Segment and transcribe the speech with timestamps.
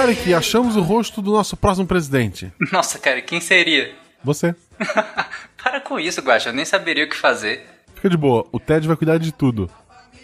[0.00, 2.50] Tarek, achamos o rosto do nosso próximo presidente.
[2.72, 3.92] Nossa, cara, quem seria?
[4.24, 4.54] Você.
[5.62, 7.66] Para com isso, Guaxa, eu nem saberia o que fazer.
[7.94, 9.68] Fica de boa, o Ted vai cuidar de tudo.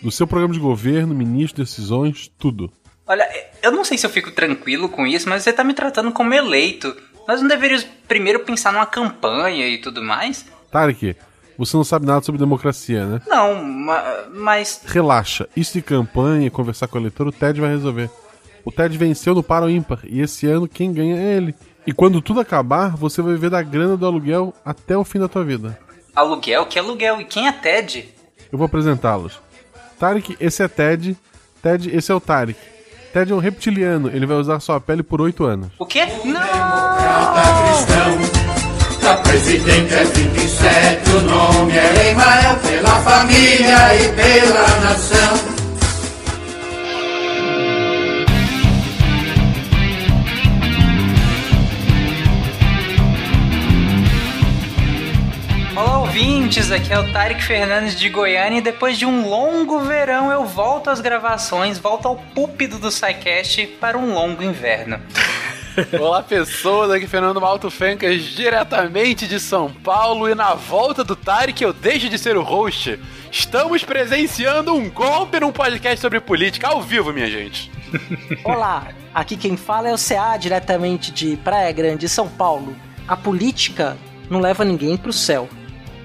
[0.02, 2.72] Do seu programa de governo, ministro, decisões, tudo.
[3.07, 3.29] Olha,
[3.62, 6.32] eu não sei se eu fico tranquilo com isso, mas você tá me tratando como
[6.32, 6.96] eleito.
[7.29, 10.46] Nós não deveríamos primeiro pensar numa campanha e tudo mais?
[10.72, 11.14] Tarek,
[11.58, 13.21] você não sabe nada sobre democracia, né?
[13.27, 14.80] Não, ma- mas.
[14.86, 18.08] Relaxa, isso de campanha, conversar com o eleitor, o Ted vai resolver.
[18.66, 21.54] O Ted venceu no Paro Ímpar e esse ano quem ganha é ele.
[21.86, 25.29] E quando tudo acabar, você vai viver da grana do aluguel até o fim da
[25.29, 25.79] tua vida.
[26.16, 26.66] Aluguel?
[26.66, 27.21] Que aluguel?
[27.21, 28.08] E quem é Ted?
[28.50, 29.38] Eu vou apresentá-los.
[30.00, 31.16] Tarek, esse é Ted.
[31.62, 32.58] Ted, esse é o Tarek.
[33.12, 35.69] Ted é um reptiliano, ele vai usar sua pele por oito anos.
[35.78, 36.05] O quê?
[36.24, 36.41] Não!
[38.98, 45.55] Pra presidente é 27, o nome é Emael, pela família e pela nação.
[56.17, 56.72] Ouvintes!
[56.72, 60.89] Aqui é o Tarek Fernandes de Goiânia e depois de um longo verão eu volto
[60.89, 64.98] às gravações, volto ao púlpito do SciCast para um longo inverno.
[66.00, 71.14] Olá, pessoas, aqui é Fernando Malto Fencas, diretamente de São Paulo, e na volta do
[71.14, 72.98] Tarek eu deixo de ser o host.
[73.31, 77.70] Estamos presenciando um golpe num podcast sobre política ao vivo, minha gente.
[78.42, 82.75] Olá, aqui quem fala é o CA, diretamente de Praia Grande, São Paulo.
[83.06, 83.98] A política
[84.31, 85.47] não leva ninguém pro céu,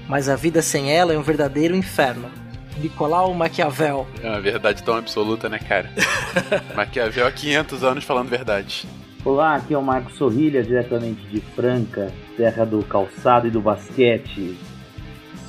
[0.08, 2.30] mas a vida sem ela é um verdadeiro inferno.
[2.78, 4.06] Nicolau Maquiavel.
[4.22, 5.90] É uma verdade tão absoluta, né, cara?
[6.74, 8.86] Maquiavel há 500 anos falando verdade.
[9.24, 14.58] Olá, aqui é o Marco Sorrilha, diretamente de Franca, terra do calçado e do basquete.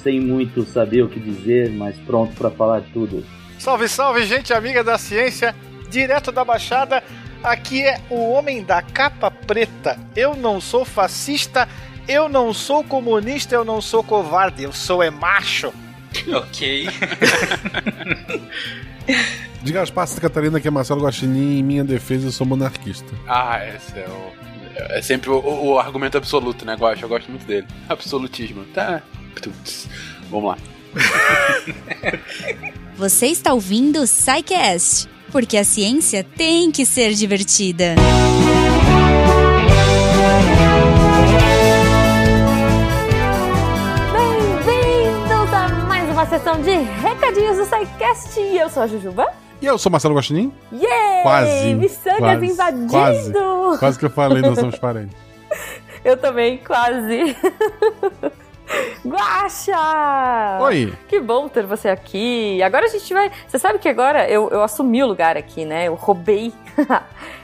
[0.03, 3.25] Sem muito saber o que dizer, mas pronto para falar tudo.
[3.57, 5.55] Salve, salve, gente amiga da ciência,
[5.89, 7.01] direto da Baixada.
[7.44, 9.97] Aqui é o homem da capa preta.
[10.16, 11.67] Eu não sou fascista,
[12.08, 15.74] eu não sou comunista, eu não sou covarde, eu sou é macho.
[16.34, 16.88] ok.
[19.64, 23.08] Diga as passas, Catarina, que é Marcelo Guaxinim, em minha defesa eu sou monarquista.
[23.28, 24.34] Ah, esse é o.
[24.90, 27.06] É sempre o, o argumento absoluto, né, Guaxa?
[27.06, 27.68] Eu gosto muito dele.
[27.88, 28.66] Absolutismo.
[28.74, 29.02] Tá.
[29.35, 29.88] Putz.
[30.30, 30.58] Vamos lá.
[32.97, 37.96] Você está ouvindo o SciCast, porque a ciência tem que ser divertida.
[37.96, 39.03] Bem-vindos
[46.33, 48.39] sessão de recadinhos do SciCast.
[48.39, 49.27] Eu sou a Jujuba.
[49.61, 50.51] E eu sou Marcelo Guaxinim?
[50.71, 51.21] Yay!
[51.21, 51.75] Quase.
[51.75, 52.89] Missangas quase, invadindo!
[52.89, 55.16] Quase, quase que eu falei, nós somos parentes.
[56.03, 57.38] Eu também, quase.
[59.05, 60.57] Guaxa!
[60.61, 60.91] Oi.
[61.07, 62.61] Que bom ter você aqui.
[62.63, 63.31] Agora a gente vai.
[63.47, 65.88] Você sabe que agora eu, eu assumi o lugar aqui, né?
[65.88, 66.51] Eu roubei.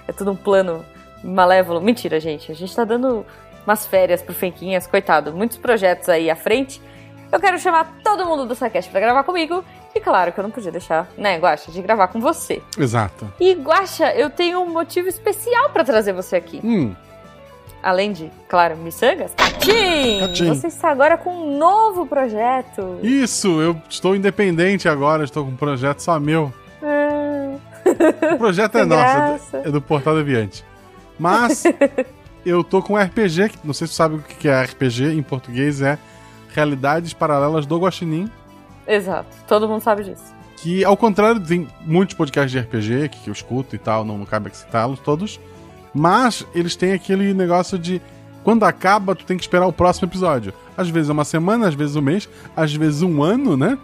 [0.07, 0.83] é tudo um plano
[1.23, 1.79] malévolo.
[1.79, 2.51] Mentira, gente.
[2.51, 3.25] A gente tá dando
[3.65, 5.31] umas férias pro Fenquinhas, coitado.
[5.31, 6.81] Muitos projetos aí à frente.
[7.31, 9.63] Eu quero chamar todo mundo do SciCast pra gravar comigo.
[9.93, 12.61] E claro que eu não podia deixar, né, Guaxa, de gravar com você.
[12.77, 13.31] Exato.
[13.39, 16.59] E Guaxa, eu tenho um motivo especial pra trazer você aqui.
[16.63, 16.95] Hum,
[17.81, 19.31] Além de, claro, miçangas.
[19.35, 20.19] Catim!
[20.19, 20.47] Catim.
[20.49, 22.99] Você está agora com um novo projeto.
[23.01, 26.51] isso, eu estou independente agora, estou com um projeto só meu.
[26.83, 27.55] Ah,
[28.33, 30.65] O projeto é nosso, é do- é do Portal Deviante.
[31.17, 31.63] Mas
[32.45, 35.23] eu tô com RPG, que não sei se tu sabe o que é RPG, em
[35.23, 35.97] português é
[36.53, 38.29] Realidades Paralelas do Guaxinim,
[38.87, 40.33] Exato, todo mundo sabe disso.
[40.57, 44.25] que ao contrário, tem muitos podcasts de RPG que, eu escuto e tal, não, não
[44.25, 45.39] cabe citá-los todos,
[45.93, 48.01] mas eles têm aquele negócio de
[48.43, 50.53] quando acaba, tu tem que esperar o próximo episódio.
[50.75, 53.77] Às vezes é uma semana, às vezes um mês, às vezes um ano, né?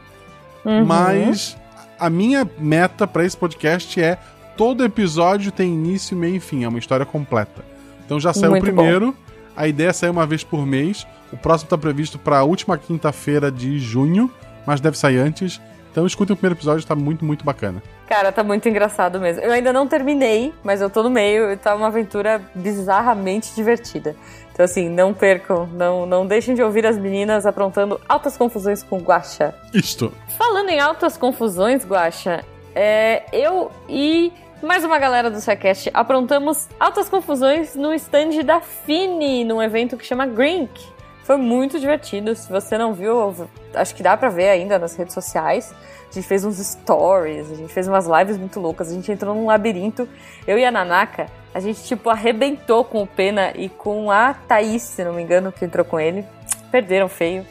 [0.64, 0.86] Uhum.
[0.86, 1.56] Mas
[2.00, 4.18] a minha meta pra esse podcast é
[4.58, 7.64] todo episódio tem início, meio e fim, é uma história completa.
[8.06, 9.16] Então já saiu Muito o primeiro,
[9.56, 11.06] a ideia é sair uma vez por mês.
[11.32, 14.32] O próximo tá previsto pra última quinta-feira de junho,
[14.66, 15.60] mas deve sair antes.
[15.92, 17.82] Então escutem o primeiro episódio, tá muito, muito bacana.
[18.06, 19.42] Cara, tá muito engraçado mesmo.
[19.42, 24.14] Eu ainda não terminei, mas eu tô no meio e tá uma aventura bizarramente divertida.
[24.52, 29.00] Então, assim, não percam, não, não deixem de ouvir as meninas aprontando altas confusões com
[29.00, 29.56] Guaxa.
[29.74, 30.12] Isto.
[30.38, 32.44] Falando em altas confusões, Guaxa,
[32.76, 39.44] é, eu e mais uma galera do Sequest aprontamos altas confusões no stand da Fini,
[39.44, 40.95] num evento que chama Grink.
[41.26, 42.36] Foi muito divertido.
[42.36, 43.34] Se você não viu,
[43.74, 45.74] acho que dá pra ver ainda nas redes sociais.
[46.08, 49.34] A gente fez uns stories, a gente fez umas lives muito loucas, a gente entrou
[49.34, 50.08] num labirinto.
[50.46, 54.84] Eu e a Nanaka, a gente tipo arrebentou com o Pena e com a Thaís,
[54.84, 56.24] se não me engano, que entrou com ele.
[56.70, 57.44] Perderam feio.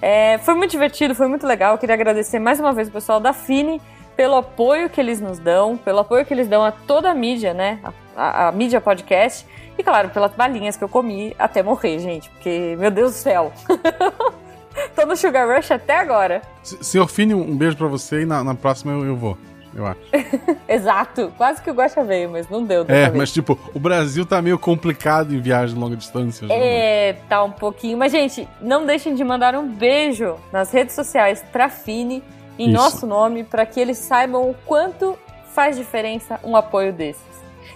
[0.00, 1.74] É, foi muito divertido, foi muito legal.
[1.74, 3.78] Eu queria agradecer mais uma vez o pessoal da Fini
[4.18, 7.54] pelo apoio que eles nos dão, pelo apoio que eles dão a toda a mídia,
[7.54, 7.78] né?
[7.84, 9.46] A, a- a mídia podcast.
[9.78, 12.28] E claro, pelas balinhas que eu comi até morrer, gente.
[12.30, 13.52] Porque, meu Deus do céu.
[14.96, 16.42] Tô no Sugar Rush até agora.
[16.64, 19.38] Senhor Fini, um beijo pra você e na, na próxima eu, eu vou,
[19.72, 20.00] eu acho.
[20.68, 21.32] Exato.
[21.36, 22.82] Quase que o Guaxa veio, mas não deu.
[22.88, 23.14] É, vez.
[23.14, 26.46] mas tipo, o Brasil tá meio complicado em viagem de longa distância.
[26.50, 27.96] É, tá um pouquinho.
[27.96, 32.20] Mas, gente, não deixem de mandar um beijo nas redes sociais pra Fini,
[32.58, 32.72] em Isso.
[32.72, 35.16] nosso nome, pra que eles saibam o quanto
[35.54, 37.22] faz diferença um apoio desses.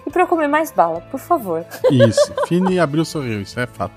[0.07, 1.65] E eu comer mais bala, por favor.
[1.91, 2.33] Isso.
[2.49, 3.95] Fini abriu o sorriso, isso é fato.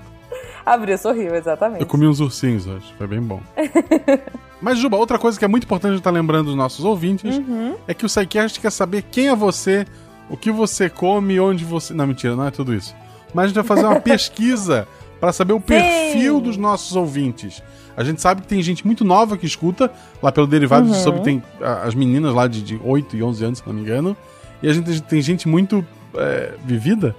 [0.64, 1.80] Abriu, sorriu, exatamente.
[1.80, 3.40] Eu comi uns ursinhos hoje, foi bem bom.
[4.60, 7.76] Mas, Juba, outra coisa que é muito importante estar lembrando dos nossos ouvintes Uhum.
[7.86, 9.86] é que o SciCast quer saber quem é você,
[10.30, 11.92] o que você come, onde você.
[11.94, 12.94] Não, mentira, não é tudo isso.
[13.34, 14.88] Mas a gente vai fazer uma pesquisa
[15.20, 17.62] para saber o perfil dos nossos ouvintes.
[17.96, 19.90] A gente sabe que tem gente muito nova que escuta,
[20.22, 21.02] lá pelo Derivados Uhum.
[21.02, 21.42] sobre tem
[21.84, 24.16] as meninas lá de, de 8 e 11 anos, se não me engano.
[24.62, 25.84] E a gente tem gente muito
[26.14, 27.14] é, vivida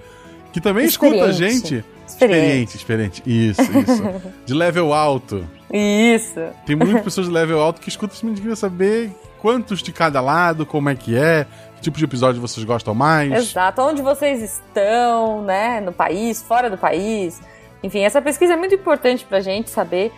[0.54, 1.84] que também escuta a gente.
[2.08, 2.78] Experiente.
[2.78, 3.24] experiente.
[3.26, 4.04] Isso, isso.
[4.46, 5.46] de level alto.
[5.72, 6.40] Isso.
[6.66, 10.66] Tem muitas pessoas de level alto que escutam gente queria saber quantos de cada lado,
[10.66, 11.46] como é que é,
[11.76, 13.32] que tipo de episódio vocês gostam mais.
[13.32, 13.82] Exato.
[13.82, 15.82] Onde vocês estão, né?
[15.82, 17.40] No país, fora do país.
[17.84, 20.12] Enfim, essa pesquisa é muito importante pra gente saber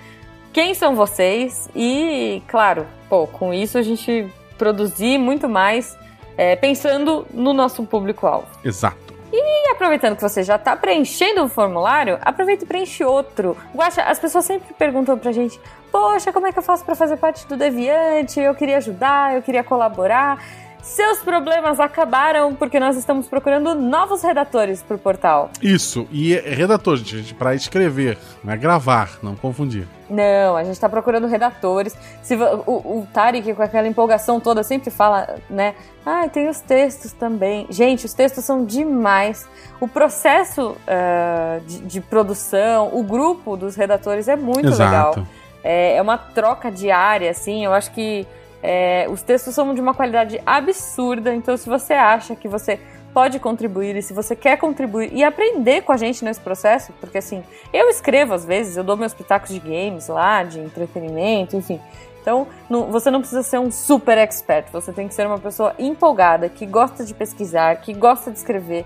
[0.51, 5.97] quem são vocês e, claro, pô, com isso a gente produzir muito mais
[6.37, 8.47] é, pensando no nosso público-alvo.
[8.63, 8.97] Exato.
[9.31, 13.55] E aproveitando que você já tá preenchendo um formulário, aproveita e preenche outro.
[13.75, 15.59] Guaxa, as pessoas sempre perguntam pra gente:
[15.91, 18.39] Poxa, como é que eu faço pra fazer parte do Deviante?
[18.39, 20.43] Eu queria ajudar, eu queria colaborar.
[20.81, 25.49] Seus problemas acabaram porque nós estamos procurando novos redatores pro portal.
[25.61, 29.87] Isso, e é redator, gente, pra escrever, não é gravar, não confundir.
[30.09, 31.95] Não, a gente tá procurando redatores.
[32.23, 35.75] Se o, o Tarek, com aquela empolgação toda, sempre fala, né?
[36.05, 37.67] Ah, tem os textos também.
[37.69, 39.47] Gente, os textos são demais.
[39.79, 45.19] O processo ah, de, de produção, o grupo dos redatores é muito Exato.
[45.19, 45.27] legal.
[45.63, 47.63] É, é uma troca diária, assim.
[47.63, 48.25] Eu acho que
[48.61, 51.33] é, os textos são de uma qualidade absurda.
[51.33, 52.79] Então, se você acha que você
[53.13, 57.17] pode contribuir e se você quer contribuir e aprender com a gente nesse processo, porque
[57.17, 61.79] assim, eu escrevo às vezes, eu dou meus pitacos de games lá, de entretenimento, enfim.
[62.21, 65.73] Então, não- você não precisa ser um super expert, você tem que ser uma pessoa
[65.79, 68.85] empolgada, que gosta de pesquisar, que gosta de escrever.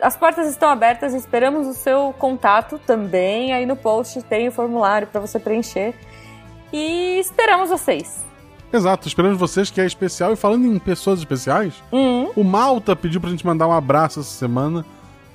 [0.00, 3.52] As portas estão abertas, esperamos o seu contato também.
[3.52, 5.92] Aí no post tem o formulário para você preencher.
[6.72, 8.27] E esperamos vocês.
[8.72, 10.32] Exato, esperamos vocês que é especial.
[10.32, 14.28] E falando em pessoas especiais, Hum, o Malta pediu pra gente mandar um abraço essa
[14.28, 14.84] semana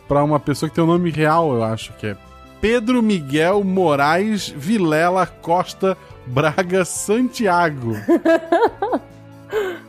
[0.08, 2.16] pra uma pessoa que tem o nome real, eu acho, que é
[2.62, 5.98] Pedro Miguel Moraes Vilela Costa
[6.28, 7.94] Braga Santiago.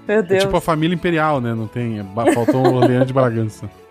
[0.07, 0.43] meu É Deus.
[0.45, 1.55] tipo a família imperial, né?
[1.55, 1.99] Não tem.
[2.01, 3.69] é Faltou um Orleans de Bragança.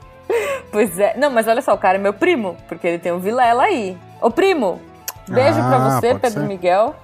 [0.72, 1.16] Pois é.
[1.18, 3.96] Não, mas olha só, o cara é meu primo, porque ele tem um Vilela aí.
[4.20, 4.82] Ô primo,
[5.30, 6.48] beijo Ah, pra você, Pedro ser.
[6.48, 6.96] Miguel.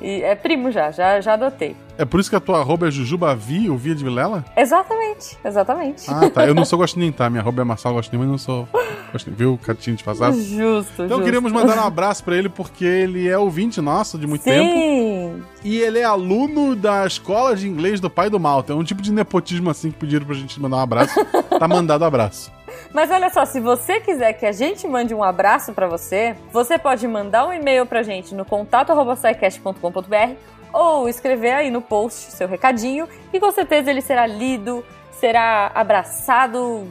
[0.00, 1.74] E é primo já, já, já adotei.
[1.98, 4.44] É por isso que a tua arroba é Jujubavi, o Via de Vilela?
[4.56, 6.04] Exatamente, exatamente.
[6.08, 6.46] Ah, tá.
[6.46, 7.28] Eu não sou Gostinho, tá?
[7.28, 8.68] Minha arroba é Marçal Gostinho, mas não sou
[9.12, 9.34] Gostinho.
[9.36, 10.40] Viu, Catinho de passado?
[10.40, 11.24] Justo, Então justo.
[11.24, 14.70] queríamos mandar um abraço pra ele porque ele é ouvinte nosso de muito tempo.
[14.72, 15.42] Sim!
[15.64, 18.72] E ele é aluno da escola de inglês do pai do Malta.
[18.72, 21.14] É um tipo de nepotismo assim que pediram pra gente mandar um abraço.
[21.58, 22.52] tá mandado abraço.
[22.94, 26.78] Mas olha só, se você quiser que a gente mande um abraço pra você, você
[26.78, 30.34] pode mandar um e-mail pra gente no contato@saicast.com.br
[30.72, 36.86] ou escrever aí no post seu recadinho e com certeza ele será lido, será abraçado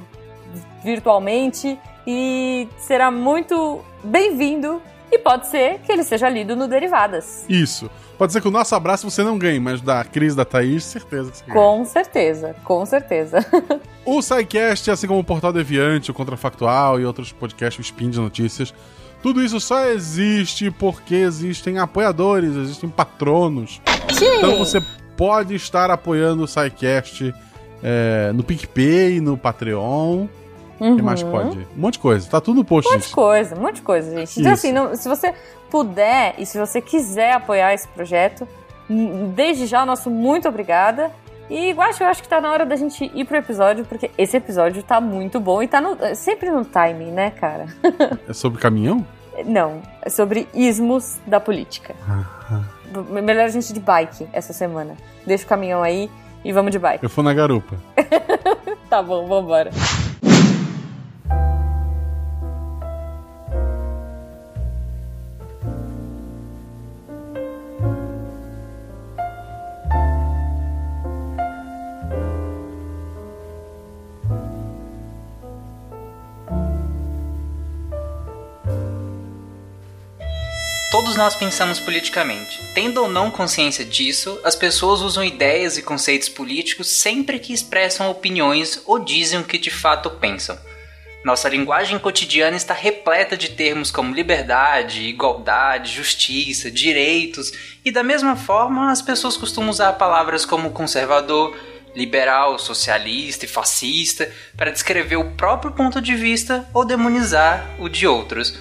[0.83, 4.81] virtualmente e será muito bem-vindo
[5.11, 7.45] e pode ser que ele seja lido no Derivadas.
[7.47, 7.89] Isso.
[8.17, 11.31] Pode ser que o nosso abraço você não ganhe, mas da Cris da Thaís, certeza
[11.31, 11.59] que você ganha.
[11.59, 13.39] Com certeza, com certeza.
[14.09, 18.17] O SciCast, assim como o Portal Deviante, o Contrafactual e outros podcasts, o Spin de
[18.17, 18.73] Notícias,
[19.27, 23.81] tudo isso só existe porque existem apoiadores, existem patronos.
[24.37, 24.81] Então você
[25.17, 27.33] pode estar apoiando o SciCast
[27.83, 30.27] é, no PicPay, no Patreon.
[30.79, 31.31] O que mais Uhum.
[31.31, 31.57] pode?
[31.75, 32.29] Um monte de coisa.
[32.29, 34.39] Tá tudo no post, Um monte de coisa, um monte de coisa, gente.
[34.39, 34.65] Então, Isso.
[34.65, 35.33] assim, não- se você
[35.69, 38.47] puder e se você quiser apoiar esse projeto,
[38.89, 41.11] hum, desde já, nosso muito obrigada.
[41.49, 44.35] E Guacho, eu acho que tá na hora da gente ir pro episódio, porque esse
[44.37, 47.65] episódio tá muito bom e tá no- sempre no timing, né, cara?
[48.29, 49.05] É sobre caminhão?
[49.45, 51.95] Não, é sobre ismos da política.
[53.09, 54.95] Melhor a gente ir de bike essa semana.
[55.25, 56.09] Deixa o caminhão aí
[56.43, 57.03] e vamos de bike.
[57.03, 57.75] Eu fui na garupa.
[58.89, 59.69] Tá bom, vambora.
[80.89, 82.61] Todos nós pensamos politicamente.
[82.73, 88.09] Tendo ou não consciência disso, as pessoas usam ideias e conceitos políticos sempre que expressam
[88.09, 90.57] opiniões ou dizem o que de fato pensam.
[91.25, 97.51] Nossa linguagem cotidiana está repleta de termos como liberdade, igualdade, justiça, direitos,
[97.83, 101.53] e da mesma forma as pessoas costumam usar palavras como conservador,
[101.93, 108.07] liberal, socialista e fascista para descrever o próprio ponto de vista ou demonizar o de
[108.07, 108.57] outros.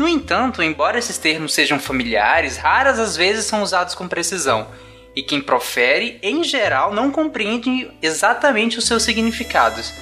[0.00, 4.66] No entanto, embora esses termos sejam familiares, raras às vezes são usados com precisão,
[5.14, 9.92] e quem profere, em geral, não compreende exatamente os seus significados.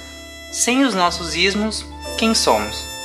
[0.53, 1.85] Sem os nossos ismos,
[2.17, 2.98] quem somos?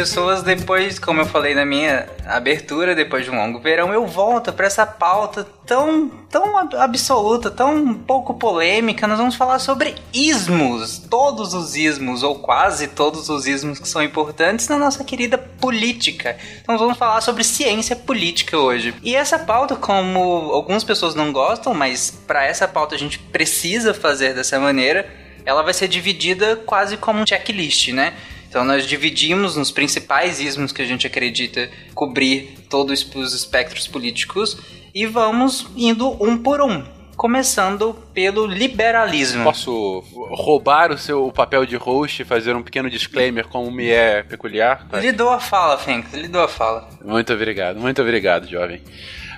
[0.00, 0.42] Pessoas.
[0.42, 4.66] Depois, como eu falei na minha abertura, depois de um longo verão, eu volto para
[4.66, 9.06] essa pauta tão, tão ab- absoluta, tão pouco polêmica.
[9.06, 14.02] Nós vamos falar sobre ismos, todos os ismos, ou quase todos os ismos que são
[14.02, 16.36] importantes na nossa querida política.
[16.62, 18.94] Então, vamos falar sobre ciência política hoje.
[19.02, 20.18] E essa pauta, como
[20.52, 25.06] algumas pessoas não gostam, mas para essa pauta a gente precisa fazer dessa maneira,
[25.44, 28.14] ela vai ser dividida quase como um checklist, né?
[28.50, 34.58] Então nós dividimos nos principais ismos que a gente acredita cobrir todos os espectros políticos
[34.92, 36.82] e vamos indo um por um,
[37.16, 39.44] começando pelo liberalismo.
[39.44, 40.02] Posso
[40.32, 44.84] roubar o seu papel de host e fazer um pequeno disclaimer como me é peculiar?
[44.94, 46.88] Lhe dou a fala, Fênix, lhe dou a fala.
[47.04, 48.82] Muito obrigado, muito obrigado, jovem.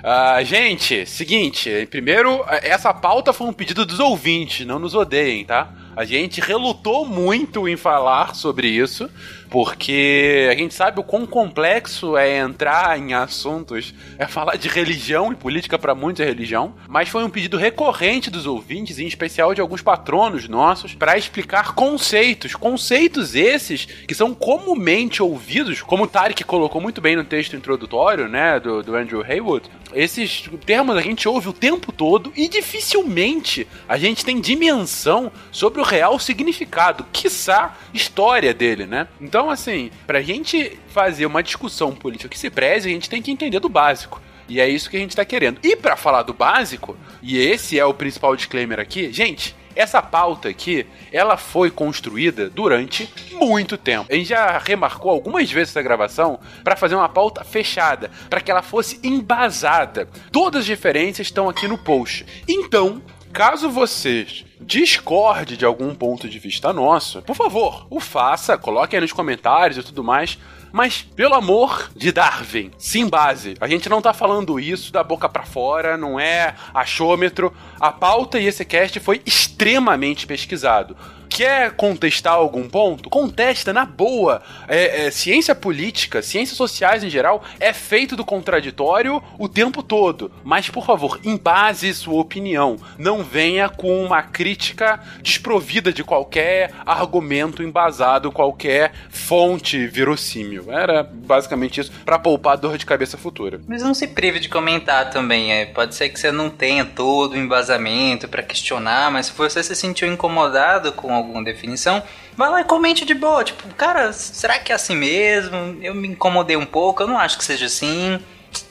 [0.03, 5.71] Ah, gente, seguinte, primeiro, essa pauta foi um pedido dos ouvintes, não nos odeiem, tá?
[5.95, 9.09] A gente relutou muito em falar sobre isso,
[9.53, 15.31] porque a gente sabe o quão complexo é entrar em assuntos, é falar de religião
[15.31, 19.53] e política para muitos é religião, mas foi um pedido recorrente dos ouvintes, em especial
[19.53, 26.07] de alguns patronos nossos, para explicar conceitos, conceitos esses que são comumente ouvidos, como o
[26.07, 29.69] Tarek colocou muito bem no texto introdutório, né, do, do Andrew Haywood.
[29.93, 35.79] Esses termos a gente ouve o tempo todo e dificilmente a gente tem dimensão sobre
[35.79, 39.07] o real significado, quiçá história dele, né?
[39.21, 43.31] Então, assim, pra gente fazer uma discussão política que se preze, a gente tem que
[43.31, 44.21] entender do básico.
[44.47, 45.59] E é isso que a gente tá querendo.
[45.63, 50.49] E para falar do básico, e esse é o principal disclaimer aqui, gente, essa pauta
[50.49, 54.07] aqui, ela foi construída durante muito tempo.
[54.11, 58.51] A gente já remarcou algumas vezes essa gravação para fazer uma pauta fechada, para que
[58.51, 60.07] ela fosse embasada.
[60.31, 62.25] Todas as referências estão aqui no post.
[62.47, 63.01] Então,
[63.33, 69.01] Caso vocês discorde de algum ponto de vista nosso, por favor, o faça, coloque aí
[69.01, 70.37] nos comentários e tudo mais.
[70.71, 73.55] Mas, pelo amor de Darwin, sim base.
[73.61, 77.53] A gente não tá falando isso da boca pra fora, não é achômetro.
[77.79, 80.97] A pauta e esse cast foi extremamente pesquisado.
[81.29, 83.09] Quer contestar algum ponto?
[83.09, 84.41] Contesta na boa.
[84.67, 90.31] É, é, ciência política, ciências sociais em geral, é feito do contraditório o tempo todo.
[90.43, 92.77] Mas, por favor, embase sua opinião.
[92.97, 100.71] Não venha com uma crítica desprovida de qualquer argumento embasado, qualquer fonte verossímil.
[100.71, 103.59] Era basicamente isso, para poupar dor de cabeça futura.
[103.67, 105.51] Mas não se prive de comentar também.
[105.51, 109.63] É, pode ser que você não tenha todo o embasamento para questionar, mas se você
[109.63, 112.01] se sentiu incomodado com alguma definição,
[112.35, 113.43] vai lá e comente de boa.
[113.43, 115.77] Tipo, cara, será que é assim mesmo?
[115.81, 118.19] Eu me incomodei um pouco, eu não acho que seja assim.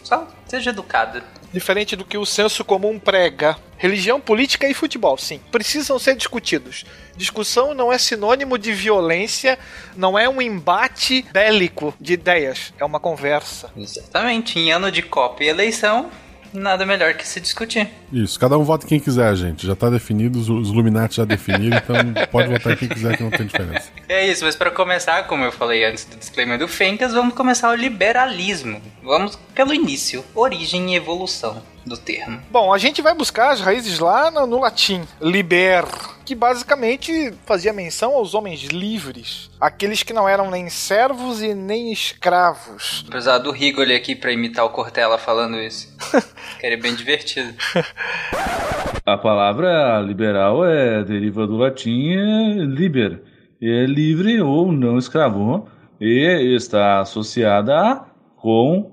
[0.03, 1.23] Só seja educado.
[1.53, 3.57] Diferente do que o senso comum prega.
[3.77, 6.85] Religião, política e futebol, sim, precisam ser discutidos.
[7.17, 9.59] Discussão não é sinônimo de violência,
[9.97, 13.71] não é um embate bélico de ideias, é uma conversa.
[13.77, 14.59] Exatamente.
[14.59, 16.11] Em ano de Copa e eleição,
[16.53, 17.89] nada melhor que se discutir.
[18.13, 19.67] Isso, cada um vota em quem quiser, gente.
[19.67, 21.97] Já tá definido, os- os Illuminati já definiram, então
[22.31, 23.91] pode votar em quem quiser que não tem diferença.
[24.09, 27.71] É isso, mas para começar, como eu falei antes do disclaimer do Fencas, vamos começar
[27.71, 28.81] o liberalismo.
[29.03, 32.41] Vamos pelo início, origem e evolução do termo.
[32.51, 35.85] Bom, a gente vai buscar as raízes lá no, no latim, liber,
[36.25, 41.93] que basicamente fazia menção aos homens livres, aqueles que não eram nem servos e nem
[41.93, 43.05] escravos.
[43.09, 45.95] Apesar do Rigoli aqui pra imitar o Cortella falando isso.
[46.61, 47.53] que é bem divertido.
[49.05, 53.21] A palavra liberal é deriva do latim é liber,
[53.61, 55.69] é livre ou não escravo,
[56.01, 58.01] e está associada
[58.37, 58.93] com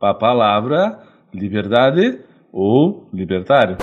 [0.00, 0.98] a palavra
[1.32, 2.20] liberdade
[2.52, 3.76] ou libertário.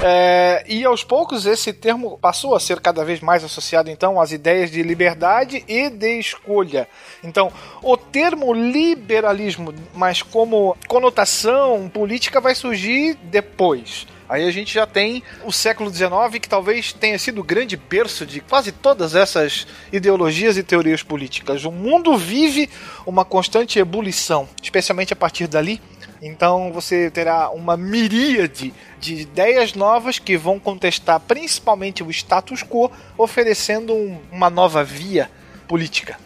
[0.00, 4.30] É, e aos poucos esse termo passou a ser cada vez mais associado então às
[4.30, 6.88] ideias de liberdade e de escolha.
[7.22, 14.06] Então, o termo liberalismo, mas como conotação política, vai surgir depois.
[14.28, 18.26] Aí a gente já tem o século XIX, que talvez tenha sido o grande berço
[18.26, 21.64] de quase todas essas ideologias e teorias políticas.
[21.64, 22.68] O mundo vive
[23.06, 25.80] uma constante ebulição, especialmente a partir dali.
[26.20, 32.90] Então você terá uma miríade de ideias novas que vão contestar principalmente o status quo,
[33.16, 35.30] oferecendo um- uma nova via
[35.66, 36.18] política.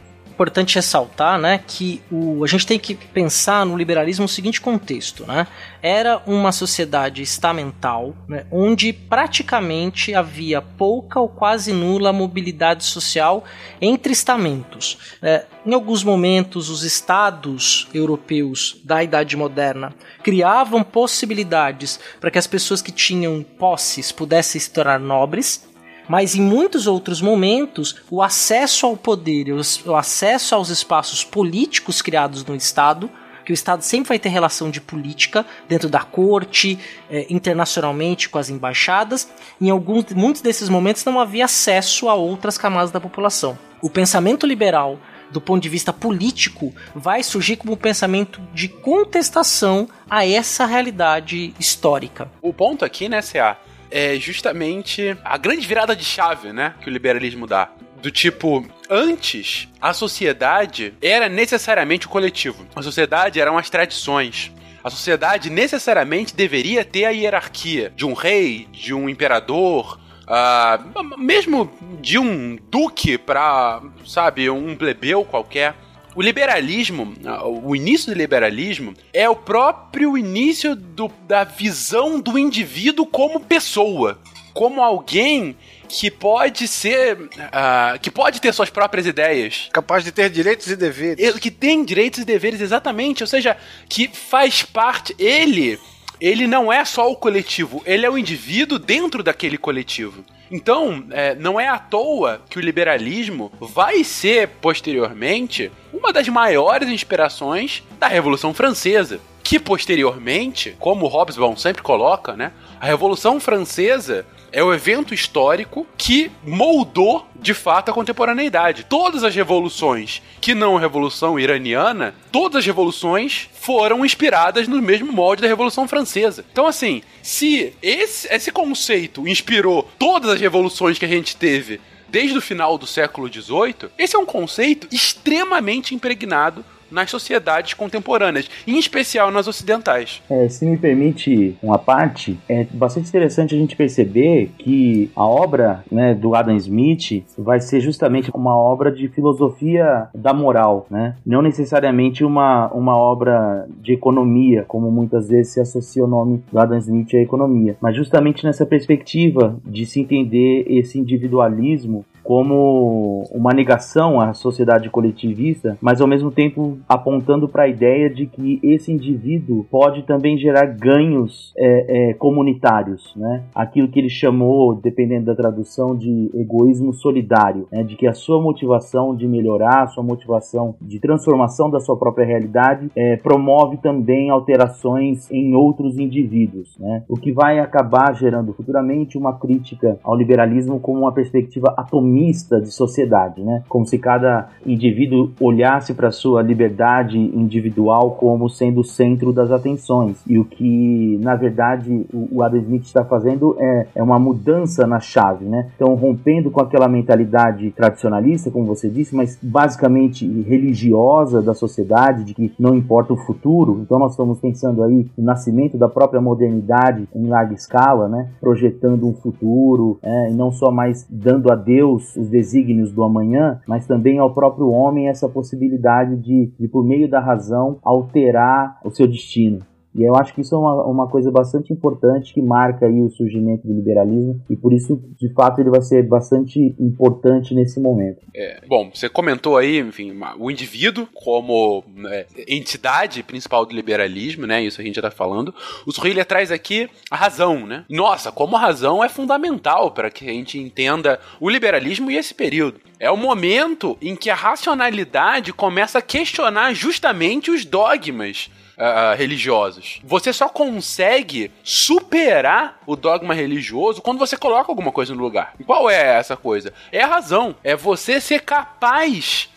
[0.42, 5.24] Importante ressaltar, né, que o, a gente tem que pensar no liberalismo no seguinte contexto,
[5.24, 5.46] né?
[5.80, 13.44] Era uma sociedade estamental, né, onde praticamente havia pouca ou quase nula mobilidade social
[13.80, 14.98] entre estamentos.
[15.20, 15.44] né?
[15.64, 22.82] em alguns momentos, os estados europeus da Idade Moderna criavam possibilidades para que as pessoas
[22.82, 25.71] que tinham posses pudessem se tornar nobres,
[26.12, 29.46] mas em muitos outros momentos, o acesso ao poder,
[29.86, 33.10] o acesso aos espaços políticos criados no Estado,
[33.46, 36.78] que o Estado sempre vai ter relação de política dentro da corte,
[37.10, 39.26] eh, internacionalmente com as embaixadas,
[39.58, 43.58] em alguns, muitos desses momentos não havia acesso a outras camadas da população.
[43.80, 44.98] O pensamento liberal,
[45.30, 51.54] do ponto de vista político, vai surgir como um pensamento de contestação a essa realidade
[51.58, 52.30] histórica.
[52.42, 53.56] O ponto aqui, né, CA,
[53.92, 57.70] é justamente a grande virada de chave, né, que o liberalismo dá.
[58.00, 62.66] Do tipo, antes, a sociedade era necessariamente o coletivo.
[62.74, 64.50] A sociedade eram as tradições.
[64.82, 70.80] A sociedade necessariamente deveria ter a hierarquia de um rei, de um imperador, ah,
[71.16, 71.70] mesmo
[72.00, 75.76] de um duque para, sabe, um plebeu qualquer.
[76.14, 82.38] O liberalismo, ah, o início do liberalismo, é o próprio início do- da visão do
[82.38, 84.18] indivíduo como pessoa,
[84.52, 85.56] como alguém
[85.88, 87.18] que pode ser,
[87.52, 91.38] ah, que pode ter suas próprias ideias, Capaz de ter direitos e deveres.
[91.38, 93.56] que tem direitos e deveres exatamente, ou seja,
[93.88, 95.78] que faz parte ele,
[96.22, 100.24] ele não é só o coletivo, ele é o indivíduo dentro daquele coletivo.
[100.48, 106.88] Então, é, não é à toa que o liberalismo vai ser posteriormente uma das maiores
[106.88, 109.18] inspirações da Revolução Francesa.
[109.42, 116.32] Que posteriormente, como Hobsbawm sempre coloca, né, a Revolução Francesa é o evento histórico que
[116.44, 118.84] moldou de fato a contemporaneidade.
[118.88, 125.12] Todas as revoluções, que não a Revolução Iraniana, todas as revoluções foram inspiradas no mesmo
[125.12, 126.44] molde da Revolução Francesa.
[126.50, 132.36] Então, assim, se esse, esse conceito inspirou todas as revoluções que a gente teve desde
[132.36, 138.78] o final do século XVIII, esse é um conceito extremamente impregnado nas sociedades contemporâneas, em
[138.78, 140.22] especial nas ocidentais.
[140.30, 145.84] É, se me permite uma parte, é bastante interessante a gente perceber que a obra
[145.90, 151.16] né, do Adam Smith vai ser justamente uma obra de filosofia da moral, né?
[151.24, 156.58] não necessariamente uma, uma obra de economia, como muitas vezes se associa o nome do
[156.58, 163.52] Adam Smith à economia, mas justamente nessa perspectiva de se entender esse individualismo como uma
[163.52, 168.92] negação à sociedade coletivista, mas ao mesmo tempo apontando para a ideia de que esse
[168.92, 173.44] indivíduo pode também gerar ganhos é, é, comunitários, né?
[173.54, 177.82] Aquilo que ele chamou, dependendo da tradução, de egoísmo solidário, né?
[177.82, 182.26] De que a sua motivação de melhorar, a sua motivação de transformação da sua própria
[182.26, 187.02] realidade é, promove também alterações em outros indivíduos, né?
[187.08, 192.70] O que vai acabar gerando futuramente uma crítica ao liberalismo como uma perspectiva atomista de
[192.70, 193.62] sociedade, né?
[193.68, 200.22] Como se cada indivíduo olhasse para sua liberdade individual como sendo o centro das atenções.
[200.26, 204.86] E o que, na verdade, o, o Adam Smith está fazendo é, é uma mudança
[204.86, 205.70] na chave, né?
[205.76, 212.34] Então, rompendo com aquela mentalidade tradicionalista, como você disse, mas basicamente religiosa da sociedade, de
[212.34, 213.80] que não importa o futuro.
[213.82, 218.28] Então, nós estamos pensando aí no nascimento da própria modernidade em larga escala, né?
[218.40, 223.60] Projetando um futuro, é, e não só mais dando a Deus os desígnios do amanhã,
[223.66, 228.90] mas também ao próprio homem essa possibilidade de, de por meio da razão, alterar o
[228.90, 229.60] seu destino.
[229.94, 233.10] E eu acho que isso é uma, uma coisa bastante importante que marca aí o
[233.10, 238.26] surgimento do liberalismo e por isso, de fato, ele vai ser bastante importante nesse momento.
[238.34, 244.62] É, bom, você comentou aí, enfim, o indivíduo como né, entidade principal do liberalismo, né?
[244.62, 245.54] Isso a gente já tá falando.
[245.86, 247.84] O Surrelia traz aqui a razão, né?
[247.88, 252.34] Nossa, como a razão é fundamental para que a gente entenda o liberalismo e esse
[252.34, 252.80] período.
[252.98, 258.50] É o momento em que a racionalidade começa a questionar justamente os dogmas
[258.84, 260.00] ah, religiosos.
[260.02, 265.54] Você só consegue superar o dogma religioso quando você coloca alguma coisa no lugar.
[265.58, 266.72] E qual é essa coisa?
[266.90, 267.54] É a razão.
[267.62, 269.48] É você ser capaz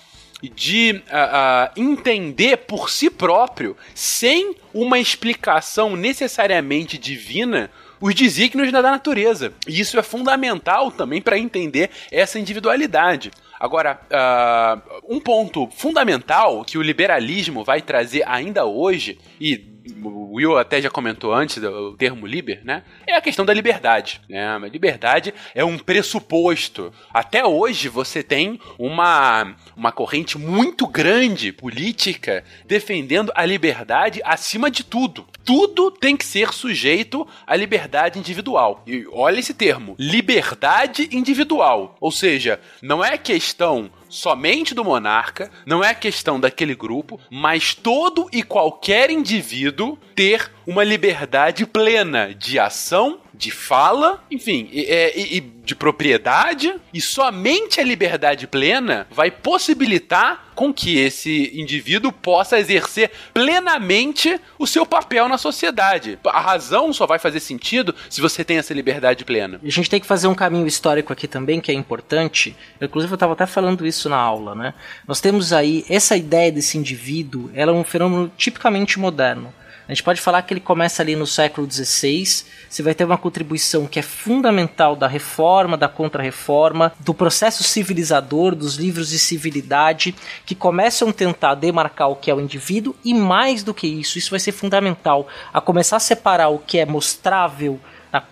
[0.41, 8.81] de uh, uh, entender por si próprio, sem uma explicação necessariamente divina, os desígnios da
[8.81, 9.53] natureza.
[9.67, 13.31] E isso é fundamental também para entender essa individualidade.
[13.59, 20.57] Agora, uh, um ponto fundamental que o liberalismo vai trazer ainda hoje, e o Will
[20.57, 22.83] até já comentou antes o termo liber, né?
[23.05, 24.21] É a questão da liberdade.
[24.27, 24.57] Né?
[24.71, 26.91] Liberdade é um pressuposto.
[27.13, 34.83] Até hoje você tem uma, uma corrente muito grande política defendendo a liberdade acima de
[34.83, 35.25] tudo.
[35.45, 38.81] Tudo tem que ser sujeito à liberdade individual.
[38.87, 41.95] E olha esse termo: liberdade individual.
[42.01, 48.27] Ou seja, não é questão somente do monarca, não é questão daquele grupo, mas todo
[48.31, 55.41] e qualquer indivíduo ter uma liberdade plena de ação, de fala, enfim, e, e, e,
[55.41, 63.11] de propriedade, e somente a liberdade plena vai possibilitar com que esse indivíduo possa exercer
[63.33, 66.17] plenamente o seu papel na sociedade.
[66.25, 69.59] A razão só vai fazer sentido se você tem essa liberdade plena.
[69.61, 72.55] A gente tem que fazer um caminho histórico aqui também, que é importante.
[72.81, 74.73] Inclusive, eu estava até falando isso na aula, né?
[75.07, 79.53] Nós temos aí essa ideia desse indivíduo, ela é um fenômeno tipicamente moderno.
[79.87, 82.43] A gente pode falar que ele começa ali no século XVI.
[82.67, 88.55] Você vai ter uma contribuição que é fundamental da reforma, da contra-reforma, do processo civilizador,
[88.55, 93.13] dos livros de civilidade, que começam a tentar demarcar o que é o indivíduo, e
[93.13, 96.85] mais do que isso, isso vai ser fundamental a começar a separar o que é
[96.85, 97.79] mostrável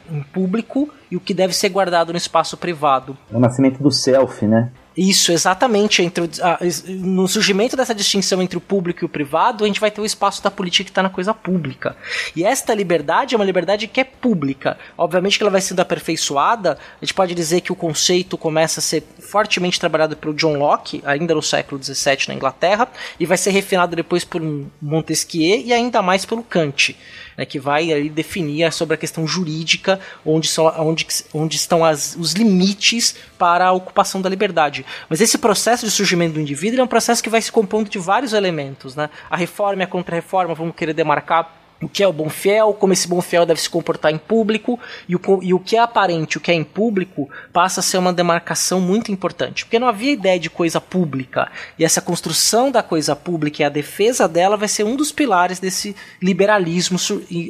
[0.09, 3.17] em público e o que deve ser guardado no espaço privado.
[3.31, 4.71] É o nascimento do self, né?
[4.95, 6.01] Isso, exatamente.
[6.01, 9.79] Entre o, a, no surgimento dessa distinção entre o público e o privado, a gente
[9.79, 11.95] vai ter o espaço da política que está na coisa pública.
[12.35, 14.77] E esta liberdade é uma liberdade que é pública.
[14.97, 16.77] Obviamente que ela vai sendo aperfeiçoada.
[17.01, 21.01] A gente pode dizer que o conceito começa a ser fortemente trabalhado pelo John Locke,
[21.05, 22.87] ainda no século XVII na Inglaterra,
[23.19, 24.41] e vai ser refinado depois por
[24.81, 26.95] Montesquieu e ainda mais pelo Kant
[27.37, 32.15] né, que vai aí definir sobre a questão jurídica, onde, são, onde, onde estão as,
[32.15, 34.85] os limites para a ocupação da liberdade.
[35.09, 37.99] Mas esse processo de surgimento do indivíduo é um processo que vai se compondo de
[37.99, 38.95] vários elementos.
[38.95, 39.09] Né?
[39.29, 42.93] A reforma e a contra-reforma vão querer demarcar o que é o bom fiel, como
[42.93, 46.37] esse bom fiel deve se comportar em público, e o, e o que é aparente,
[46.37, 49.65] o que é em público, passa a ser uma demarcação muito importante.
[49.65, 51.51] Porque não havia ideia de coisa pública.
[51.77, 55.59] E essa construção da coisa pública e a defesa dela vai ser um dos pilares
[55.59, 56.97] desse liberalismo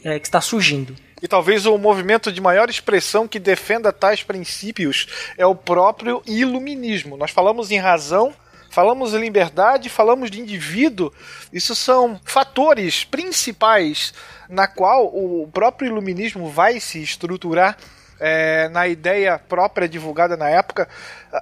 [0.04, 0.96] é, que está surgindo.
[1.22, 7.15] E talvez o movimento de maior expressão que defenda tais princípios é o próprio iluminismo.
[7.15, 8.34] Nós falamos em razão,
[8.73, 11.13] falamos de liberdade, falamos de indivíduo.
[11.53, 14.15] Isso são fatores principais
[14.49, 17.77] na qual o próprio iluminismo vai se estruturar
[18.25, 20.88] é, na ideia própria divulgada na época,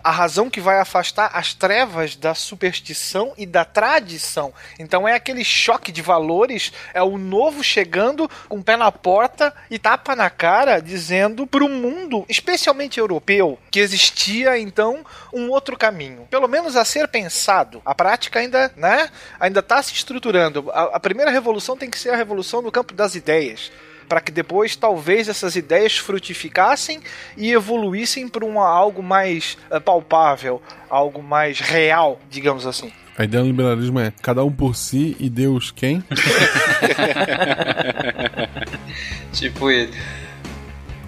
[0.04, 4.52] a razão que vai afastar as trevas da superstição e da tradição.
[4.80, 9.54] Então é aquele choque de valores, é o novo chegando com o pé na porta
[9.70, 15.78] e tapa na cara, dizendo para o mundo, especialmente europeu, que existia então um outro
[15.78, 17.80] caminho, pelo menos a ser pensado.
[17.86, 19.08] A prática ainda, né,
[19.40, 20.72] ainda está se estruturando.
[20.74, 23.72] A, a primeira revolução tem que ser a revolução no campo das ideias
[24.12, 27.00] para que depois talvez essas ideias frutificassem
[27.38, 32.92] e evoluíssem para um algo mais uh, palpável, algo mais real, digamos assim.
[33.18, 36.04] A ideia do liberalismo é cada um por si e Deus quem?
[39.32, 39.94] tipo isso.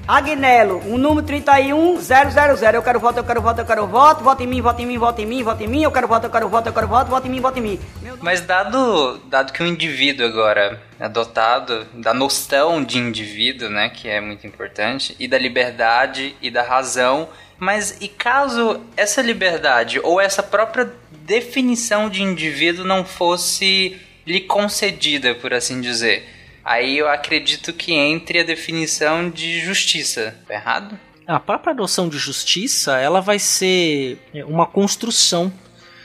[0.05, 2.73] Agnello, o número 31000.
[2.73, 4.23] Eu quero voto, eu quero voto, eu quero voto.
[4.23, 5.83] Voto em mim, voto em mim, voto em mim, voto em mim.
[5.83, 7.09] Eu quero voto, eu quero voto, eu quero voto.
[7.09, 7.79] Voto em mim, voto em mim.
[8.21, 14.09] Mas dado, dado que o indivíduo agora é dotado da noção de indivíduo, né, que
[14.09, 20.19] é muito importante, e da liberdade e da razão, mas e caso essa liberdade ou
[20.19, 26.27] essa própria definição de indivíduo não fosse lhe concedida, por assim dizer?
[26.63, 30.35] Aí eu acredito que entre a definição de justiça.
[30.47, 30.99] Tá errado?
[31.25, 35.51] A própria noção de justiça, ela vai ser uma construção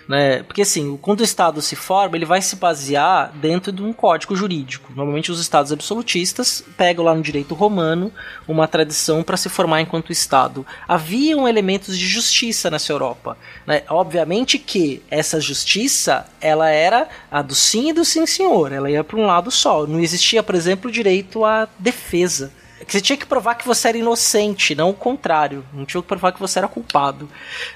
[0.08, 0.42] né?
[0.42, 4.34] Porque assim, quando o Estado se forma, ele vai se basear dentro de um código
[4.34, 4.90] jurídico.
[4.96, 8.10] Normalmente os Estados absolutistas pegam lá no direito romano
[8.46, 10.66] uma tradição para se formar enquanto Estado.
[10.88, 13.36] Haviam elementos de justiça nessa Europa.
[13.66, 13.82] Né?
[13.90, 18.72] Obviamente que essa justiça ela era a do sim e do sim senhor.
[18.72, 19.86] Ela ia para um lado só.
[19.86, 22.50] Não existia, por exemplo, o direito à defesa
[22.84, 25.64] que você tinha que provar que você era inocente, não o contrário.
[25.72, 27.28] Não tinha que provar que você era culpado.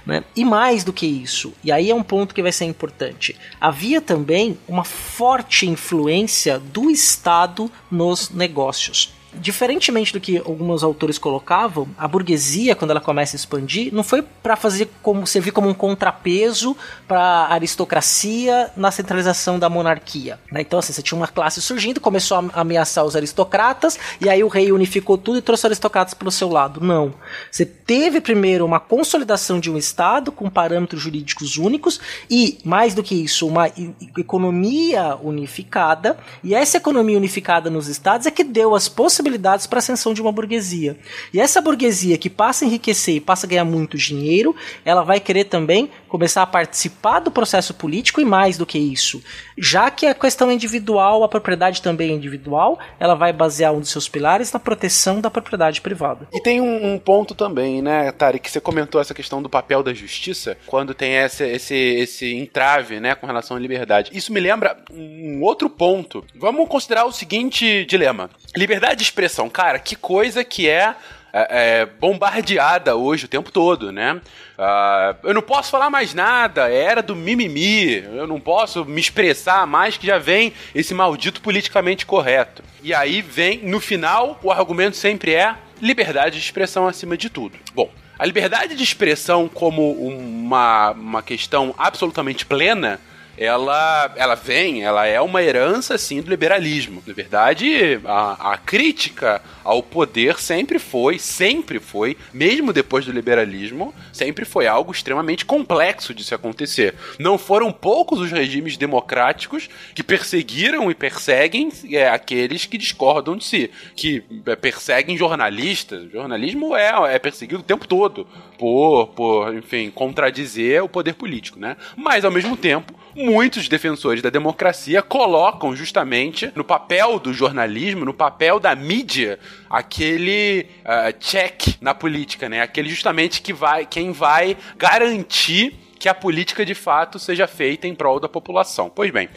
[0.06, 0.24] Né?
[0.34, 4.00] E mais do que isso, e aí é um ponto que vai ser importante, havia
[4.00, 9.12] também uma forte influência do Estado nos negócios.
[9.34, 14.20] Diferentemente do que alguns autores colocavam, a burguesia, quando ela começa a expandir, não foi
[14.20, 16.76] para fazer como servir como um contrapeso
[17.08, 20.38] para a aristocracia na centralização da monarquia.
[20.50, 20.60] Né?
[20.60, 24.48] Então, assim, você tinha uma classe surgindo, começou a ameaçar os aristocratas, e aí o
[24.48, 26.80] rei unificou tudo e trouxe os aristocratas para o seu lado.
[26.80, 27.14] Não.
[27.50, 31.98] Você teve primeiro uma consolidação de um Estado com parâmetros jurídicos únicos
[32.30, 33.68] e, mais do que isso, uma
[34.16, 39.78] economia unificada, e essa economia unificada nos Estados é que deu as possibilidades possibilidades para
[39.78, 40.96] a ascensão de uma burguesia.
[41.32, 44.54] E essa burguesia que passa a enriquecer e passa a ganhar muito dinheiro,
[44.84, 49.22] ela vai querer também começar a participar do processo político e mais do que isso.
[49.56, 53.80] Já que a questão é individual, a propriedade também é individual, ela vai basear um
[53.80, 56.28] dos seus pilares na proteção da propriedade privada.
[56.32, 59.82] E tem um, um ponto também, né, Tari, que você comentou essa questão do papel
[59.82, 64.10] da justiça, quando tem esse, esse, esse entrave, né, com relação à liberdade.
[64.12, 66.24] Isso me lembra um outro ponto.
[66.34, 68.28] Vamos considerar o seguinte dilema.
[68.54, 70.94] Liberdade de expressão, cara, que coisa que é
[71.32, 71.46] é,
[71.80, 74.20] é, bombardeada hoje o tempo todo, né?
[74.58, 79.00] Uh, eu não posso falar mais nada, é era do mimimi, eu não posso me
[79.00, 82.62] expressar mais que já vem esse maldito politicamente correto.
[82.82, 87.58] E aí vem, no final, o argumento sempre é liberdade de expressão acima de tudo.
[87.74, 93.00] Bom, a liberdade de expressão como uma, uma questão absolutamente plena
[93.36, 97.02] ela, ela vem, ela é uma herança, sim, do liberalismo.
[97.06, 103.94] Na verdade, a, a crítica ao poder sempre foi, sempre foi, mesmo depois do liberalismo,
[104.12, 106.94] sempre foi algo extremamente complexo de se acontecer.
[107.18, 113.44] Não foram poucos os regimes democráticos que perseguiram e perseguem é, aqueles que discordam de
[113.44, 116.04] si, que é, perseguem jornalistas.
[116.04, 118.26] O jornalismo é, é perseguido o tempo todo
[118.58, 121.76] por, por, enfim, contradizer o poder político, né?
[121.96, 128.14] Mas, ao mesmo tempo, muitos defensores da democracia colocam justamente no papel do jornalismo, no
[128.14, 132.60] papel da mídia, aquele uh, check na política, né?
[132.62, 137.94] Aquele justamente que vai, quem vai garantir que a política de fato seja feita em
[137.94, 138.90] prol da população.
[138.90, 139.28] Pois bem,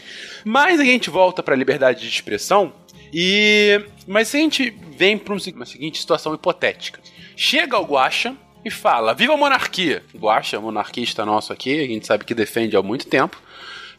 [0.43, 2.73] mas a gente volta para a liberdade de expressão
[3.13, 6.99] e mas se a gente vem para uma seguinte situação hipotética.
[7.35, 10.03] Chega o Guaxa e fala: Viva a monarquia!
[10.15, 13.44] Guaxa, monarquista nosso aqui, a gente sabe que defende há muito tempo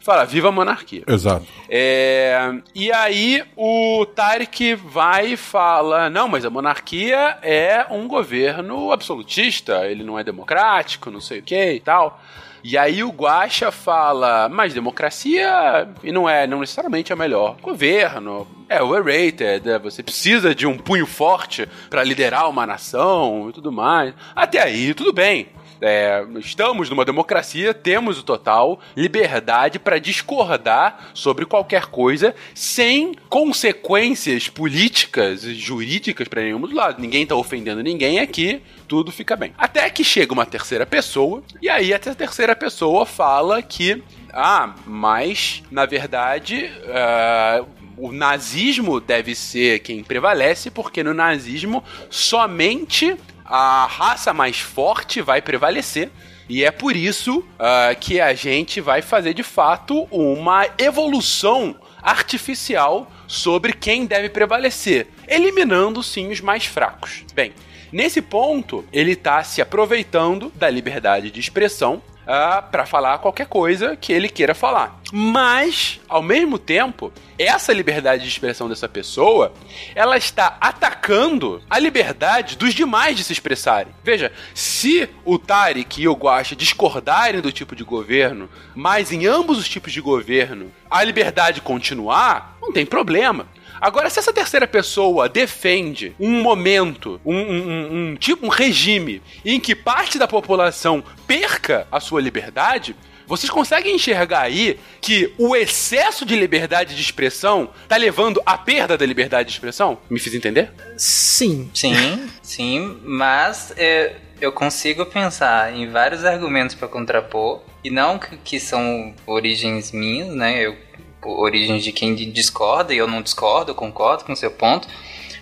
[0.07, 1.03] fala, viva a monarquia.
[1.05, 1.45] Exato.
[1.69, 2.39] É,
[2.73, 9.85] e aí o Tarek vai e fala, não, mas a monarquia é um governo absolutista,
[9.85, 12.21] ele não é democrático, não sei o que e tal.
[12.63, 18.47] E aí o Guacha fala, mas democracia e não é não necessariamente é melhor governo,
[18.69, 23.73] é overrated, é, você precisa de um punho forte para liderar uma nação e tudo
[23.73, 24.13] mais.
[24.33, 25.49] Até aí, tudo bem.
[25.81, 34.49] É, estamos numa democracia, temos o total liberdade para discordar sobre qualquer coisa sem consequências
[34.49, 37.01] políticas e jurídicas para nenhum dos lados.
[37.01, 39.53] Ninguém está ofendendo ninguém aqui, tudo fica bem.
[39.57, 45.63] Até que chega uma terceira pessoa, e aí essa terceira pessoa fala que, ah, mas
[45.71, 46.71] na verdade.
[46.83, 55.21] Uh, o nazismo deve ser quem prevalece, porque no nazismo somente a raça mais forte
[55.21, 56.11] vai prevalecer.
[56.49, 63.11] E é por isso uh, que a gente vai fazer de fato uma evolução artificial
[63.27, 67.25] sobre quem deve prevalecer, eliminando sim os mais fracos.
[67.33, 67.51] Bem,
[67.91, 73.95] nesse ponto, ele está se aproveitando da liberdade de expressão uh, para falar qualquer coisa
[73.95, 74.99] que ele queira falar.
[75.11, 79.53] Mas, ao mesmo tempo, essa liberdade de expressão dessa pessoa,
[79.95, 83.93] ela está atacando a liberdade dos demais de se expressarem.
[84.03, 89.57] Veja, se o Tarek e o Guacha discordarem do tipo de governo, mas em ambos
[89.57, 93.47] os tipos de governo a liberdade continuar, não tem problema.
[93.79, 99.59] Agora, se essa terceira pessoa defende um momento, um, um, um, tipo, um regime em
[99.59, 102.95] que parte da população perca a sua liberdade,
[103.27, 108.97] vocês conseguem enxergar aí que o excesso de liberdade de expressão tá levando à perda
[108.97, 109.97] da liberdade de expressão?
[110.09, 110.71] Me fiz entender?
[110.97, 111.69] Sim.
[111.73, 118.37] Sim, sim, mas é, eu consigo pensar em vários argumentos para contrapor, e não que,
[118.37, 120.65] que são origens minhas, né?
[120.65, 120.86] Eu
[121.23, 124.87] origens de quem discorda, e eu não discordo, eu concordo com o seu ponto,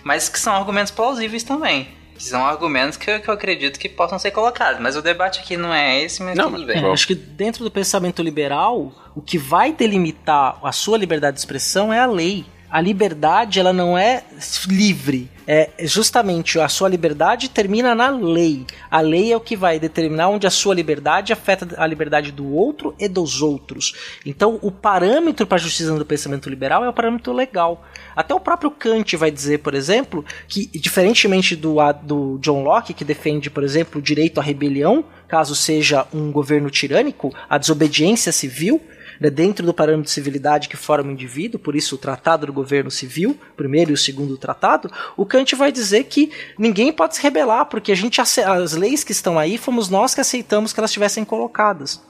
[0.02, 1.88] mas que são argumentos plausíveis também.
[2.14, 4.80] Que são argumentos que eu, que eu acredito que possam ser colocados.
[4.80, 6.82] Mas o debate aqui não é esse, mas não, tudo bem.
[6.82, 11.40] É, acho que dentro do pensamento liberal, o que vai delimitar a sua liberdade de
[11.40, 12.46] expressão é a lei.
[12.70, 14.24] A liberdade ela não é
[14.68, 15.30] livre.
[15.48, 18.66] É justamente a sua liberdade termina na lei.
[18.90, 22.52] A lei é o que vai determinar onde a sua liberdade afeta a liberdade do
[22.52, 23.94] outro e dos outros.
[24.26, 27.84] Então, o parâmetro para a justiça do pensamento liberal é o parâmetro legal.
[28.16, 33.04] Até o próprio Kant vai dizer, por exemplo, que diferentemente do, do John Locke, que
[33.04, 38.80] defende, por exemplo, o direito à rebelião, caso seja um governo tirânico, a desobediência civil,
[39.20, 42.52] né, dentro do parâmetro de civilidade que forma o indivíduo, por isso o Tratado do
[42.52, 47.22] Governo Civil, primeiro e o segundo tratado, o Kant vai dizer que ninguém pode se
[47.22, 50.90] rebelar, porque a gente as leis que estão aí fomos nós que aceitamos que elas
[50.90, 52.00] estivessem colocadas.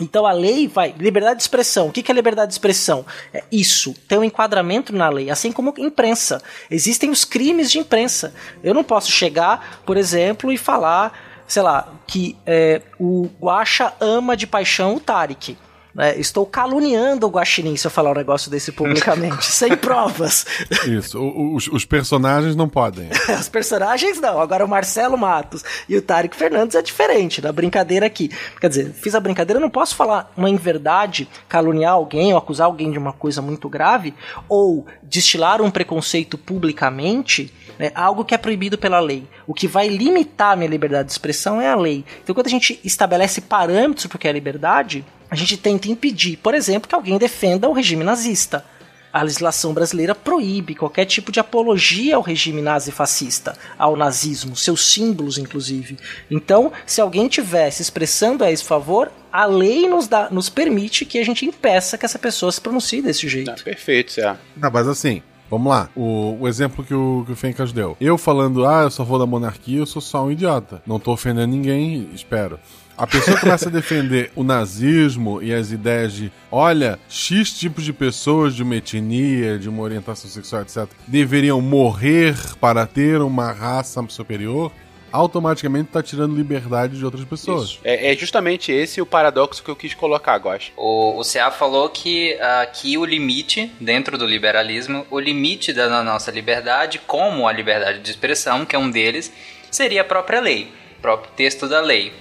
[0.00, 0.94] Então a lei vai.
[0.98, 1.88] Liberdade de expressão.
[1.88, 3.04] O que é liberdade de expressão?
[3.34, 3.94] É isso.
[4.08, 5.30] Tem um enquadramento na lei.
[5.30, 6.42] Assim como imprensa.
[6.70, 8.32] Existem os crimes de imprensa.
[8.64, 14.36] Eu não posso chegar, por exemplo, e falar, sei lá, que é, o Guacha ama
[14.36, 15.56] de paixão o Tarek.
[15.94, 16.18] Né?
[16.18, 20.46] Estou caluniando o Guaxinim se eu falar um negócio desse publicamente, sem provas.
[20.86, 23.08] Isso, os, os, personagens não podem.
[23.40, 24.40] Os personagens não.
[24.40, 28.30] Agora o Marcelo Matos e o Tarek Fernandes é diferente da brincadeira aqui.
[28.60, 32.66] Quer dizer, fiz a brincadeira, eu não posso falar uma inverdade, caluniar alguém ou acusar
[32.66, 34.14] alguém de uma coisa muito grave,
[34.48, 39.26] ou destilar um preconceito publicamente, né, algo que é proibido pela lei.
[39.46, 42.04] O que vai limitar a minha liberdade de expressão é a lei.
[42.22, 46.54] Então quando a gente estabelece parâmetros porque é a liberdade, a gente tenta impedir, por
[46.54, 48.64] exemplo, que alguém defenda o regime nazista.
[49.12, 55.36] A legislação brasileira proíbe qualquer tipo de apologia ao regime nazi-fascista, ao nazismo, seus símbolos,
[55.36, 55.98] inclusive.
[56.30, 61.04] Então, se alguém estiver se expressando a esse favor, a lei nos, dá, nos permite
[61.04, 63.50] que a gente impeça que essa pessoa se pronuncie desse jeito.
[63.50, 64.20] Não, perfeito.
[64.56, 67.96] Não, mas assim, Vamos lá, o, o, exemplo que o, que o Fencas deu.
[68.00, 70.80] Eu falando, ah, eu só vou da monarquia, eu sou só um idiota.
[70.86, 72.56] Não tô ofendendo ninguém, espero.
[73.00, 77.94] A pessoa começa a defender o nazismo e as ideias de, olha, X tipos de
[77.94, 84.04] pessoas de uma etnia, de uma orientação sexual, etc., deveriam morrer para ter uma raça
[84.10, 84.70] superior
[85.10, 87.80] automaticamente está tirando liberdade de outras pessoas.
[87.82, 90.70] É, é, justamente esse o paradoxo que eu quis colocar, Gosto.
[90.76, 96.30] O, o CA falou que aqui o limite, dentro do liberalismo, o limite da nossa
[96.30, 99.32] liberdade, como a liberdade de expressão, que é um deles,
[99.70, 102.12] seria a própria lei, o próprio texto da lei.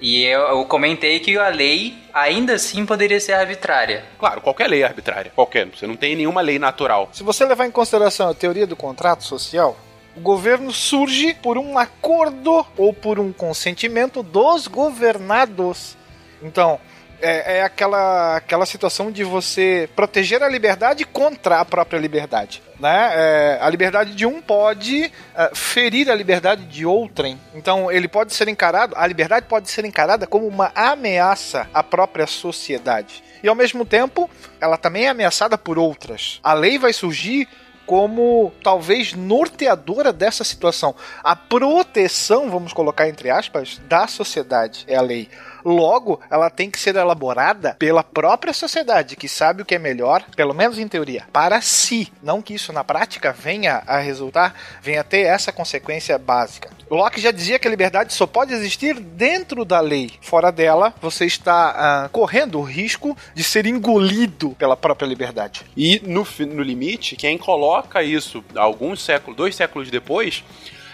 [0.00, 4.04] E eu, eu, comentei que a lei ainda assim poderia ser arbitrária.
[4.18, 5.30] Claro, qualquer lei é arbitrária.
[5.34, 5.66] Qualquer.
[5.66, 7.10] Você não tem nenhuma lei natural.
[7.12, 9.76] Se você levar em consideração a teoria do contrato social,
[10.16, 15.96] o governo surge por um acordo ou por um consentimento dos governados.
[16.42, 16.80] Então,
[17.20, 22.62] é, é, aquela, aquela situação de você proteger a liberdade contra a própria liberdade.
[22.80, 23.10] Né?
[23.12, 27.38] É, a liberdade de um pode é, ferir a liberdade de outrem.
[27.54, 32.26] Então ele pode ser encarado, a liberdade pode ser encarada como uma ameaça à própria
[32.26, 33.22] sociedade.
[33.42, 36.40] E ao mesmo tempo, ela também é ameaçada por outras.
[36.42, 37.46] A lei vai surgir
[37.90, 40.94] como talvez norteadora dessa situação.
[41.24, 45.28] A proteção, vamos colocar entre aspas, da sociedade é a lei.
[45.64, 50.24] Logo, ela tem que ser elaborada pela própria sociedade, que sabe o que é melhor,
[50.36, 52.12] pelo menos em teoria, para si.
[52.22, 56.70] Não que isso na prática venha a resultar, venha a ter essa consequência básica.
[56.90, 60.12] Locke já dizia que a liberdade só pode existir dentro da lei.
[60.20, 65.62] Fora dela, você está uh, correndo o risco de ser engolido pela própria liberdade.
[65.76, 70.42] E no, no limite, quem coloca isso alguns séculos, dois séculos depois,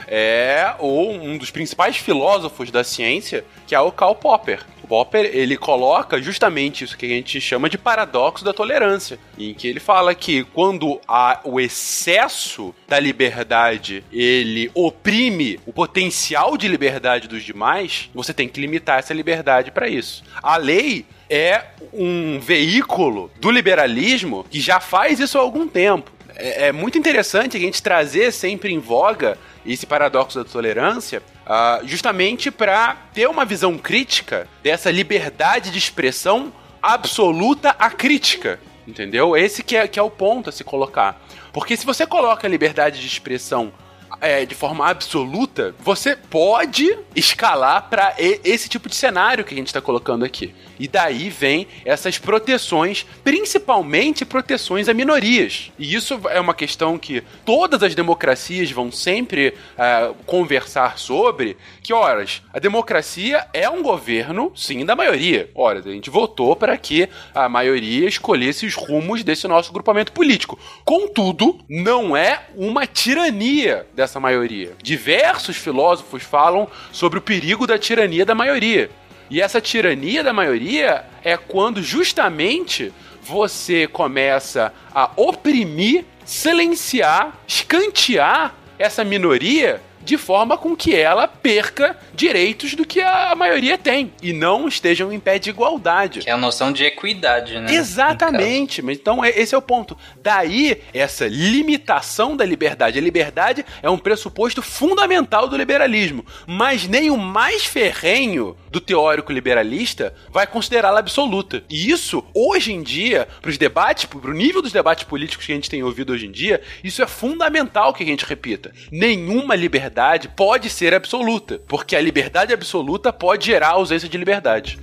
[0.06, 4.64] é ou um dos principais filósofos da ciência, que é o Karl Popper.
[4.86, 9.66] Popper, ele coloca justamente isso que a gente chama de paradoxo da tolerância, em que
[9.66, 17.28] ele fala que quando há o excesso da liberdade, ele oprime o potencial de liberdade
[17.28, 20.22] dos demais, você tem que limitar essa liberdade para isso.
[20.42, 26.12] A lei é um veículo do liberalismo que já faz isso há algum tempo.
[26.36, 31.86] É, é muito interessante a gente trazer sempre em voga esse paradoxo da tolerância, uh,
[31.86, 36.52] justamente para ter uma visão crítica dessa liberdade de expressão
[36.82, 38.60] absoluta à crítica.
[38.86, 39.36] Entendeu?
[39.36, 41.20] Esse que é, que é o ponto a se colocar.
[41.52, 43.72] Porque se você coloca a liberdade de expressão
[44.20, 49.68] é, de forma absoluta, você pode escalar para esse tipo de cenário que a gente
[49.68, 50.54] está colocando aqui.
[50.78, 55.72] E daí vem essas proteções, principalmente proteções a minorias.
[55.78, 61.92] E isso é uma questão que todas as democracias vão sempre uh, conversar sobre, que,
[61.92, 65.50] horas, a democracia é um governo, sim, da maioria.
[65.54, 70.58] Ora, a gente votou para que a maioria escolhesse os rumos desse nosso grupamento político.
[70.84, 74.72] Contudo, não é uma tirania dessa maioria.
[74.82, 78.90] Diversos filósofos falam sobre o perigo da tirania da maioria.
[79.28, 89.02] E essa tirania da maioria é quando justamente você começa a oprimir silenciar, escantear essa
[89.02, 94.68] minoria de forma com que ela perca direitos do que a maioria tem e não
[94.68, 96.20] estejam em pé de igualdade.
[96.20, 97.74] Que é a noção de equidade, né?
[97.74, 99.98] Exatamente, mas então é- esse é o ponto.
[100.22, 102.98] Daí essa limitação da liberdade.
[102.98, 109.32] A liberdade é um pressuposto fundamental do liberalismo, mas nem o mais ferrenho do teórico
[109.32, 111.64] liberalista vai considerá-la absoluta.
[111.68, 115.52] E isso, hoje em dia, para os debates, para o nível dos debates políticos que
[115.52, 118.72] a gente tem ouvido hoje em dia, isso é fundamental que a gente repita.
[118.92, 119.95] Nenhuma liberdade
[120.36, 124.78] pode ser absoluta, porque a liberdade absoluta pode gerar ausência de liberdade.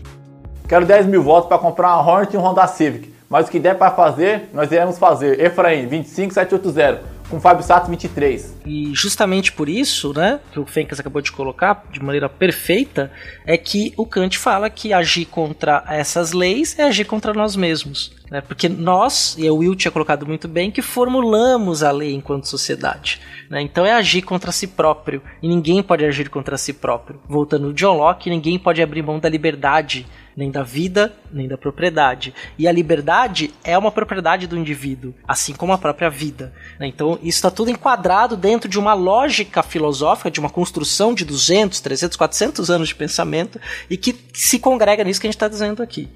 [0.67, 3.13] Quero 10 mil votos para comprar uma Hornet e um Honda Civic.
[3.29, 5.39] Mas o que der para fazer, nós iremos fazer.
[5.39, 7.03] Efraim, 25780.
[7.29, 8.57] Com Fábio Sato, 23.
[8.65, 13.11] E justamente por isso, né, que o Fencas acabou de colocar de maneira perfeita,
[13.45, 18.11] é que o Kant fala que agir contra essas leis é agir contra nós mesmos.
[18.33, 18.41] Né?
[18.41, 23.21] Porque nós, e o Will tinha colocado muito bem, que formulamos a lei enquanto sociedade.
[23.47, 23.61] Né?
[23.61, 25.21] Então é agir contra si próprio.
[25.39, 27.21] E ninguém pode agir contra si próprio.
[27.29, 31.59] Voltando no John Locke, ninguém pode abrir mão da liberdade nem da vida, nem da
[31.59, 32.33] propriedade.
[32.57, 36.51] E a liberdade é uma propriedade do indivíduo, assim como a própria vida.
[36.79, 36.87] né?
[36.87, 41.79] Então, isso está tudo enquadrado dentro de uma lógica filosófica, de uma construção de 200,
[41.79, 45.83] 300, 400 anos de pensamento e que se congrega nisso que a gente está dizendo
[45.83, 46.09] aqui.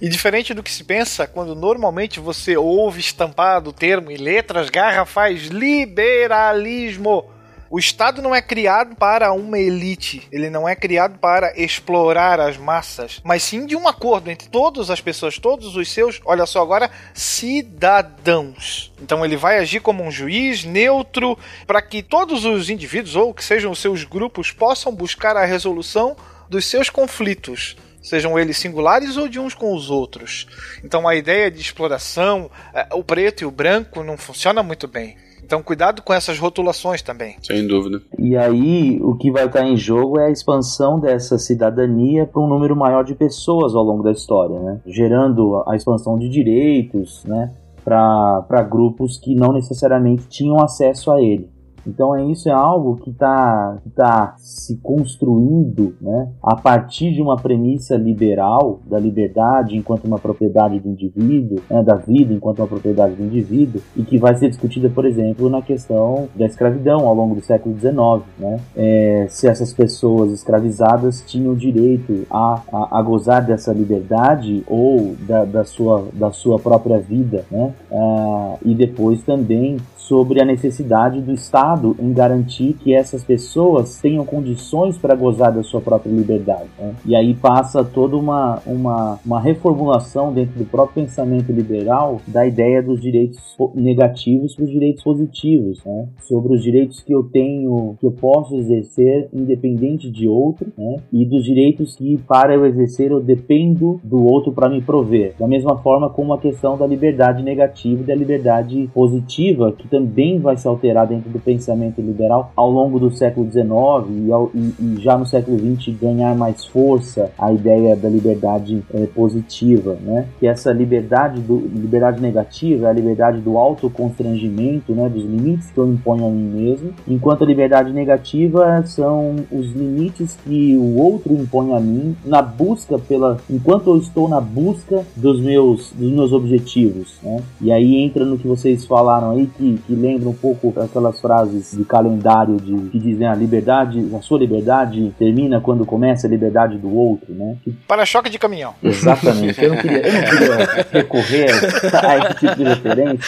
[0.00, 4.68] E diferente do que se pensa, quando normalmente você ouve estampado o termo em letras
[4.68, 7.30] garrafais liberalismo.
[7.68, 12.56] O Estado não é criado para uma elite, ele não é criado para explorar as
[12.56, 16.62] massas, mas sim de um acordo entre todas as pessoas, todos os seus, olha só
[16.62, 18.92] agora, cidadãos.
[19.02, 21.36] Então ele vai agir como um juiz neutro
[21.66, 26.16] para que todos os indivíduos ou que sejam os seus grupos possam buscar a resolução
[26.48, 27.76] dos seus conflitos
[28.06, 30.46] sejam eles singulares ou de uns com os outros.
[30.84, 35.16] Então a ideia de exploração, eh, o preto e o branco não funciona muito bem.
[35.42, 37.36] Então cuidado com essas rotulações também.
[37.42, 38.00] Sem dúvida.
[38.18, 42.48] E aí, o que vai estar em jogo é a expansão dessa cidadania para um
[42.48, 44.80] número maior de pessoas ao longo da história, né?
[44.86, 47.52] gerando a expansão de direitos né?
[47.84, 51.48] para grupos que não necessariamente tinham acesso a ele.
[51.86, 57.36] Então é isso é algo que está tá se construindo né, a partir de uma
[57.36, 63.14] premissa liberal da liberdade enquanto uma propriedade do indivíduo, né, da vida enquanto uma propriedade
[63.14, 67.34] do indivíduo, e que vai ser discutida, por exemplo, na questão da escravidão ao longo
[67.34, 67.96] do século XIX.
[68.38, 68.60] Né?
[68.76, 75.44] É, se essas pessoas escravizadas tinham direito a, a, a gozar dessa liberdade ou da,
[75.44, 77.72] da, sua, da sua própria vida, né?
[77.92, 79.76] Ah, e depois também
[80.06, 85.64] sobre a necessidade do Estado em garantir que essas pessoas tenham condições para gozar da
[85.64, 86.68] sua própria liberdade.
[86.78, 86.94] né?
[87.04, 92.80] E aí passa toda uma, uma, uma reformulação dentro do próprio pensamento liberal da ideia
[92.80, 96.08] dos direitos negativos para os direitos positivos, né?
[96.20, 100.96] sobre os direitos que eu tenho, que eu posso exercer independente de outro, né?
[101.12, 105.34] e dos direitos que para eu exercer eu dependo do outro para me prover.
[105.36, 110.38] Da mesma forma como a questão da liberdade negativa e da liberdade positiva, que também
[110.38, 114.74] vai se alterar dentro do pensamento liberal ao longo do século XIX e, ao- e-
[114.78, 120.26] e já no século XX ganhar mais força a ideia da liberdade eh, positiva, né?
[120.38, 125.08] Que essa liberdade do liberdade negativa é a liberdade do autoconstrangimento, né?
[125.08, 130.36] Dos limites que eu imponho a mim mesmo, enquanto a liberdade negativa são os limites
[130.44, 135.40] que o outro impõe a mim na busca pela enquanto eu estou na busca dos
[135.40, 137.40] meus dos meus objetivos, né?
[137.60, 141.76] E aí entra no que vocês falaram aí que, que lembra um pouco aquelas frases
[141.76, 146.76] de calendário de que dizem a liberdade, a sua liberdade termina quando começa a liberdade
[146.76, 147.56] do outro, né?
[147.62, 148.74] Que Para-choque de caminhão.
[148.82, 149.62] Exatamente.
[149.62, 153.18] Eu não queria, eu não queria recorrer a esse tipo de referência,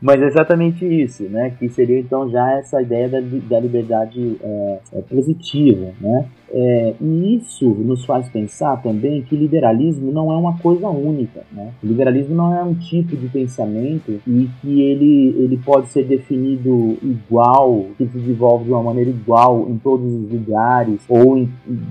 [0.00, 1.52] mas é exatamente isso, né?
[1.58, 4.78] Que seria então já essa ideia da, da liberdade é,
[5.08, 6.26] positiva, né?
[6.56, 11.72] É, e isso nos faz pensar também que liberalismo não é uma coisa única, né?
[11.82, 16.96] O liberalismo não é um tipo de pensamento e que ele, ele pode ser definido
[17.02, 21.48] igual, que se desenvolve de uma maneira igual em todos os lugares ou em-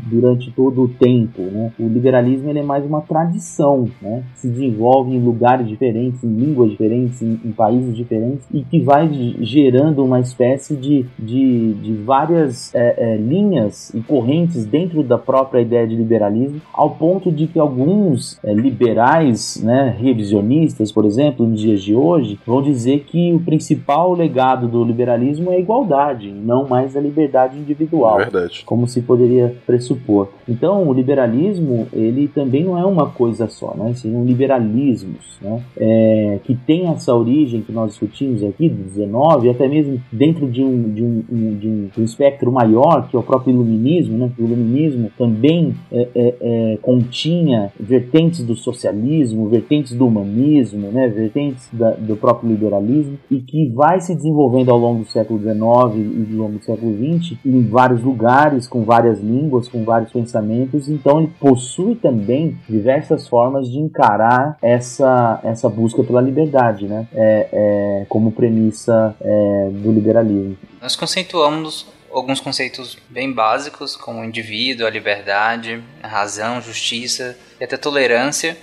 [0.09, 1.73] durante todo o tempo, né?
[1.77, 4.23] O liberalismo ele é mais uma tradição, né?
[4.35, 9.11] Se desenvolve em lugares diferentes, em línguas diferentes, em, em países diferentes e que vai
[9.11, 15.17] ge- gerando uma espécie de, de, de várias é, é, linhas e correntes dentro da
[15.17, 21.45] própria ideia de liberalismo, ao ponto de que alguns é, liberais, né, revisionistas, por exemplo,
[21.47, 26.31] nos dias de hoje, vão dizer que o principal legado do liberalismo é a igualdade,
[26.31, 28.29] não mais a liberdade individual, É
[28.65, 30.29] como se poderia pressupor.
[30.47, 33.93] Então, o liberalismo ele também não é uma coisa só, né?
[33.93, 35.61] Seriam liberalismos, né?
[35.77, 40.63] É, que tem essa origem que nós discutimos aqui do 19, até mesmo dentro de
[40.63, 44.31] um, de um, de um, de um espectro maior, que é o próprio iluminismo, né?
[44.37, 51.07] O iluminismo também é, é, é, continha vertentes do socialismo, vertentes do humanismo, né?
[51.07, 55.55] Vertentes da- do próprio liberalismo e que vai se desenvolvendo ao longo do século XIX
[55.55, 60.87] e ao longo do século XX em vários lugares, com várias línguas, com vários pensamentos.
[60.89, 67.07] Então ele possui também diversas formas de encarar essa, essa busca pela liberdade, né?
[67.13, 70.57] É, é, como premissa é, do liberalismo.
[70.81, 77.63] Nós conceituamos alguns conceitos bem básicos, como o indivíduo, a liberdade, a razão, justiça e
[77.63, 78.57] até tolerância.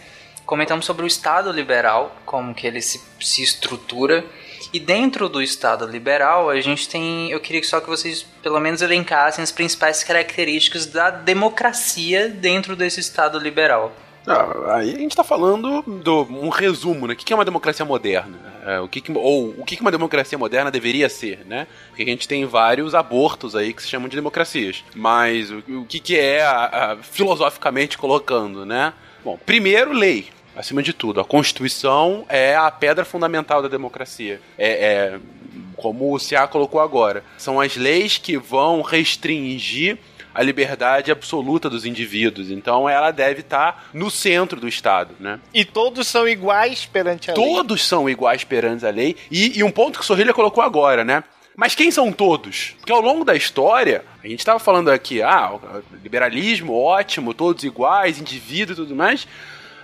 [0.46, 4.24] Comentamos sobre o Estado liberal, como que ele se, se estrutura.
[4.72, 7.30] E dentro do Estado liberal, a gente tem.
[7.30, 13.01] Eu queria só que vocês, pelo menos, elencassem as principais características da democracia dentro desse
[13.01, 13.92] Estado liberal.
[14.27, 17.14] Ah, aí a gente tá falando do um resumo, né?
[17.14, 18.39] O que é uma democracia moderna?
[18.66, 21.66] É, o que que- ou o que uma democracia moderna deveria ser, né?
[21.89, 24.85] Porque a gente tem vários abortos aí que se chamam de democracias.
[24.95, 28.93] Mas o, o que que é, a- a- filosoficamente colocando, né?
[29.25, 30.29] Bom, primeiro, lei.
[30.55, 34.41] Acima de tudo, a Constituição é a pedra fundamental da democracia.
[34.59, 34.68] É,
[35.14, 35.21] é
[35.77, 37.25] como o CA colocou agora.
[37.39, 39.97] São as leis que vão restringir
[40.41, 42.51] a liberdade absoluta dos indivíduos.
[42.51, 45.38] Então ela deve estar no centro do Estado, né?
[45.53, 47.45] E todos são iguais perante a lei.
[47.45, 49.16] Todos são iguais perante a lei.
[49.30, 51.22] E, e um ponto que o Sorrilha colocou agora, né?
[51.55, 52.74] Mas quem são todos?
[52.78, 55.59] Porque ao longo da história, a gente estava falando aqui, ah,
[56.03, 59.28] liberalismo, ótimo, todos iguais, indivíduo e tudo mais.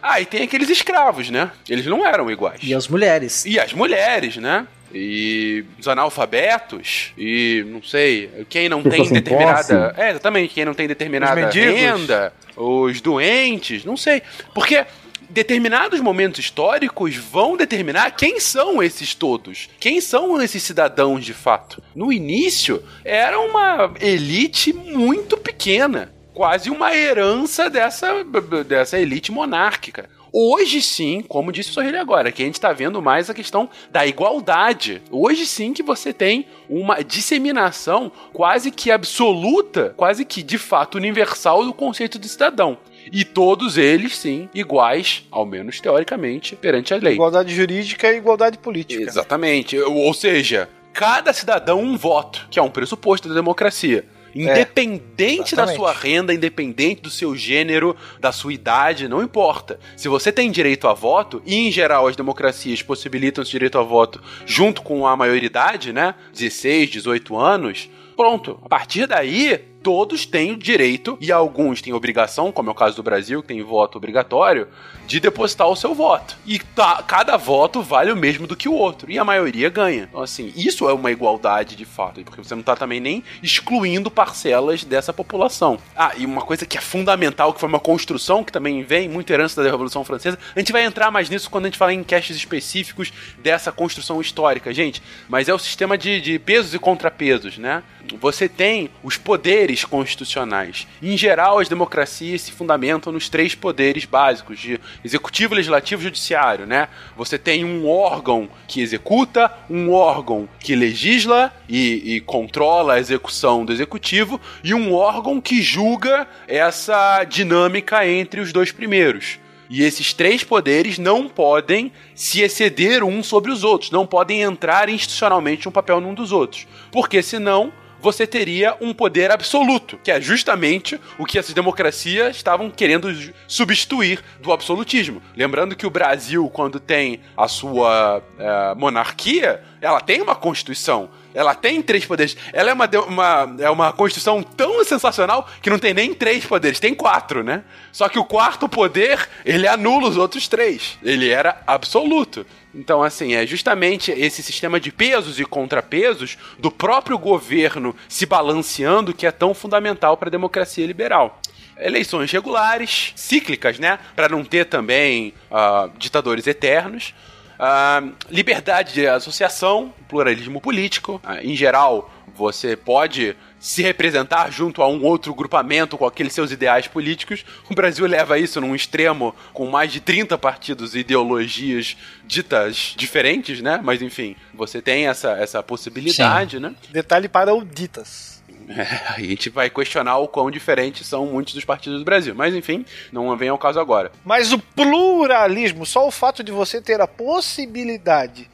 [0.00, 1.50] Ah, e tem aqueles escravos, né?
[1.68, 2.60] Eles não eram iguais.
[2.62, 3.44] E as mulheres.
[3.44, 4.66] E as mulheres, né?
[4.94, 9.90] E os analfabetos, e não sei, quem não tem determinada.
[9.90, 10.00] posse.
[10.00, 14.22] É, exatamente, quem não tem determinada Os renda, os doentes, não sei.
[14.54, 14.84] Porque
[15.28, 19.68] determinados momentos históricos vão determinar quem são esses todos.
[19.78, 21.82] Quem são esses cidadãos de fato.
[21.94, 26.12] No início, era uma elite muito pequena.
[26.32, 28.22] Quase uma herança dessa,
[28.66, 30.08] dessa elite monárquica.
[30.38, 33.70] Hoje sim, como disse o Sorrilha agora, que a gente está vendo mais a questão
[33.90, 35.00] da igualdade.
[35.10, 41.64] Hoje sim que você tem uma disseminação quase que absoluta, quase que de fato universal
[41.64, 42.76] do conceito de cidadão.
[43.10, 47.14] E todos eles, sim, iguais, ao menos teoricamente, perante a lei.
[47.14, 49.02] Igualdade jurídica e igualdade política.
[49.02, 49.78] Exatamente.
[49.78, 54.04] Ou seja, cada cidadão um voto, que é um pressuposto da democracia.
[54.42, 55.76] Independente da exatamente.
[55.76, 59.78] sua renda, independente do seu gênero, da sua idade, não importa.
[59.96, 63.82] Se você tem direito a voto, e em geral as democracias possibilitam esse direito a
[63.82, 66.14] voto junto com a maioridade, né?
[66.32, 68.58] 16, 18 anos, pronto.
[68.64, 72.96] A partir daí, todos têm o direito, e alguns têm obrigação, como é o caso
[72.96, 74.68] do Brasil, que tem voto obrigatório,
[75.06, 76.36] de depositar o seu voto.
[76.44, 79.10] E tá- cada voto vale o mesmo do que o outro.
[79.10, 80.04] E a maioria ganha.
[80.10, 82.22] Então, assim, isso é uma igualdade de fato.
[82.22, 85.78] Porque você não tá também nem excluindo parcelas dessa população.
[85.94, 89.32] Ah, e uma coisa que é fundamental, que foi uma construção que também vem, muito
[89.32, 90.38] herança da Revolução Francesa.
[90.54, 94.20] A gente vai entrar mais nisso quando a gente falar em castes específicos dessa construção
[94.20, 95.02] histórica, gente.
[95.28, 97.82] Mas é o sistema de, de pesos e contrapesos, né?
[98.20, 100.86] Você tem os poderes constitucionais.
[101.02, 106.88] Em geral, as democracias se fundamentam nos três poderes básicos de executivo, legislativo judiciário, né?
[107.16, 113.64] Você tem um órgão que executa, um órgão que legisla e, e controla a execução
[113.64, 119.38] do executivo e um órgão que julga essa dinâmica entre os dois primeiros.
[119.68, 124.88] E esses três poderes não podem se exceder uns sobre os outros, não podem entrar
[124.88, 126.66] institucionalmente um papel num dos outros.
[126.92, 132.70] Porque senão você teria um poder absoluto, que é justamente o que essas democracias estavam
[132.70, 133.08] querendo
[133.46, 135.22] substituir do absolutismo.
[135.36, 141.08] Lembrando que o Brasil, quando tem a sua eh, monarquia, ela tem uma constituição.
[141.34, 142.36] Ela tem três poderes.
[142.52, 146.80] Ela é uma, uma, é uma constituição tão sensacional que não tem nem três poderes,
[146.80, 147.62] tem quatro, né?
[147.92, 150.98] Só que o quarto poder, ele anula os outros três.
[151.02, 152.46] Ele era absoluto.
[152.76, 159.14] Então, assim, é justamente esse sistema de pesos e contrapesos do próprio governo se balanceando
[159.14, 161.40] que é tão fundamental para a democracia liberal.
[161.78, 163.98] Eleições regulares, cíclicas, né?
[164.14, 167.14] Para não ter também ah, ditadores eternos.
[167.58, 171.18] Ah, liberdade de associação, pluralismo político.
[171.24, 176.50] Ah, em geral, você pode se representar junto a um outro grupamento com aqueles seus
[176.50, 177.44] ideais políticos.
[177.70, 183.60] O Brasil leva isso num extremo com mais de 30 partidos e ideologias ditas diferentes,
[183.60, 183.80] né?
[183.82, 186.74] Mas enfim, você tem essa, essa possibilidade, né?
[186.90, 188.36] Detalhe para o ditas.
[188.68, 192.34] É, a gente vai questionar o quão diferentes são muitos dos partidos do Brasil.
[192.34, 194.10] Mas enfim, não vem ao caso agora.
[194.24, 198.48] Mas o pluralismo, só o fato de você ter a possibilidade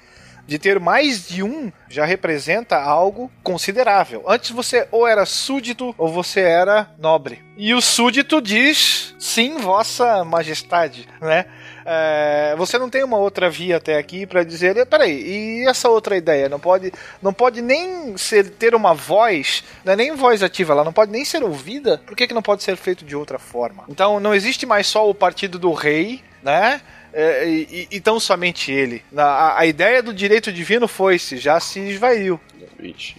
[0.46, 4.24] de ter mais de um já representa algo considerável.
[4.26, 7.42] Antes você ou era súdito ou você era nobre.
[7.56, 11.46] E o súdito diz sim, vossa majestade, né?
[11.84, 16.16] É, você não tem uma outra via até aqui para dizer, peraí, e essa outra
[16.16, 20.84] ideia não pode, não pode nem ser, ter uma voz, é nem voz ativa, ela
[20.84, 21.98] não pode nem ser ouvida.
[22.06, 23.84] Por que, que não pode ser feito de outra forma?
[23.88, 26.80] Então não existe mais só o partido do rei, né?
[27.12, 29.02] É, e, e, tão somente ele.
[29.16, 32.40] A, a ideia do direito divino foi-se, já se esvaiu.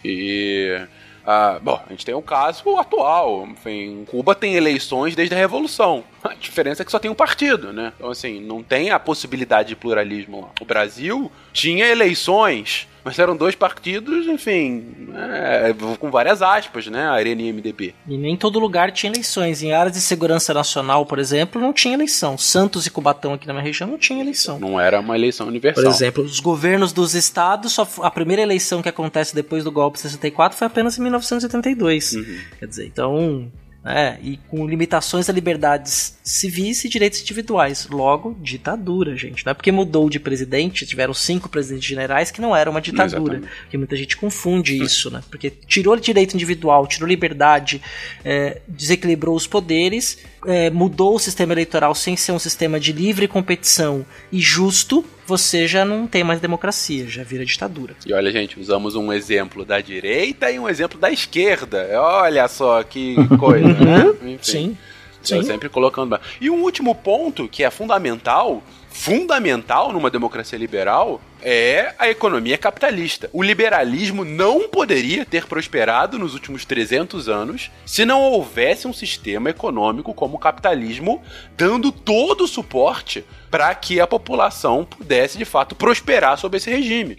[0.04, 0.82] E.
[1.26, 3.48] Ah, bom, a gente tem o caso atual.
[3.48, 6.04] Enfim, Cuba tem eleições desde a Revolução.
[6.24, 7.92] A diferença é que só tem um partido, né?
[7.98, 10.50] Então, assim, não tem a possibilidade de pluralismo lá.
[10.62, 17.06] O Brasil tinha eleições mas eram dois partidos, enfim, é, com várias aspas, né?
[17.06, 17.94] A Arena e MDB.
[18.08, 19.62] E nem todo lugar tinha eleições.
[19.62, 22.38] Em áreas de segurança nacional, por exemplo, não tinha eleição.
[22.38, 24.58] Santos e Cubatão aqui na minha região não tinha eleição.
[24.58, 25.84] Não era uma eleição universal.
[25.84, 29.98] Por exemplo, os governos dos estados, só, a primeira eleição que acontece depois do golpe
[29.98, 32.14] de 64 foi apenas em 1982.
[32.14, 32.40] Uhum.
[32.60, 33.52] Quer dizer, então
[33.84, 37.88] né, e com limitações a liberdades civis e direitos individuais.
[37.90, 39.46] Logo, ditadura, gente.
[39.46, 43.36] Não é porque mudou de presidente, tiveram cinco presidentes generais que não era uma ditadura.
[43.36, 43.62] Exatamente.
[43.64, 45.22] Porque muita gente confunde isso, né?
[45.30, 47.82] Porque tirou direito individual, tirou liberdade,
[48.24, 53.28] é, desequilibrou os poderes, é, mudou o sistema eleitoral sem ser um sistema de livre
[53.28, 57.96] competição e justo, você já não tem mais democracia, já vira ditadura.
[58.06, 61.90] E olha, gente, usamos um exemplo da direita e um exemplo da esquerda.
[62.00, 64.14] Olha só que coisa, né?
[64.24, 64.38] Enfim.
[64.42, 64.78] Sim.
[65.24, 65.44] Sim.
[65.44, 66.20] sempre colocando.
[66.42, 68.62] E um último ponto que é fundamental,
[68.94, 73.28] fundamental numa democracia liberal, é a economia capitalista.
[73.34, 79.50] O liberalismo não poderia ter prosperado nos últimos 300 anos se não houvesse um sistema
[79.50, 81.22] econômico como o capitalismo
[81.58, 87.18] dando todo o suporte para que a população pudesse de fato prosperar sob esse regime.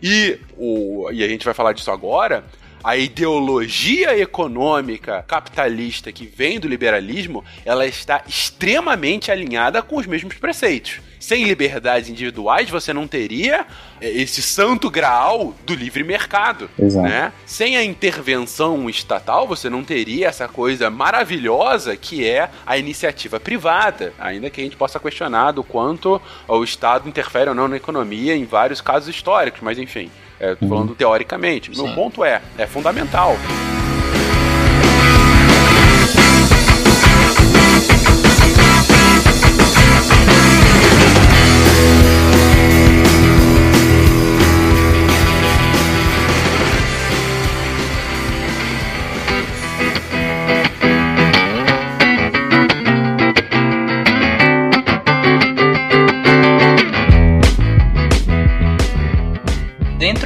[0.00, 2.44] E, o, e a gente vai falar disso agora,
[2.86, 10.36] a ideologia econômica capitalista que vem do liberalismo, ela está extremamente alinhada com os mesmos
[10.36, 11.00] preceitos.
[11.18, 13.66] Sem liberdades individuais, você não teria
[14.00, 16.70] é, esse santo graal do livre mercado.
[16.78, 17.08] Exato.
[17.08, 17.32] Né?
[17.44, 24.14] Sem a intervenção estatal, você não teria essa coisa maravilhosa que é a iniciativa privada.
[24.16, 28.36] Ainda que a gente possa questionar do quanto o Estado interfere ou não na economia
[28.36, 30.08] em vários casos históricos, mas enfim.
[30.38, 31.70] É, tô falando teoricamente.
[31.74, 33.36] Meu ponto é, é fundamental.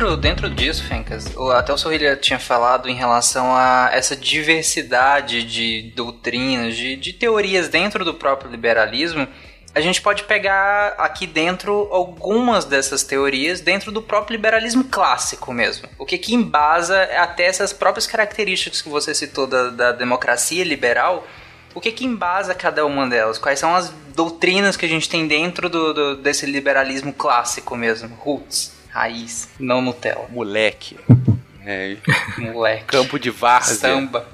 [0.00, 5.92] Dentro, dentro disso, Fencas, até o Sorrilha tinha falado em relação a essa diversidade de
[5.94, 9.28] doutrinas, de, de teorias dentro do próprio liberalismo.
[9.74, 15.86] A gente pode pegar aqui dentro algumas dessas teorias dentro do próprio liberalismo clássico mesmo.
[15.98, 21.26] O que que embasa até essas próprias características que você citou da, da democracia liberal,
[21.74, 23.36] o que que embasa cada uma delas?
[23.36, 28.16] Quais são as doutrinas que a gente tem dentro do, do desse liberalismo clássico mesmo,
[28.18, 28.79] roots?
[28.90, 30.26] Raiz, não Nutella.
[30.30, 30.98] Moleque.
[31.62, 31.98] É.
[32.38, 32.84] Moleque.
[32.84, 33.76] Campo de várzea.
[33.76, 34.26] Samba.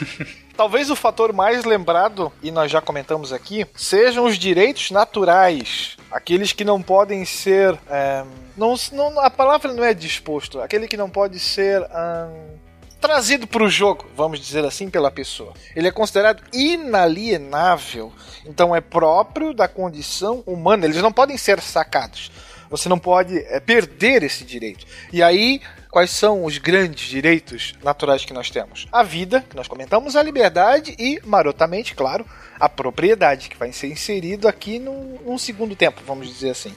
[0.56, 5.98] Talvez o fator mais lembrado, e nós já comentamos aqui, sejam os direitos naturais.
[6.10, 7.78] Aqueles que não podem ser.
[7.88, 8.24] É,
[8.56, 10.58] não, não, a palavra não é disposto.
[10.58, 11.82] Aquele que não pode ser.
[11.82, 12.56] Hum,
[13.00, 15.54] trazido para o jogo, vamos dizer assim, pela pessoa.
[15.74, 18.12] Ele é considerado inalienável,
[18.44, 20.84] então é próprio da condição humana.
[20.84, 22.30] Eles não podem ser sacados.
[22.70, 24.86] Você não pode é, perder esse direito.
[25.12, 25.60] E aí,
[25.90, 28.86] quais são os grandes direitos naturais que nós temos?
[28.92, 32.24] A vida, que nós comentamos, a liberdade e, marotamente, claro,
[32.58, 36.72] a propriedade, que vai ser inserido aqui num, num segundo tempo, vamos dizer assim.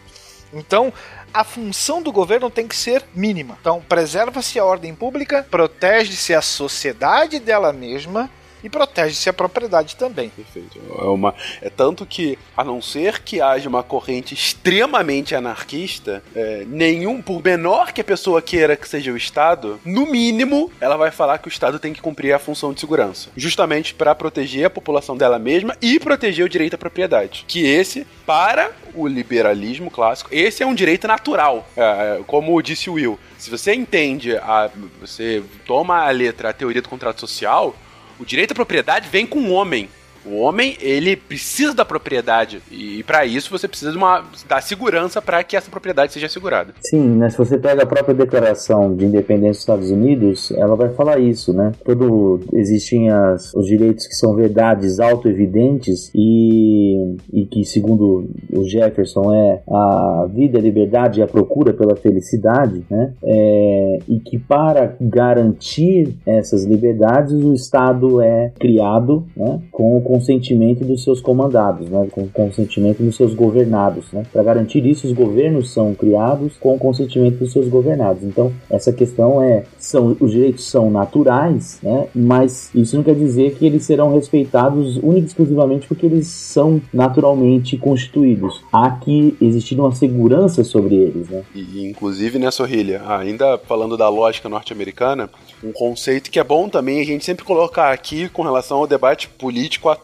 [0.52, 0.92] Então,
[1.34, 3.58] a função do governo tem que ser mínima.
[3.60, 8.30] Então, preserva-se a ordem pública, protege-se a sociedade dela mesma
[8.64, 10.30] e protege-se a propriedade também.
[10.30, 10.80] Perfeito.
[10.98, 16.64] É, uma, é tanto que, a não ser que haja uma corrente extremamente anarquista, é,
[16.68, 21.12] nenhum, por menor que a pessoa queira que seja o Estado, no mínimo, ela vai
[21.12, 23.30] falar que o Estado tem que cumprir a função de segurança.
[23.36, 27.46] Justamente para proteger a população dela mesma e proteger o direito à propriedade.
[27.48, 31.68] Que esse, para o liberalismo clássico, esse é um direito natural.
[31.76, 36.90] É, como disse Will, se você entende, a, você toma a letra, a teoria do
[36.90, 37.76] contrato social,
[38.20, 39.90] o direito à propriedade vem com o homem.
[40.26, 45.22] O homem, ele precisa da propriedade e para isso você precisa de uma da segurança
[45.22, 46.74] para que essa propriedade seja assegurada.
[46.82, 47.30] Sim, né?
[47.30, 51.54] Se você pega a própria Declaração de Independência dos Estados Unidos, ela vai falar isso,
[51.54, 51.72] né?
[51.84, 59.34] Todo existem as, os direitos que são verdades autoevidentes e, e que segundo o Jefferson
[59.34, 63.14] é a vida, a liberdade e a procura pela felicidade, né?
[63.24, 69.62] É, e que para garantir essas liberdades o Estado é criado, né?
[69.72, 74.06] Com o consentimento dos seus comandados, né, com consentimento dos seus governados.
[74.14, 74.24] Né.
[74.32, 78.22] Para garantir isso, os governos são criados com o consentimento dos seus governados.
[78.22, 83.56] Então, essa questão é, são, os direitos são naturais, né, mas isso não quer dizer
[83.56, 88.62] que eles serão respeitados única e exclusivamente porque eles são naturalmente constituídos.
[88.72, 91.28] Há que existir uma segurança sobre eles.
[91.28, 91.42] Né.
[91.56, 95.28] E, inclusive, né, Sorrilha, ainda falando da lógica norte-americana,
[95.64, 99.28] um conceito que é bom também a gente sempre colocar aqui com relação ao debate
[99.28, 100.03] político atual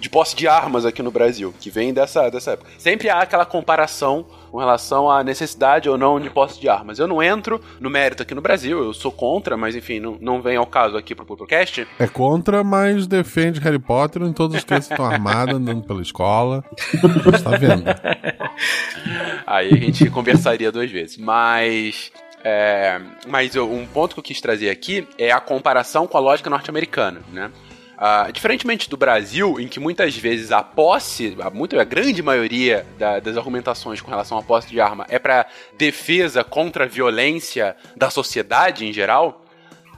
[0.00, 2.70] de posse de armas aqui no Brasil, que vem dessa, dessa época.
[2.78, 6.98] Sempre há aquela comparação com relação à necessidade ou não de posse de armas.
[6.98, 10.40] Eu não entro no mérito aqui no Brasil, eu sou contra, mas enfim, não, não
[10.40, 11.86] vem ao caso aqui pro podcast.
[11.98, 16.64] É contra, mas defende Harry Potter em todos os que estão armados, andando pela escola.
[17.24, 17.84] Você tá vendo?
[19.46, 21.18] Aí a gente conversaria duas vezes.
[21.18, 22.10] Mas
[22.42, 26.48] é, mas um ponto que eu quis trazer aqui é a comparação com a lógica
[26.48, 27.50] norte-americana, né?
[28.00, 32.86] Uh, diferentemente do Brasil, em que muitas vezes a posse, a, muito, a grande maioria
[32.98, 35.46] da, das argumentações com relação à posse de arma é para
[35.76, 39.44] defesa contra a violência da sociedade em geral,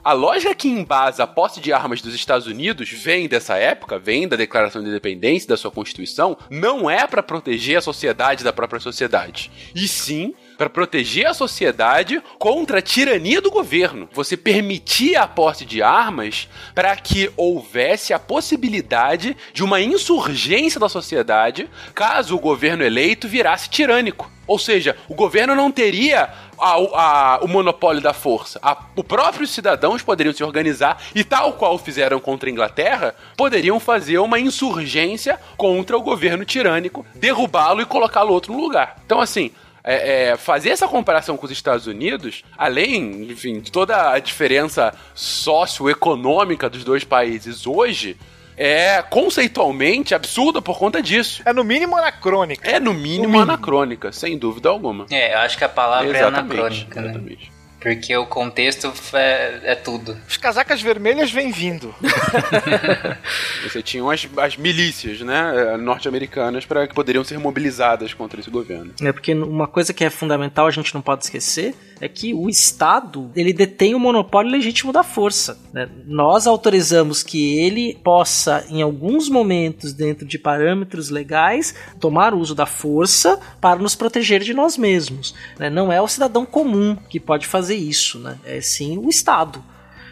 [0.03, 4.27] a lógica que embasa a posse de armas dos Estados Unidos vem dessa época, vem
[4.27, 8.81] da Declaração de Independência, da sua Constituição, não é para proteger a sociedade da própria
[8.81, 14.09] sociedade, e sim para proteger a sociedade contra a tirania do governo.
[14.13, 20.89] Você permitia a posse de armas para que houvesse a possibilidade de uma insurgência da
[20.89, 24.31] sociedade caso o governo eleito virasse tirânico.
[24.45, 26.29] Ou seja, o governo não teria
[26.59, 28.59] a, a, o monopólio da força.
[28.61, 33.79] A, os próprios cidadãos poderiam se organizar e, tal qual fizeram contra a Inglaterra, poderiam
[33.79, 38.97] fazer uma insurgência contra o governo tirânico, derrubá-lo e colocá-lo outro lugar.
[39.05, 39.51] Então, assim,
[39.83, 44.93] é, é, fazer essa comparação com os Estados Unidos, além, enfim, de toda a diferença
[45.13, 48.17] socioeconômica dos dois países hoje,
[48.55, 51.41] é conceitualmente absurda por conta disso.
[51.45, 52.69] É no mínimo anacrônica.
[52.69, 53.39] É no mínimo, no mínimo.
[53.41, 55.05] anacrônica, sem dúvida alguma.
[55.09, 57.37] É, eu acho que a palavra exatamente, é anacrônica, né?
[57.83, 60.17] Porque o contexto é, é tudo.
[60.25, 61.93] Os casacas vermelhas vêm vindo.
[63.61, 68.93] Você tinha as, as milícias, né, norte-americanas para que poderiam ser mobilizadas contra esse governo.
[69.01, 72.49] É porque uma coisa que é fundamental a gente não pode esquecer é que o
[72.49, 75.57] Estado ele detém o monopólio legítimo da força.
[75.71, 75.89] Né?
[76.05, 82.65] Nós autorizamos que ele possa, em alguns momentos, dentro de parâmetros legais, tomar uso da
[82.65, 85.33] força para nos proteger de nós mesmos.
[85.57, 85.69] Né?
[85.69, 88.37] Não é o cidadão comum que pode fazer fazer isso, né?
[88.45, 89.63] É sim o Estado.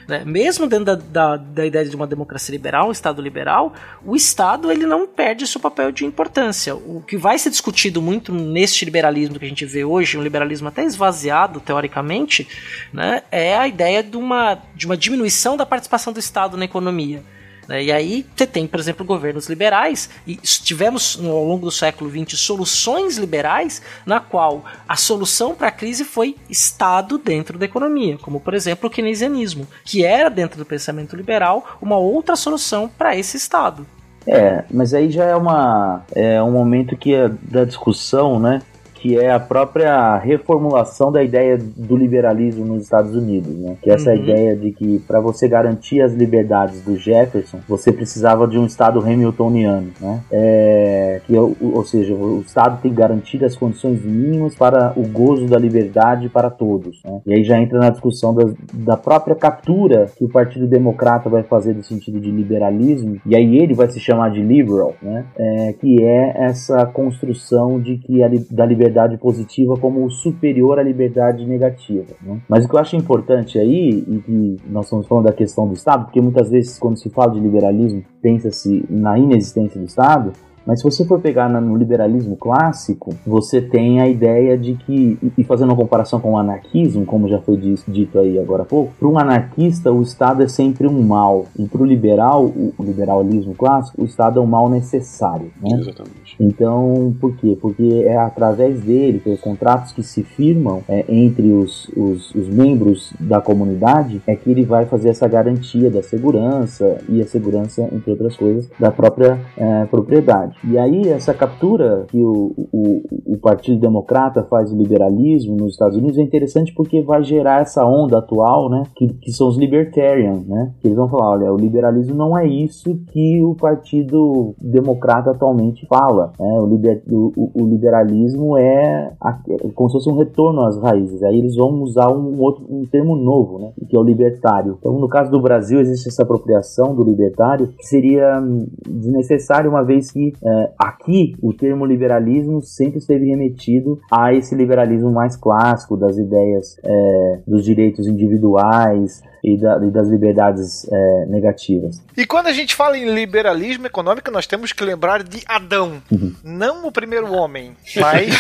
[0.07, 0.24] Né?
[0.26, 4.72] Mesmo dentro da, da, da, ideia de uma democracia liberal, um Estado liberal, o Estado
[4.72, 6.76] ele não perde seu papel de importância.
[6.76, 10.68] O que vai ser discutido muito neste liberalismo que a gente vê hoje, um liberalismo
[10.68, 12.47] até esvaziado teoricamente,
[12.91, 13.24] né?
[13.32, 17.24] é a ideia de uma, de uma diminuição da participação do Estado na economia.
[17.68, 17.84] Né?
[17.84, 22.39] E aí você tem, por exemplo, governos liberais, e tivemos ao longo do século XX
[22.39, 28.39] soluções liberais, na qual a solução para a crise foi Estado dentro da economia, como
[28.39, 33.38] por exemplo o keynesianismo, que era dentro do pensamento liberal uma outra solução para esse
[33.38, 33.86] Estado.
[34.28, 38.62] É, mas aí já é uma é um momento que é da discussão, né?
[39.01, 43.75] Que é a própria reformulação da ideia do liberalismo nos Estados Unidos, né?
[43.81, 44.17] Que é essa uhum.
[44.17, 48.99] ideia de que para você garantir as liberdades do Jefferson, você precisava de um Estado
[48.99, 50.21] hamiltoniano, né?
[50.31, 55.07] É, que, ou, ou seja, o Estado tem que garantir as condições mínimas para o
[55.07, 57.01] gozo da liberdade para todos.
[57.03, 57.21] Né?
[57.25, 61.41] E aí já entra na discussão da, da própria captura que o Partido Democrata vai
[61.41, 65.25] fazer do sentido de liberalismo, e aí ele vai se chamar de liberal, né?
[65.35, 70.83] É, que é essa construção de que a, da liberdade liberdade positiva como superior à
[70.83, 72.13] liberdade negativa.
[72.21, 72.41] Né?
[72.47, 75.73] Mas o que eu acho importante aí, e que nós estamos falando da questão do
[75.73, 80.33] Estado, porque muitas vezes quando se fala de liberalismo, pensa-se na inexistência do Estado,
[80.66, 85.43] mas se você for pegar no liberalismo clássico, você tem a ideia de que, e
[85.43, 87.57] fazendo uma comparação com o anarquismo, como já foi
[87.88, 91.66] dito aí agora há pouco, para um anarquista o Estado é sempre um mal, e
[91.66, 95.51] para o liberal, o liberalismo clássico, o Estado é um mal necessário.
[95.62, 95.80] Né?
[95.80, 96.36] Exatamente.
[96.39, 97.57] Então, por quê?
[97.59, 103.14] Porque é através dele, pelos contratos que se firmam é, entre os, os, os membros
[103.20, 108.12] da comunidade, é que ele vai fazer essa garantia da segurança e a segurança, entre
[108.12, 110.50] outras coisas, da própria é, propriedade.
[110.63, 115.97] E aí, essa captura que o, o, o Partido Democrata faz do liberalismo nos Estados
[115.97, 118.83] Unidos é interessante porque vai gerar essa onda atual, né?
[118.95, 120.71] Que, que são os libertarians, né?
[120.79, 125.85] Que eles vão falar: olha, o liberalismo não é isso que o Partido Democrata atualmente
[125.87, 126.33] fala.
[126.39, 126.59] Né?
[126.59, 131.23] O, liber, o, o liberalismo é, a, é como se fosse um retorno às raízes.
[131.23, 133.71] Aí eles vão usar um outro um termo novo, né?
[133.89, 134.77] Que é o libertário.
[134.79, 139.83] Então, no caso do Brasil, existe essa apropriação do libertário que seria hum, desnecessário uma
[139.83, 145.95] vez que é, aqui o termo liberalismo sempre esteve remetido a esse liberalismo mais clássico
[145.95, 152.03] das ideias é, dos direitos individuais e, da, e das liberdades é, negativas.
[152.17, 156.01] E quando a gente fala em liberalismo econômico, nós temos que lembrar de Adão.
[156.11, 156.33] Uhum.
[156.43, 158.35] Não o primeiro homem, mas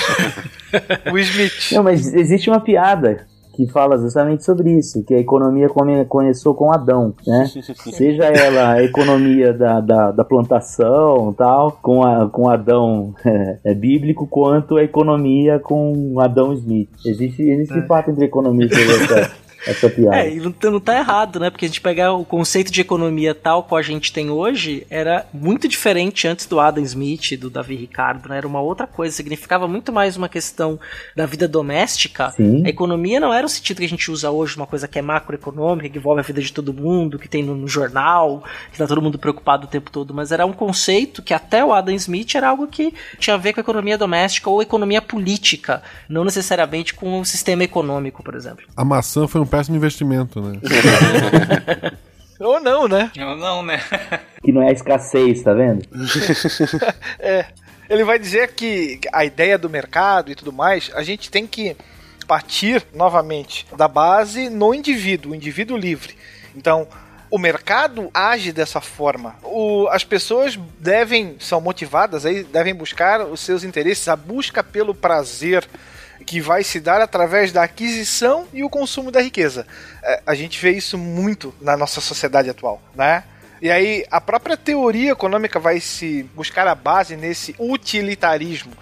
[1.11, 1.71] o Smith.
[1.73, 6.53] Não, mas existe uma piada que fala justamente sobre isso, que a economia come, começou
[6.55, 7.45] com Adão, né?
[7.91, 13.73] Seja ela a economia da, da, da plantação tal, com, a, com Adão é, é,
[13.73, 16.89] bíblico, quanto a economia com Adão Smith.
[17.05, 17.81] Existe, existe É.
[17.87, 19.31] fato entre economistas essa,
[19.65, 20.17] essa piada.
[20.17, 21.49] É, e não, tá- não tá errado, né?
[21.49, 25.25] Porque a gente pegar o conceito de economia tal qual a gente tem hoje, era
[25.33, 28.37] muito diferente antes do Adam Smith, do Davi Ricardo, né?
[28.37, 30.79] Era uma outra coisa, significava muito mais uma questão
[31.15, 32.31] da vida doméstica.
[32.31, 32.65] Sim.
[32.65, 35.01] A economia não era o sentido que a gente usa hoje, uma coisa que é
[35.01, 38.87] macroeconômica, que envolve a vida de todo mundo, que tem no, no jornal, que tá
[38.87, 42.35] todo mundo preocupado o tempo todo, mas era um conceito que até o Adam Smith
[42.35, 46.93] era algo que tinha a ver com a economia doméstica ou economia política, não necessariamente
[46.93, 48.65] com o sistema econômico, por exemplo.
[48.75, 50.59] A maçã foi um péssimo investimento, né?
[52.39, 53.11] Ou não, né?
[53.19, 53.79] Ou não, né?
[54.43, 55.85] Que não é escassez, tá vendo?
[57.19, 57.45] É.
[57.87, 61.75] Ele vai dizer que a ideia do mercado e tudo mais, a gente tem que
[62.25, 66.15] partir novamente da base no indivíduo, o indivíduo livre.
[66.55, 66.87] Então,
[67.29, 69.35] o mercado age dessa forma.
[69.43, 74.95] O- as pessoas devem, são motivadas, aí, devem buscar os seus interesses, a busca pelo
[74.95, 75.67] prazer
[76.25, 79.65] que vai se dar através da aquisição e o consumo da riqueza.
[80.03, 83.23] É, a gente vê isso muito na nossa sociedade atual, né?
[83.61, 88.73] E aí a própria teoria econômica vai se buscar a base nesse utilitarismo.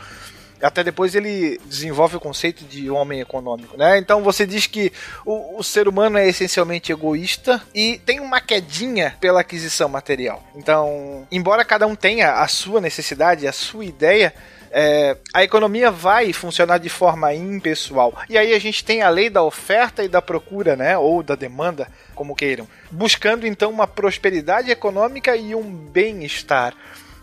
[0.62, 3.98] Até depois ele desenvolve o conceito de homem econômico, né?
[3.98, 4.92] Então você diz que
[5.26, 10.44] o, o ser humano é essencialmente egoísta e tem uma quedinha pela aquisição material.
[10.56, 14.34] Então, embora cada um tenha a sua necessidade, a sua ideia,
[14.72, 18.14] é, a economia vai funcionar de forma impessoal.
[18.30, 20.98] E aí a gente tem a lei da oferta e da procura, né?
[20.98, 22.68] Ou da demanda, como queiram.
[22.92, 26.74] Buscando então uma prosperidade econômica e um bem-estar.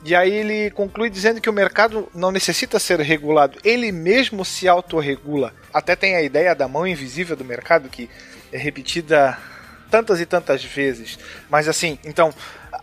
[0.05, 4.69] E aí ele conclui dizendo que o mercado não necessita ser regulado, ele mesmo se
[4.69, 5.53] autorregula.
[5.73, 8.09] Até tem a ideia da mão invisível do mercado que
[8.53, 9.37] é repetida
[9.91, 11.19] tantas e tantas vezes.
[11.49, 12.33] Mas assim, então,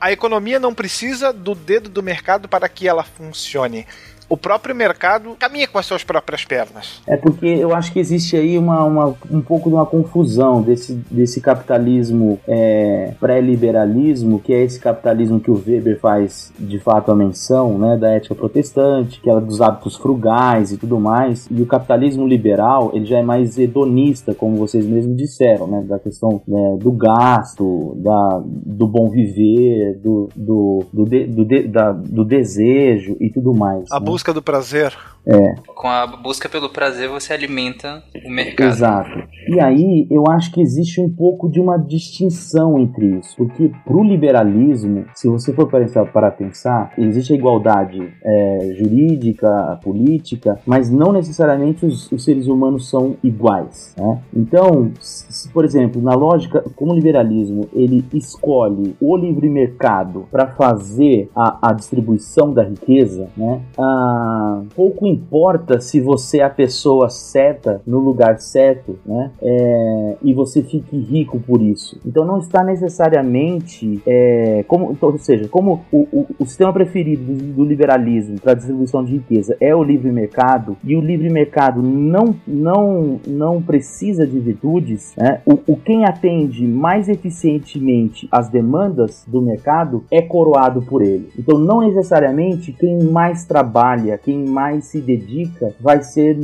[0.01, 3.87] a economia não precisa do dedo do mercado para que ela funcione.
[4.33, 7.03] O próprio mercado caminha com as suas próprias pernas.
[7.07, 10.95] É porque eu acho que existe aí uma, uma- um pouco de uma confusão desse,
[11.11, 17.15] desse capitalismo é, pré-liberalismo, que é esse capitalismo que o Weber faz de fato a
[17.15, 21.67] menção, né, da ética protestante, que é dos hábitos frugais e tudo mais, e o
[21.67, 26.77] capitalismo liberal, ele já é mais hedonista, como vocês mesmos disseram, né, da questão né,
[26.79, 33.15] do gasto, da, do bom viver, do, do, do, de- do, de- da- do desejo
[33.19, 33.91] e tudo mais.
[33.91, 34.05] A né?
[34.23, 34.97] Busca do prazer.
[35.25, 35.55] É.
[35.67, 38.69] Com a busca pelo prazer, você alimenta o mercado.
[38.69, 39.23] Exato.
[39.47, 44.03] E aí eu acho que existe um pouco de uma distinção entre isso, porque pro
[44.03, 51.11] liberalismo, se você for pensar para pensar, existe a igualdade é, jurídica, política, mas não
[51.11, 53.93] necessariamente os, os seres humanos são iguais.
[53.97, 54.21] Né?
[54.35, 60.47] Então, se, por exemplo, na lógica, como o liberalismo ele escolhe o livre mercado para
[60.47, 63.61] fazer a, a distribuição da riqueza, né?
[63.77, 69.31] ah, pouco importa se você é a pessoa certa no lugar certo, né?
[69.41, 71.99] É, e você fique rico por isso.
[72.05, 77.23] Então não está necessariamente é, como, então, ou seja, como o, o, o sistema preferido
[77.23, 81.81] do, do liberalismo para distribuição de riqueza é o livre mercado e o livre mercado
[81.81, 85.41] não não não precisa de virtudes, né?
[85.45, 91.29] o, o quem atende mais eficientemente as demandas do mercado é coroado por ele.
[91.37, 96.37] Então não necessariamente quem mais trabalha, quem mais se dedica vai ser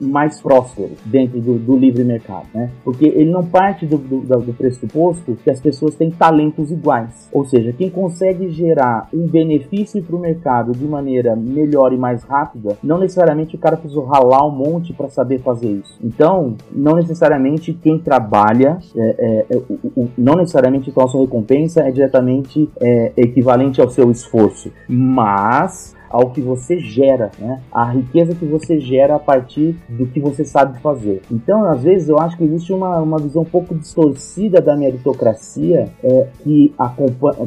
[0.00, 2.70] mais próspero dentro do, do livre mercado, né?
[2.84, 7.28] Porque ele não parte do, do, do pressuposto que as pessoas têm talentos iguais.
[7.32, 12.22] Ou seja, quem consegue gerar um benefício para o mercado de maneira melhor e mais
[12.24, 15.98] rápida, não necessariamente o cara precisou ralar um monte para saber fazer isso.
[16.02, 21.22] Então, não necessariamente quem trabalha, é, é, é, o, o, não necessariamente então a sua
[21.22, 27.60] recompensa é diretamente é, equivalente ao seu esforço, mas ao que você gera, né?
[27.72, 31.22] A riqueza que você gera a partir do que você sabe fazer.
[31.28, 35.88] Então, às vezes, eu acho que existe uma, uma visão um pouco distorcida da meritocracia
[36.04, 36.72] é, que,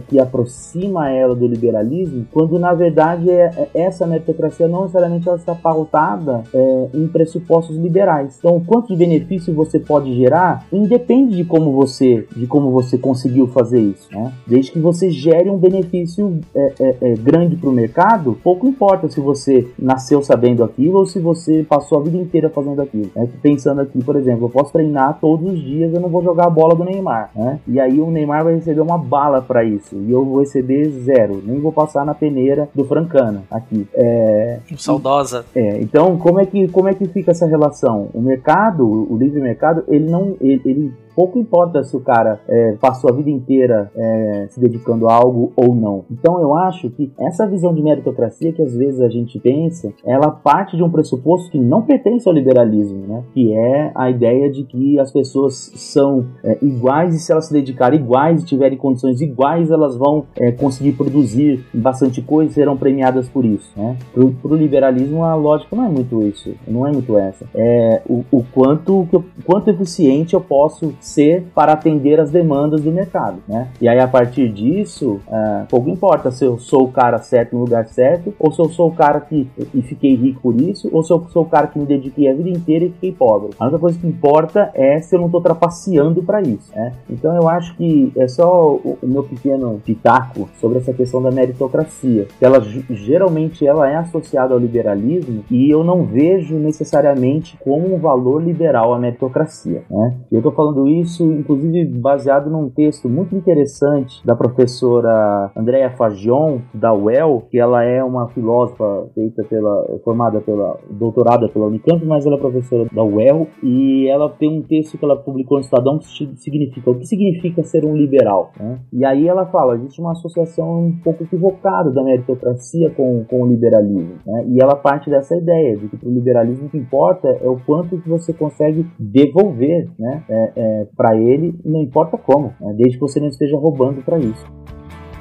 [0.09, 5.37] que aproxima ela do liberalismo, quando na verdade é, é, essa meritocracia não necessariamente ela
[5.37, 8.35] está pautada é, em pressupostos liberais.
[8.37, 12.97] Então, o quanto de benefício você pode gerar independe de como você de como você
[12.97, 14.33] conseguiu fazer isso, né?
[14.45, 19.07] Desde que você gere um benefício é, é, é, grande para o mercado, pouco importa
[19.07, 23.09] se você nasceu sabendo aquilo ou se você passou a vida inteira fazendo aquilo.
[23.15, 23.29] Né?
[23.41, 26.49] Pensando aqui, por exemplo, eu posso treinar todos os dias, eu não vou jogar a
[26.49, 27.59] bola do Neymar, né?
[27.67, 31.41] E aí o Neymar vai receber uma bala para isso e eu vou receber zero,
[31.45, 33.87] nem vou passar na peneira do Francana aqui.
[33.93, 34.59] É...
[34.77, 35.45] Saudosa.
[35.55, 38.09] É, então como é que como é que fica essa relação?
[38.13, 42.73] O mercado, o livre mercado, ele não ele, ele pouco importa se o cara é,
[42.73, 46.05] passou a vida inteira é, se dedicando a algo ou não.
[46.11, 50.29] Então eu acho que essa visão de meritocracia que às vezes a gente pensa, ela
[50.29, 53.23] parte de um pressuposto que não pertence ao liberalismo, né?
[53.33, 57.53] Que é a ideia de que as pessoas são é, iguais e se elas se
[57.53, 62.77] dedicarem iguais e tiverem condições iguais, elas vão é, conseguir produzir bastante coisa e serão
[62.77, 63.97] premiadas por isso, né?
[64.13, 67.47] Para o liberalismo a lógica não é muito isso, não é muito essa.
[67.55, 72.91] É o, o quanto, o quanto eficiente eu posso ser para atender as demandas do
[72.91, 73.69] mercado, né?
[73.81, 77.61] E aí a partir disso, uh, pouco importa se eu sou o cara certo no
[77.61, 81.03] lugar certo, ou se eu sou o cara que e fiquei rico por isso, ou
[81.03, 83.51] se eu sou o cara que me dediquei a vida inteira e fiquei pobre.
[83.59, 86.93] A única coisa que importa é se eu não estou trapaceando para isso, né?
[87.09, 91.31] Então eu acho que é só o, o meu pequeno pitaco sobre essa questão da
[91.31, 97.93] meritocracia, que ela geralmente ela é associada ao liberalismo e eu não vejo necessariamente como
[97.93, 100.15] um valor liberal a meritocracia, né?
[100.31, 106.59] Eu estou falando isso isso, inclusive, baseado num texto muito interessante da professora Andrea Fagion,
[106.73, 112.25] da UEL, que ela é uma filósofa feita pela, formada pela, doutorada pela Unicamp, mas
[112.25, 115.99] ela é professora da UEL, e ela tem um texto que ela publicou no Estadão
[115.99, 118.79] que significa, o que significa ser um liberal, né?
[118.91, 123.47] E aí ela fala, existe uma associação um pouco equivocada da meritocracia com, com o
[123.47, 124.45] liberalismo, né?
[124.47, 127.59] E ela parte dessa ideia de que para o liberalismo o que importa é o
[127.65, 130.23] quanto que você consegue devolver, né?
[130.29, 132.73] É, é, para ele, não importa como, né?
[132.77, 134.45] desde que você não esteja roubando para isso.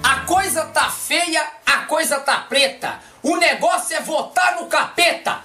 [0.03, 2.99] A coisa tá feia, a coisa tá preta.
[3.23, 5.41] O negócio é votar no capeta.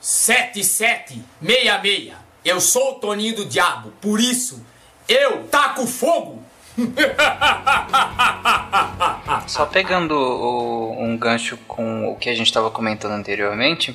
[0.00, 2.14] 7766.
[2.44, 4.60] Eu sou o Toninho do Diabo, por isso
[5.08, 6.42] eu taco fogo.
[9.46, 13.94] Só pegando o, um gancho com o que a gente estava comentando anteriormente,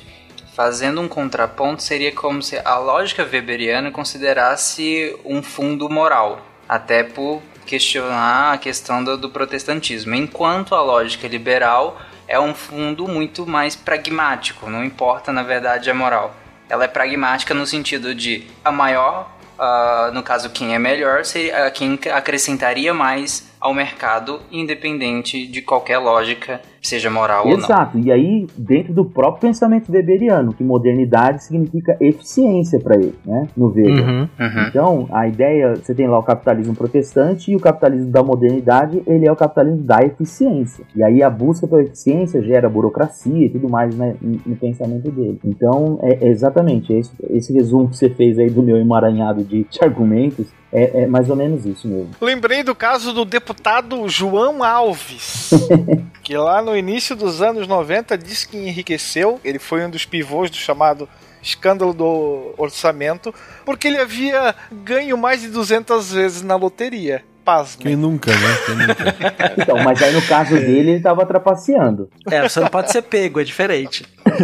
[0.58, 7.40] Fazendo um contraponto, seria como se a lógica weberiana considerasse um fundo moral, até por
[7.64, 11.96] questionar a questão do, do protestantismo, enquanto a lógica liberal
[12.26, 16.34] é um fundo muito mais pragmático, não importa na verdade a moral.
[16.68, 19.30] Ela é pragmática no sentido de a maior,
[19.60, 25.62] uh, no caso quem é melhor, seria uh, quem acrescentaria mais ao mercado, independente de
[25.62, 27.50] qualquer lógica seja moral Exato.
[27.50, 27.64] ou não.
[27.64, 27.98] Exato.
[27.98, 33.48] E aí, dentro do próprio pensamento weberiano, que modernidade significa eficiência para ele, né?
[33.56, 34.08] No Weber.
[34.08, 34.68] Uhum, uhum.
[34.68, 39.26] Então, a ideia, você tem lá o capitalismo protestante e o capitalismo da modernidade, ele
[39.26, 40.84] é o capitalismo da eficiência.
[40.94, 45.10] E aí a busca pela eficiência gera burocracia e tudo mais né, no, no pensamento
[45.10, 45.38] dele.
[45.44, 49.64] Então, é, é exatamente esse, esse resumo que você fez aí do meu emaranhado de,
[49.64, 52.10] de argumentos é, é, mais ou menos isso mesmo.
[52.20, 55.50] Lembrei do caso do deputado João Alves,
[56.22, 59.40] que lá no início dos anos 90 disse que enriqueceu.
[59.42, 61.08] Ele foi um dos pivôs do chamado
[61.42, 67.24] escândalo do orçamento, porque ele havia ganho mais de 200 vezes na loteria.
[67.48, 67.82] Pasme.
[67.82, 68.36] Quem nunca, né?
[68.66, 69.14] Quem nunca.
[69.62, 72.10] então, mas aí no caso dele, ele estava trapaceando.
[72.30, 74.04] É, você não pode ser pego, é diferente.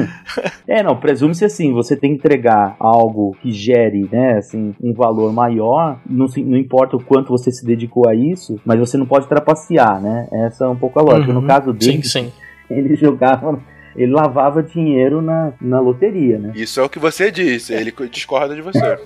[0.67, 5.33] É, não, presume-se assim, você tem que entregar algo que gere, né, assim, um valor
[5.33, 9.07] maior, não, se- não importa o quanto você se dedicou a isso, mas você não
[9.07, 10.27] pode trapacear, né?
[10.33, 11.33] Essa é um pouco a lógica.
[11.33, 11.41] Uhum.
[11.43, 12.33] No caso dele, Sim, sim.
[12.69, 13.61] ele jogava,
[13.97, 16.53] ele lavava dinheiro na, na loteria, né?
[16.55, 18.79] Isso é o que você disse, ele discorda de você.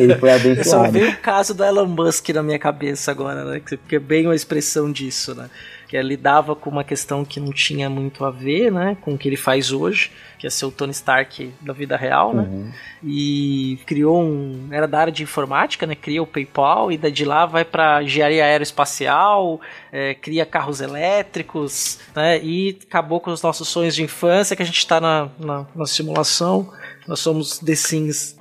[0.00, 0.92] Ele foi Eu só abençoado.
[0.92, 3.60] veio o caso do Elon Musk na minha cabeça agora, né?
[3.60, 5.48] que- Porque é bem uma expressão disso, né?
[5.88, 8.96] Que ele lidava com uma questão que não tinha muito a ver, né?
[9.00, 12.34] Com o que ele faz hoje, que é ser o Tony Stark da vida real,
[12.34, 12.42] né?
[12.42, 12.72] Uhum.
[13.02, 14.68] E criou um.
[14.70, 15.94] Era da área de informática, né?
[15.94, 19.60] Cria o PayPal e daí de lá vai pra engenharia aeroespacial,
[19.92, 22.42] é, cria carros elétricos, né?
[22.42, 25.86] E acabou com os nossos sonhos de infância, que a gente tá na, na, na
[25.86, 26.72] simulação.
[27.06, 28.36] Nós somos The Sims.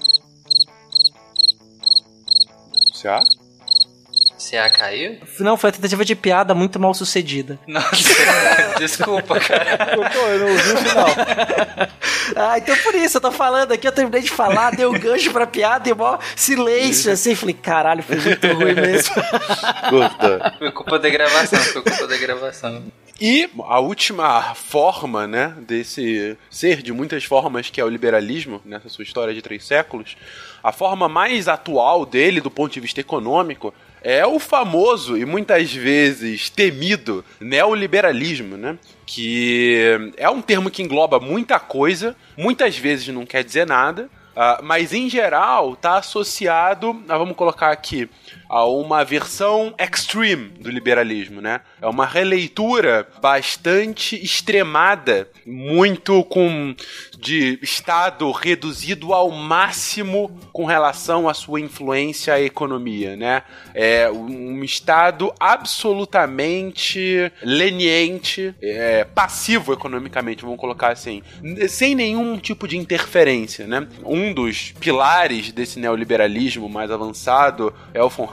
[3.02, 3.20] CA?
[4.54, 5.18] CA caiu?
[5.39, 7.58] Não, foi uma tentativa de piada muito mal sucedida.
[7.68, 8.14] Nossa,
[8.78, 9.95] desculpa, cara.
[9.95, 11.08] eu não ouvi o final.
[12.36, 15.30] Ah, então por isso, eu tô falando aqui, eu terminei de falar, dei o gancho
[15.32, 19.14] pra piada e mó silêncio, assim, falei, caralho, foi muito ruim mesmo.
[19.89, 20.56] Curta.
[20.58, 22.84] Foi culpa da gravação, foi culpa da gravação.
[23.20, 28.89] E a última forma, né, desse ser de muitas formas que é o liberalismo, nessa
[28.89, 30.16] sua história de três séculos,
[30.64, 33.74] a forma mais atual dele, do ponto de vista econômico,
[34.04, 38.78] é o famoso e muitas vezes temido neoliberalismo, né?
[39.06, 44.60] Que é um termo que engloba muita coisa, muitas vezes não quer dizer nada, ah,
[44.64, 48.10] mas em geral está associado, vamos colocar aqui,
[48.54, 51.62] a uma versão extreme do liberalismo, né?
[51.82, 56.76] É uma releitura bastante extremada, muito com
[57.18, 63.41] de estado reduzido ao máximo com relação à sua influência à economia, né?
[63.74, 71.24] É um estado absolutamente leniente, é, passivo economicamente, vamos colocar assim,
[71.68, 73.88] sem nenhum tipo de interferência, né?
[74.06, 78.28] Um dos pilares desse neoliberalismo mais avançado é o von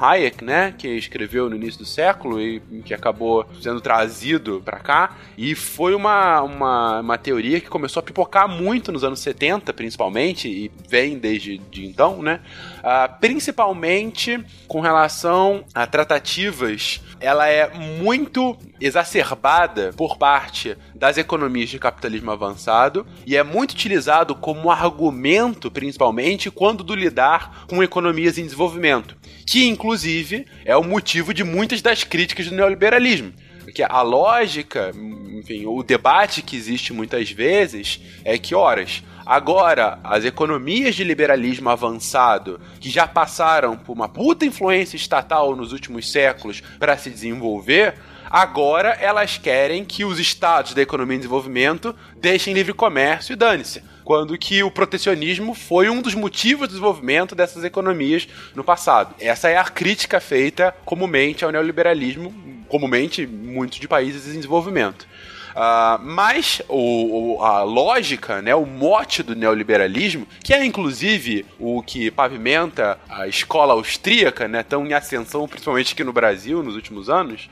[0.44, 0.74] né?
[0.76, 5.94] Que escreveu no início do século e que acabou sendo trazido para cá e foi
[5.94, 11.18] uma, uma, uma teoria que começou a pipocar muito nos anos 70, principalmente, e vem
[11.18, 12.40] desde de então, né?
[12.82, 21.78] Ah, principalmente com relação a tratativas, ela é muito exacerbada por parte das economias de
[21.78, 28.44] capitalismo avançado e é muito utilizado como argumento, principalmente, quando do lidar com economias em
[28.44, 29.16] desenvolvimento,
[29.50, 33.32] que inclusive é o motivo de muitas das críticas do neoliberalismo.
[33.64, 40.24] Porque a lógica, enfim, o debate que existe muitas vezes é que, horas, agora as
[40.24, 46.62] economias de liberalismo avançado, que já passaram por uma puta influência estatal nos últimos séculos
[46.78, 47.96] para se desenvolver,
[48.30, 53.82] agora elas querem que os estados da economia em desenvolvimento deixem livre comércio e dane-se.
[54.04, 59.14] Quando que o protecionismo foi um dos motivos do desenvolvimento dessas economias no passado.
[59.20, 62.32] Essa é a crítica feita comumente ao neoliberalismo,
[62.68, 65.06] comumente muitos de países em desenvolvimento.
[65.54, 71.82] Ah, mas o, o- a lógica, né, o mote do neoliberalismo, que é inclusive o
[71.82, 77.10] que pavimenta a escola austríaca, né, tão em ascensão, principalmente aqui no Brasil nos últimos
[77.10, 77.50] anos,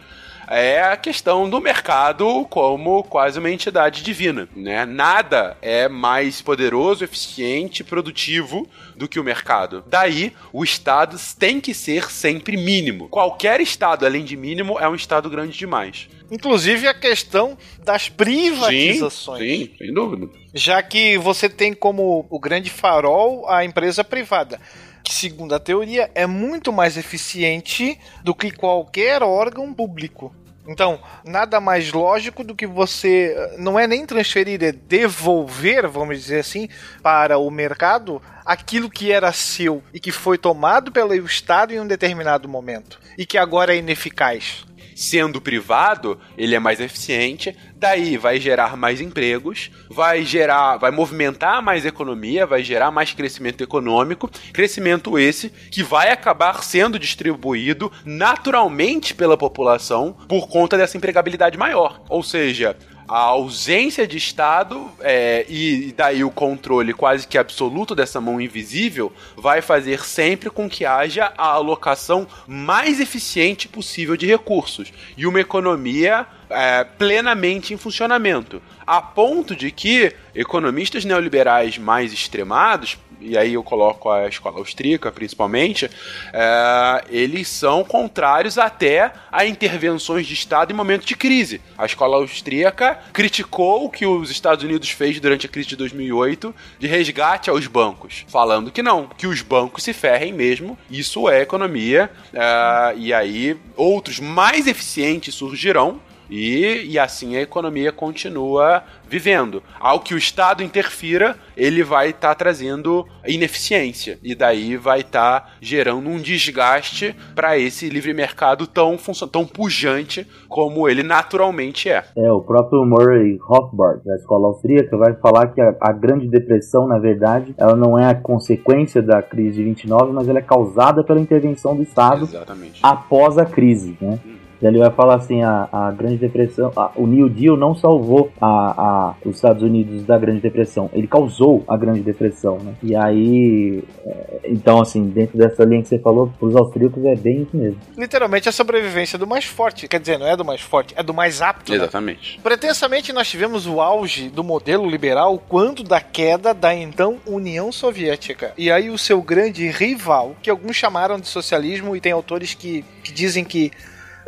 [0.51, 4.84] é a questão do mercado como quase uma entidade divina, né?
[4.84, 9.84] Nada é mais poderoso, eficiente, produtivo do que o mercado.
[9.86, 13.09] Daí, o Estado tem que ser sempre mínimo.
[13.09, 16.09] Qualquer Estado além de mínimo é um Estado grande demais.
[16.30, 19.40] Inclusive a questão das privatizações.
[19.40, 20.28] Sim, sim, sem dúvida.
[20.55, 24.61] Já que você tem como o grande farol a empresa privada.
[25.03, 30.34] Que, segundo a teoria, é muito mais eficiente do que qualquer órgão público.
[30.68, 36.18] Então, nada mais lógico do que você eh, não é nem transferir, é devolver, vamos
[36.18, 36.68] dizer assim,
[37.03, 41.86] para o mercado aquilo que era seu e que foi tomado pelo Estado em um
[41.86, 44.68] determinado momento e que agora é ineficaz.
[44.99, 51.62] Sendo privado, ele é mais eficiente, daí vai gerar mais empregos, vai gerar, vai movimentar
[51.62, 59.14] mais economia, vai gerar mais crescimento econômico, crescimento esse que vai acabar sendo distribuído naturalmente
[59.14, 62.03] pela população por conta dessa empregabilidade maior.
[62.09, 62.76] Ou seja,
[63.09, 69.11] a ausência de Estado é, e daí o controle quase que absoluto dessa mão invisível
[69.35, 74.93] vai fazer sempre com que haja a alocação mais eficiente possível de recursos.
[75.17, 78.62] E uma economia é, plenamente em funcionamento.
[78.87, 85.11] A ponto de que economistas neoliberais mais extremados, e aí eu coloco a escola austríaca
[85.11, 85.91] principalmente,
[86.33, 91.61] é, eles são contrários até a intervenções de Estado em momentos de crise.
[91.76, 96.54] A escola austríaca criticou o que os Estados Unidos fez durante a crise de 2008
[96.79, 101.42] de resgate aos bancos, falando que não, que os bancos se ferrem mesmo, isso é
[101.42, 106.00] economia, é, e aí outros mais eficientes surgirão
[106.30, 109.63] e, e assim a economia continua vivendo.
[109.80, 114.18] Ao que o Estado interfira, ele vai estar tá trazendo ineficiência.
[114.22, 118.96] E daí vai estar tá gerando um desgaste para esse livre mercado tão,
[119.30, 122.05] tão pujante como ele naturalmente é.
[122.17, 126.87] É, o próprio Murray Rothbard, da escola austríaca, vai falar que a, a Grande Depressão,
[126.87, 131.03] na verdade, ela não é a consequência da crise de 29, mas ela é causada
[131.03, 132.80] pela intervenção do Estado Exatamente.
[132.83, 133.96] após a crise.
[134.00, 134.18] Né?
[134.25, 134.38] Hum.
[134.63, 138.47] Ele vai falar assim: a, a Grande Depressão, a, o New Deal não salvou a,
[138.47, 142.75] a, os Estados Unidos da Grande Depressão, ele causou a Grande Depressão, né?
[142.83, 147.14] E aí, é, então, assim, dentro dessa linha que você falou, para os austríacos é
[147.14, 147.79] bem isso mesmo.
[147.97, 151.14] Literalmente a sobrevivência do mais forte, quer dizer, não é do mais forte, é do
[151.14, 151.72] mais apto.
[151.72, 151.79] Né?
[151.79, 152.37] Exatamente.
[152.37, 152.43] Né?
[152.43, 158.53] Pretensamente, nós tivemos o auge do modelo liberal quando da queda da então União Soviética.
[158.57, 162.85] E aí o seu grande rival, que alguns chamaram de socialismo, e tem autores que,
[163.03, 163.71] que dizem que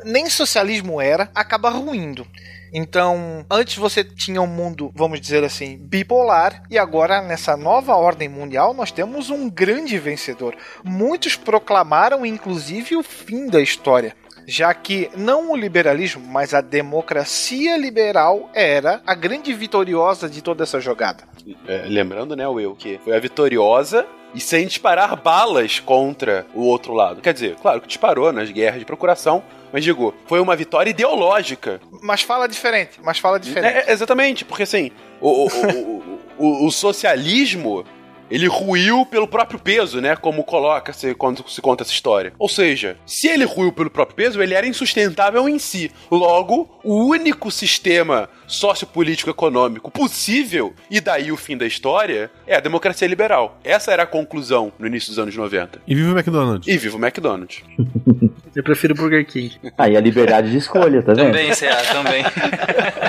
[0.05, 2.27] nem socialismo era, acaba ruindo.
[2.73, 8.29] Então, antes você tinha um mundo, vamos dizer assim, bipolar, e agora nessa nova ordem
[8.29, 10.57] mundial nós temos um grande vencedor.
[10.85, 14.15] Muitos proclamaram inclusive o fim da história
[14.51, 20.65] já que não o liberalismo, mas a democracia liberal era a grande vitoriosa de toda
[20.65, 21.23] essa jogada.
[21.69, 24.05] É, lembrando, né, Will, que foi a vitoriosa
[24.35, 27.21] e sem disparar balas contra o outro lado.
[27.21, 31.81] Quer dizer, claro que disparou nas guerras de procuração, mas digo, foi uma vitória ideológica.
[32.03, 33.89] Mas fala diferente, mas fala diferente.
[33.89, 34.91] É, exatamente, porque assim,
[35.21, 37.85] o, o, o, o socialismo
[38.31, 40.17] ele ruiu pelo próprio peso, né?
[40.17, 42.33] Como coloca-se quando se conta essa história.
[42.39, 45.91] Ou seja, se ele ruiu pelo próprio peso, ele era insustentável em si.
[46.11, 52.61] Logo, o único sistema sociopolítico econômico possível, e daí o fim da história, é a
[52.61, 53.59] democracia liberal.
[53.65, 55.83] Essa era a conclusão no início dos anos 90.
[55.87, 56.69] E viva o McDonald's.
[56.69, 57.63] E viva o McDonald's.
[58.55, 59.57] Eu prefiro Burger King.
[59.79, 61.27] Aí a liberdade de escolha, tá vendo?
[61.27, 62.25] Também, CA, também.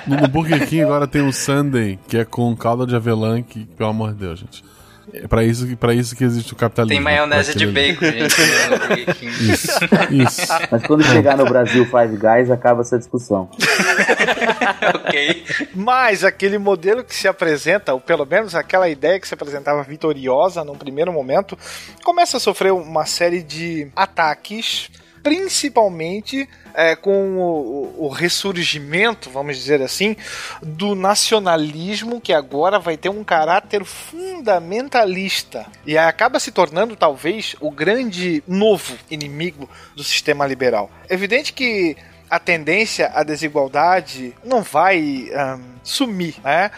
[0.06, 3.90] No Burger King agora tem um Sunday, que é com calda de avelã, que, pelo
[3.90, 4.64] amor de Deus, gente.
[5.14, 6.96] É pra isso, pra isso que existe o capitalismo.
[6.96, 9.26] Tem maionese de bacon, gente.
[9.52, 9.72] isso,
[10.10, 10.54] isso.
[10.72, 13.50] Mas quando chegar no Brasil Five Guys, acaba essa discussão.
[14.96, 15.44] ok.
[15.76, 20.64] Mas aquele modelo que se apresenta, ou pelo menos aquela ideia que se apresentava vitoriosa
[20.64, 21.58] num primeiro momento,
[22.04, 24.90] começa a sofrer uma série de ataques
[25.22, 30.16] principalmente é, com o, o, ressurgimento, vamos dizer assim,
[30.62, 37.70] do nacionalismo que agora vai ter um caráter fundamentalista e acaba se tornando talvez o
[37.70, 40.90] grande novo inimigo do sistema liberal.
[41.10, 41.98] É evidente que
[42.32, 46.72] a tendência à desigualdade não vai um, sumir, né?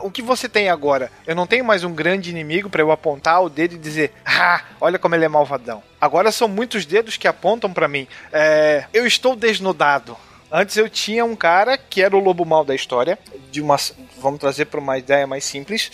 [0.00, 1.12] O que você tem agora?
[1.24, 4.62] Eu não tenho mais um grande inimigo para eu apontar o dedo e dizer, ah,
[4.80, 5.80] olha como ele é malvadão.
[6.00, 8.08] Agora são muitos dedos que apontam para mim.
[8.32, 10.16] É, eu estou desnudado.
[10.50, 13.16] Antes eu tinha um cara que era o lobo mal da história,
[13.52, 13.76] de uma,
[14.18, 15.92] vamos trazer para uma ideia mais simples.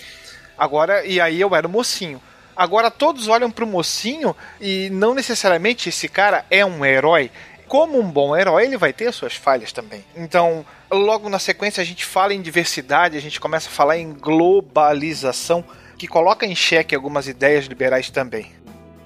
[0.56, 2.18] Agora e aí eu era o mocinho.
[2.56, 7.30] Agora todos olham para o mocinho e não necessariamente esse cara é um herói
[7.73, 10.05] como um bom herói, ele vai ter suas falhas também.
[10.15, 14.12] Então, logo na sequência, a gente fala em diversidade, a gente começa a falar em
[14.12, 15.65] globalização,
[15.97, 18.53] que coloca em xeque algumas ideias liberais também.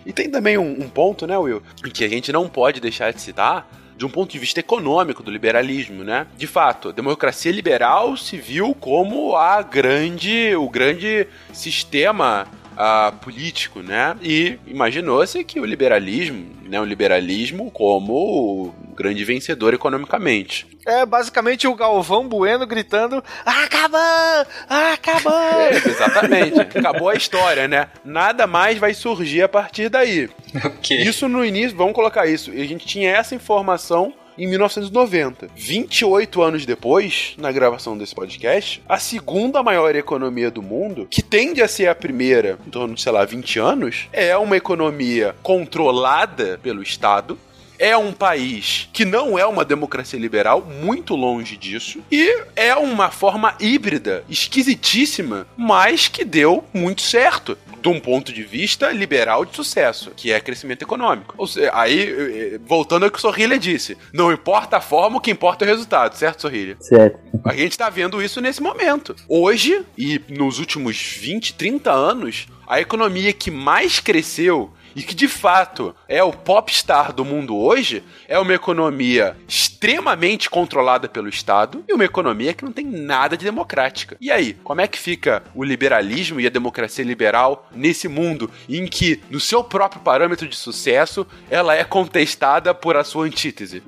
[0.05, 1.63] E tem também um, um ponto, né, Will,
[1.95, 5.31] que a gente não pode deixar de citar, de um ponto de vista econômico do
[5.31, 6.27] liberalismo, né?
[6.37, 13.81] De fato, a democracia liberal se viu como a grande, o grande sistema uh, político,
[13.81, 14.17] né?
[14.23, 20.67] E imaginou-se que o liberalismo, né, o liberalismo como o grande vencedor economicamente.
[20.87, 24.47] É basicamente o Galvão Bueno gritando: acabou!
[24.69, 25.37] Acabou!
[25.57, 26.61] É, exatamente.
[26.61, 27.89] Acabou a história, né?
[28.05, 30.29] Nada mais vai surgir a partir daí.
[30.79, 31.03] Okay.
[31.03, 32.51] Isso no início, vamos colocar isso.
[32.53, 35.49] E a gente tinha essa informação em 1990.
[35.55, 41.63] 28 anos depois, na gravação desse podcast, a segunda maior economia do mundo, que tende
[41.63, 46.59] a ser a primeira em torno de, sei lá, 20 anos, é uma economia controlada
[46.63, 47.39] pelo Estado,
[47.79, 53.11] é um país que não é uma democracia liberal, muito longe disso, e é uma
[53.11, 59.55] forma híbrida, esquisitíssima, mas que deu muito certo de um ponto de vista liberal de
[59.55, 61.37] sucesso, que é crescimento econômico.
[61.39, 65.21] Ou seja, aí, eh, voltando ao que o Sorrilha disse, não importa a forma, o
[65.21, 66.77] que importa é o resultado, certo, Sorrilha?
[66.81, 67.17] Certo.
[67.45, 69.15] A gente tá vendo isso nesse momento.
[69.29, 75.29] Hoje, e nos últimos 20, 30 anos, a economia que mais cresceu e que de
[75.29, 81.93] fato é o popstar do mundo hoje, é uma economia extremamente controlada pelo Estado e
[81.93, 84.17] uma economia que não tem nada de democrática.
[84.19, 88.87] E aí, como é que fica o liberalismo e a democracia liberal nesse mundo em
[88.87, 93.83] que, no seu próprio parâmetro de sucesso, ela é contestada por a sua antítese?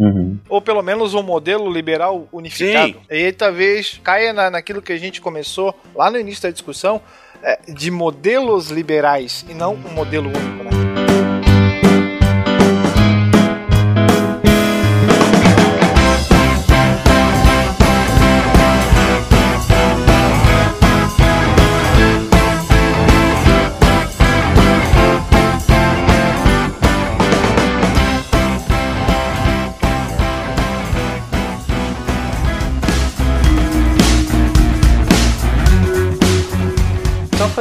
[0.46, 2.92] Ou pelo menos um modelo liberal unificado.
[2.92, 3.00] Sim.
[3.10, 7.00] E aí talvez caia na, naquilo que a gente começou lá no início da discussão,
[7.42, 10.77] é, de modelos liberais e não um modelo único, né?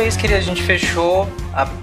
[0.07, 1.27] Isso que a gente fechou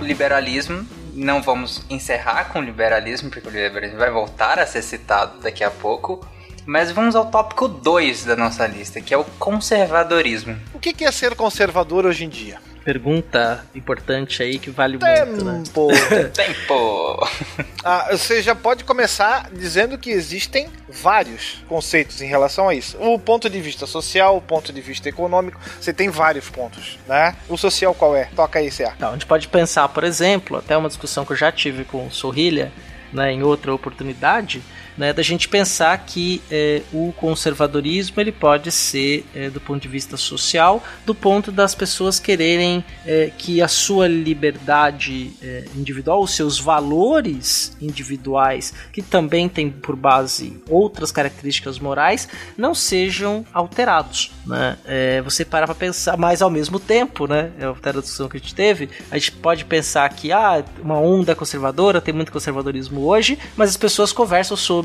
[0.00, 0.88] o liberalismo.
[1.12, 5.62] Não vamos encerrar com o liberalismo, porque o liberalismo vai voltar a ser citado daqui
[5.62, 6.26] a pouco.
[6.64, 10.58] Mas vamos ao tópico 2 da nossa lista, que é o conservadorismo.
[10.72, 12.58] O que é ser conservador hoje em dia?
[12.84, 15.62] Pergunta importante aí que vale muito, né?
[15.64, 15.88] Tempo.
[16.34, 17.28] Tempo!
[17.86, 22.96] Ah, você já pode começar dizendo que existem vários conceitos em relação a isso.
[22.98, 27.36] O ponto de vista social, o ponto de vista econômico, você tem vários pontos, né?
[27.46, 28.30] O social qual é?
[28.34, 28.94] Toca aí, CA.
[28.96, 32.06] Então, a gente pode pensar, por exemplo, até uma discussão que eu já tive com
[32.06, 32.72] o Sorrilha,
[33.12, 34.62] né, em outra oportunidade,
[34.96, 39.88] né, da gente pensar que eh, o conservadorismo ele pode ser, eh, do ponto de
[39.88, 46.34] vista social, do ponto das pessoas quererem eh, que a sua liberdade eh, individual, os
[46.34, 54.30] seus valores individuais, que também tem por base outras características morais, não sejam alterados.
[54.46, 54.76] Né?
[54.84, 58.40] Eh, você para para pensar, mas ao mesmo tempo, né, é a discussão que a
[58.40, 63.38] gente teve, a gente pode pensar que ah, uma onda conservadora, tem muito conservadorismo hoje,
[63.56, 64.83] mas as pessoas conversam sobre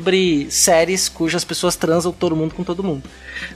[0.50, 3.02] séries cujas pessoas transam todo mundo com todo mundo.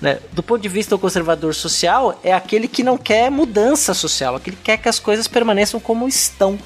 [0.00, 0.18] Né?
[0.32, 4.56] Do ponto de vista do conservador social, é aquele que não quer mudança social, aquele
[4.56, 6.58] que quer que as coisas permaneçam como estão.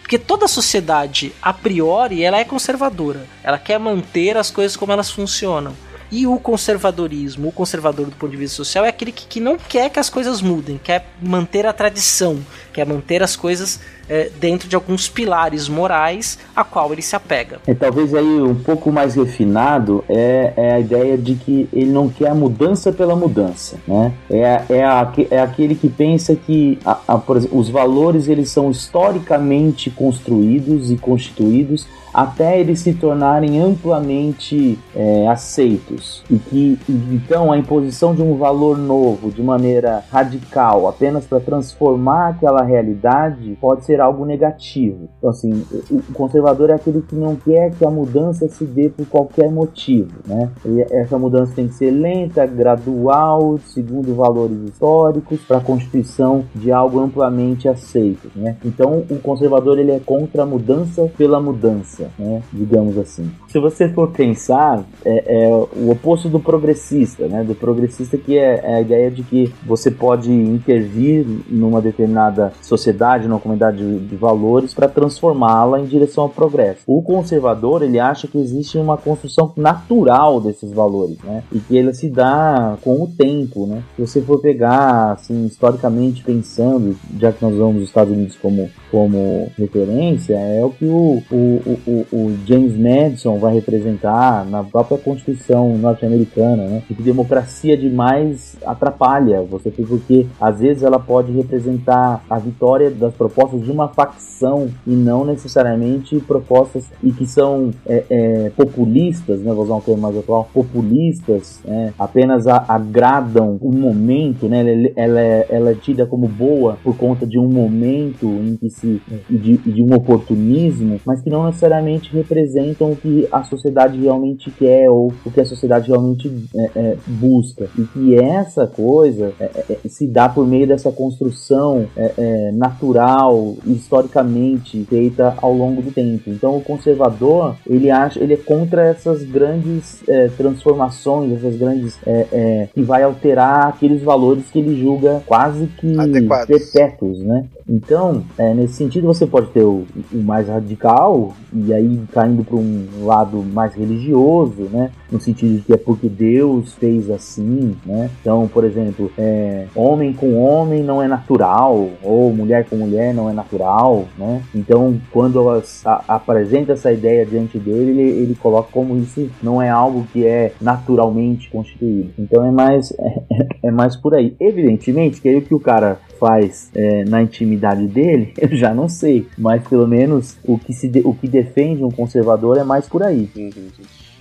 [0.00, 3.26] Porque toda sociedade, a priori, ela é conservadora.
[3.42, 5.74] Ela quer manter as coisas como elas funcionam.
[6.10, 9.56] E o conservadorismo, o conservador do ponto de vista social, é aquele que, que não
[9.56, 13.80] quer que as coisas mudem, quer manter a tradição, quer manter as coisas
[14.12, 17.58] eh, dentro de alguns pilares morais a qual ele se apega.
[17.66, 22.08] É, talvez aí um pouco mais refinado é, é a ideia de que ele não
[22.10, 24.12] quer a mudança pela mudança, né?
[24.30, 28.70] É, é, a, é aquele que pensa que a- a- exemplo, os valores eles são
[28.70, 36.78] historicamente construídos e constituídos até eles se tornarem amplamente é, aceitos e que
[37.10, 43.56] então a imposição de um valor novo de maneira radical apenas para transformar aquela realidade
[43.60, 45.08] pode ser algo negativo.
[45.18, 49.06] Então assim, o conservador é aquele que não quer que a mudança se dê por
[49.06, 50.50] qualquer motivo, né?
[50.64, 56.72] E essa mudança tem que ser lenta, gradual, segundo valores históricos, para a constituição de
[56.72, 58.56] algo amplamente aceito, né?
[58.64, 62.42] Então o conservador ele é contra a mudança pela mudança, né?
[62.52, 63.30] Digamos assim.
[63.52, 67.44] Se você for pensar, é, é o oposto do progressista, né?
[67.44, 73.28] Do progressista que é, é a ideia de que você pode intervir numa determinada sociedade,
[73.28, 76.80] numa comunidade de, de valores para transformá-la em direção ao progresso.
[76.86, 81.42] O conservador ele acha que existe uma construção natural desses valores, né?
[81.52, 83.82] E que ele se dá com o tempo, né?
[83.96, 88.70] Se você for pegar, assim, historicamente pensando, já que nós usamos os Estados Unidos como,
[88.90, 94.96] como referência, é o que o, o, o- o James Madison vai representar na própria
[94.98, 96.82] Constituição norte-americana, né?
[96.86, 103.62] Que democracia demais atrapalha você, porque às vezes ela pode representar a vitória das propostas
[103.62, 109.52] de uma facção e não necessariamente propostas e que são é, é, populistas, né?
[109.52, 111.92] Vou usar um termo mais atual, populistas, né?
[111.98, 114.60] apenas a- agradam um momento, né?
[114.60, 118.70] Ela, ela, é, ela é tida como boa por conta de um momento em que
[118.70, 124.50] se de, de um oportunismo, mas que não necessariamente representam o que a sociedade realmente
[124.50, 129.50] quer ou o que a sociedade realmente é, é, busca e que essa coisa é,
[129.70, 135.90] é, se dá por meio dessa construção é, é, natural historicamente feita ao longo do
[135.90, 136.30] tempo.
[136.30, 142.26] Então o conservador ele acha ele é contra essas grandes é, transformações, essas grandes é,
[142.32, 146.46] é, que vai alterar aqueles valores que ele julga quase que Adequados.
[146.46, 147.46] perpétuos, né?
[147.68, 152.56] Então, é, nesse sentido, você pode ter o, o mais radical, e aí caindo para
[152.56, 154.90] um lado mais religioso, né?
[155.12, 158.10] No sentido de que é porque Deus fez assim, né?
[158.20, 163.28] Então, por exemplo, é, homem com homem não é natural, ou mulher com mulher não
[163.28, 164.42] é natural, né?
[164.54, 169.68] Então, quando a- apresenta essa ideia diante dele, ele, ele coloca como isso não é
[169.68, 172.10] algo que é naturalmente constituído.
[172.18, 172.92] Então, é mais,
[173.62, 174.34] é, mais por aí.
[174.40, 178.88] Evidentemente que aí o que o cara faz é, na intimidade dele, eu já não
[178.88, 179.26] sei.
[179.36, 183.02] Mas pelo menos o que, se de- o que defende um conservador é mais por
[183.02, 183.28] aí.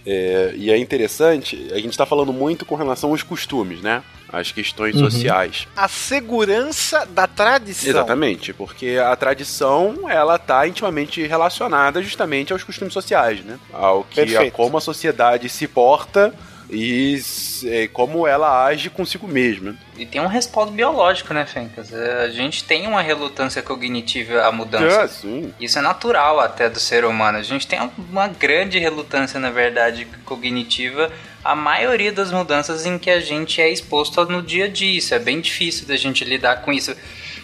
[0.06, 4.02] É, e é interessante, a gente tá falando muito com relação aos costumes, né?
[4.34, 5.10] As questões Uhum.
[5.12, 5.68] sociais.
[5.76, 7.90] A segurança da tradição.
[7.90, 13.60] Exatamente, porque a tradição ela tá intimamente relacionada justamente aos costumes sociais, né?
[13.74, 16.34] Ao que a, como a sociedade se porta
[16.72, 17.22] e
[17.66, 19.76] é, como ela age consigo mesma.
[19.98, 21.92] E tem um respaldo biológico, né, Fencas?
[21.94, 25.02] É, A gente tem uma relutância cognitiva à mudança.
[25.02, 25.54] É, sim.
[25.60, 27.38] Isso é natural até do ser humano.
[27.38, 27.78] A gente tem
[28.10, 31.12] uma grande relutância, na verdade, cognitiva
[31.44, 34.98] à maioria das mudanças em que a gente é exposto no dia a dia.
[34.98, 36.96] Isso é bem difícil da gente lidar com isso.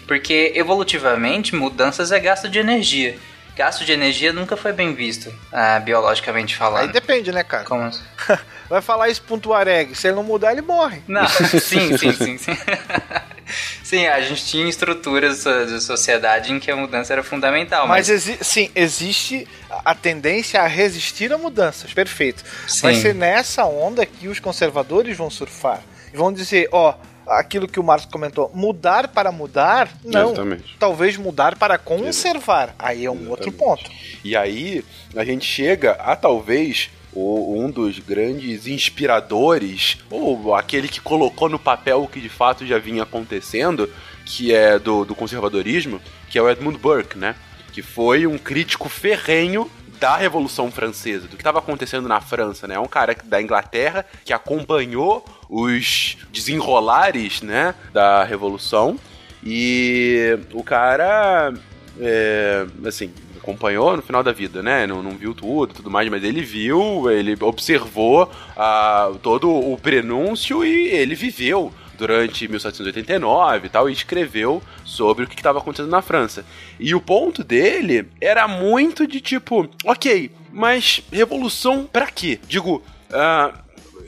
[0.06, 3.18] Porque, evolutivamente, mudanças é gasto de energia.
[3.54, 6.92] Gasto de energia nunca foi bem visto, ah, biologicamente Aí falando.
[6.92, 7.64] depende, né, cara?
[7.64, 8.04] Como assim?
[8.68, 9.94] Vai falar isso um Tuareg.
[9.94, 11.00] Se ele não mudar, ele morre.
[11.08, 12.52] Não, sim, sim, sim, sim.
[13.82, 18.10] sim, a gente tinha estruturas de sociedade em que a mudança era fundamental, Mas, mas,
[18.10, 19.46] exi sim, existe
[19.84, 22.44] a tendência a resistir a mudanças, perfeito.
[22.82, 23.00] Vai Sim.
[23.00, 25.80] ser nessa onda que os conservadores vão surfar.
[26.12, 26.94] E vão dizer, ó,
[27.26, 30.32] aquilo que o Marcos comentou, mudar para mudar, não.
[30.32, 30.76] Exatamente.
[30.78, 32.74] Talvez mudar para conservar.
[32.78, 33.90] Aí é um outro ponto.
[34.24, 34.84] E aí
[35.14, 42.02] a gente chega a talvez um dos grandes inspiradores, ou aquele que colocou no papel
[42.02, 43.90] o que de fato já vinha acontecendo,
[44.24, 47.34] que é do, do conservadorismo, que é o Edmund Burke, né?
[47.72, 52.76] Que foi um crítico ferrenho da Revolução Francesa, do que estava acontecendo na França, né?
[52.76, 58.98] É um cara da Inglaterra que acompanhou os desenrolares, né, da Revolução
[59.42, 61.52] e o cara,
[62.00, 63.12] é, assim,
[63.48, 64.86] acompanhou no final da vida, né?
[64.86, 69.78] Não, não viu tudo e tudo mais, mas ele viu, ele observou ah, todo o
[69.78, 75.90] prenúncio e ele viveu durante 1789 e tal, e escreveu sobre o que estava acontecendo
[75.90, 76.44] na França.
[76.78, 82.38] E o ponto dele era muito de tipo, ok, mas revolução pra quê?
[82.46, 83.52] Digo, ah,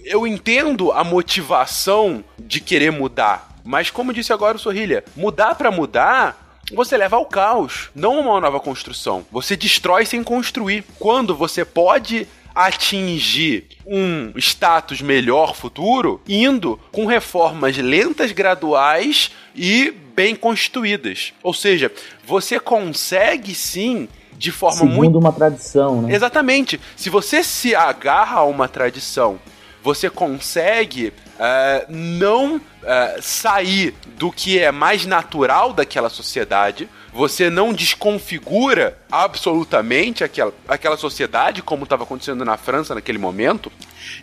[0.05, 5.71] eu entendo a motivação de querer mudar, mas como disse agora o Sorrilha, mudar pra
[5.71, 9.25] mudar você leva ao caos, não a uma nova construção.
[9.31, 10.85] Você destrói sem construir.
[10.99, 20.35] Quando você pode atingir um status melhor futuro indo com reformas lentas, graduais e bem
[20.35, 21.33] constituídas.
[21.43, 21.91] Ou seja,
[22.27, 26.15] você consegue sim de forma Segundo muito uma tradição, né?
[26.15, 26.81] Exatamente.
[26.97, 29.39] Se você se agarra a uma tradição,
[29.83, 36.89] você consegue eh, não eh, sair do que é mais natural daquela sociedade.
[37.13, 43.71] Você não desconfigura absolutamente aquela, aquela sociedade, como estava acontecendo na França naquele momento.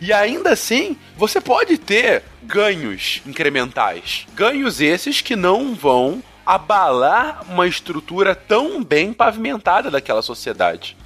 [0.00, 4.26] E ainda assim, você pode ter ganhos incrementais.
[4.34, 10.96] Ganhos esses que não vão abalar uma estrutura tão bem pavimentada daquela sociedade.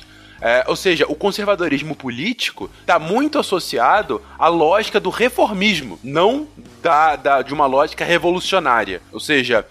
[0.45, 6.49] É, ou seja, o conservadorismo político está muito associado à lógica do reformismo, não
[6.83, 9.01] da, da- de uma lógica revolucionária.
[9.13, 9.65] Ou seja,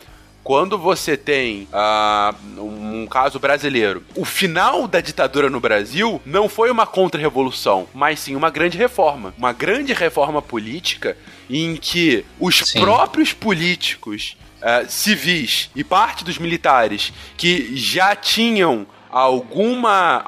[0.43, 6.71] quando você tem ah, um caso brasileiro, o final da ditadura no Brasil não foi
[6.71, 9.33] uma contra-revolução, mas sim uma grande reforma.
[9.37, 11.17] Uma grande reforma política
[11.49, 20.23] em que os próprios políticos ah, civis e parte dos militares que já tinham alguma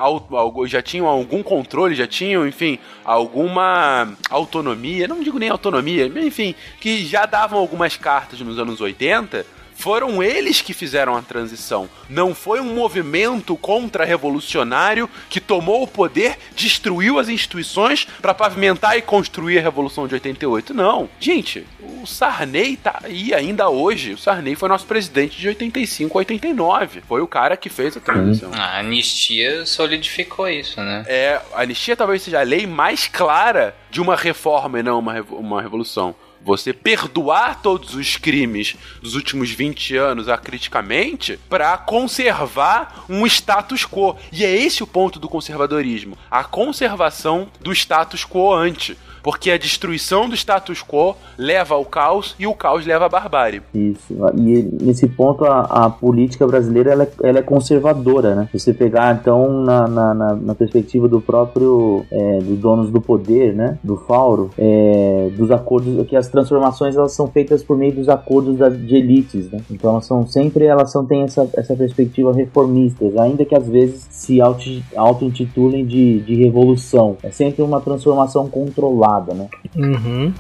[0.68, 7.06] já tinham algum controle, já tinham, enfim, alguma autonomia, não digo nem autonomia, enfim, que
[7.06, 11.90] já davam algumas cartas nos anos 80, foram eles que fizeram a transição.
[12.10, 19.02] Não foi um movimento contra-revolucionário que tomou o poder, destruiu as instituições para pavimentar e
[19.02, 20.74] construir a Revolução de 88.
[20.74, 21.10] Não.
[21.20, 24.14] Gente, o Sarney tá aí ainda hoje.
[24.14, 27.02] O Sarney foi nosso presidente de 85 a 89.
[27.02, 28.52] Foi o cara que fez a transição.
[28.54, 31.04] A anistia solidificou isso, né?
[31.08, 35.22] É, a anistia talvez seja a lei mais clara de uma reforma e não uma,
[35.32, 36.16] uma revolução.
[36.44, 44.18] Você perdoar todos os crimes dos últimos 20 anos acriticamente para conservar um status quo.
[44.32, 48.98] E é esse o ponto do conservadorismo: a conservação do status quo ante.
[49.24, 53.62] Porque a destruição do status quo leva ao caos e o caos leva à barbárie.
[53.74, 54.14] Isso.
[54.36, 58.50] E nesse ponto a, a política brasileira ela é, ela é conservadora, né?
[58.52, 63.00] Se você pegar então na, na, na, na perspectiva do próprio é, dos donos do
[63.00, 63.78] poder, né?
[63.82, 68.58] Do Fauro, é, dos acordos que as transformações elas são feitas por meio dos acordos
[68.58, 69.62] de elites, né?
[69.72, 74.06] Então elas são sempre elas são têm essa, essa perspectiva reformistas, ainda que às vezes
[74.10, 77.16] se auto-intitulem de, de revolução.
[77.24, 79.50] É sempre uma transformação controlada né?
[79.76, 80.34] Uhum.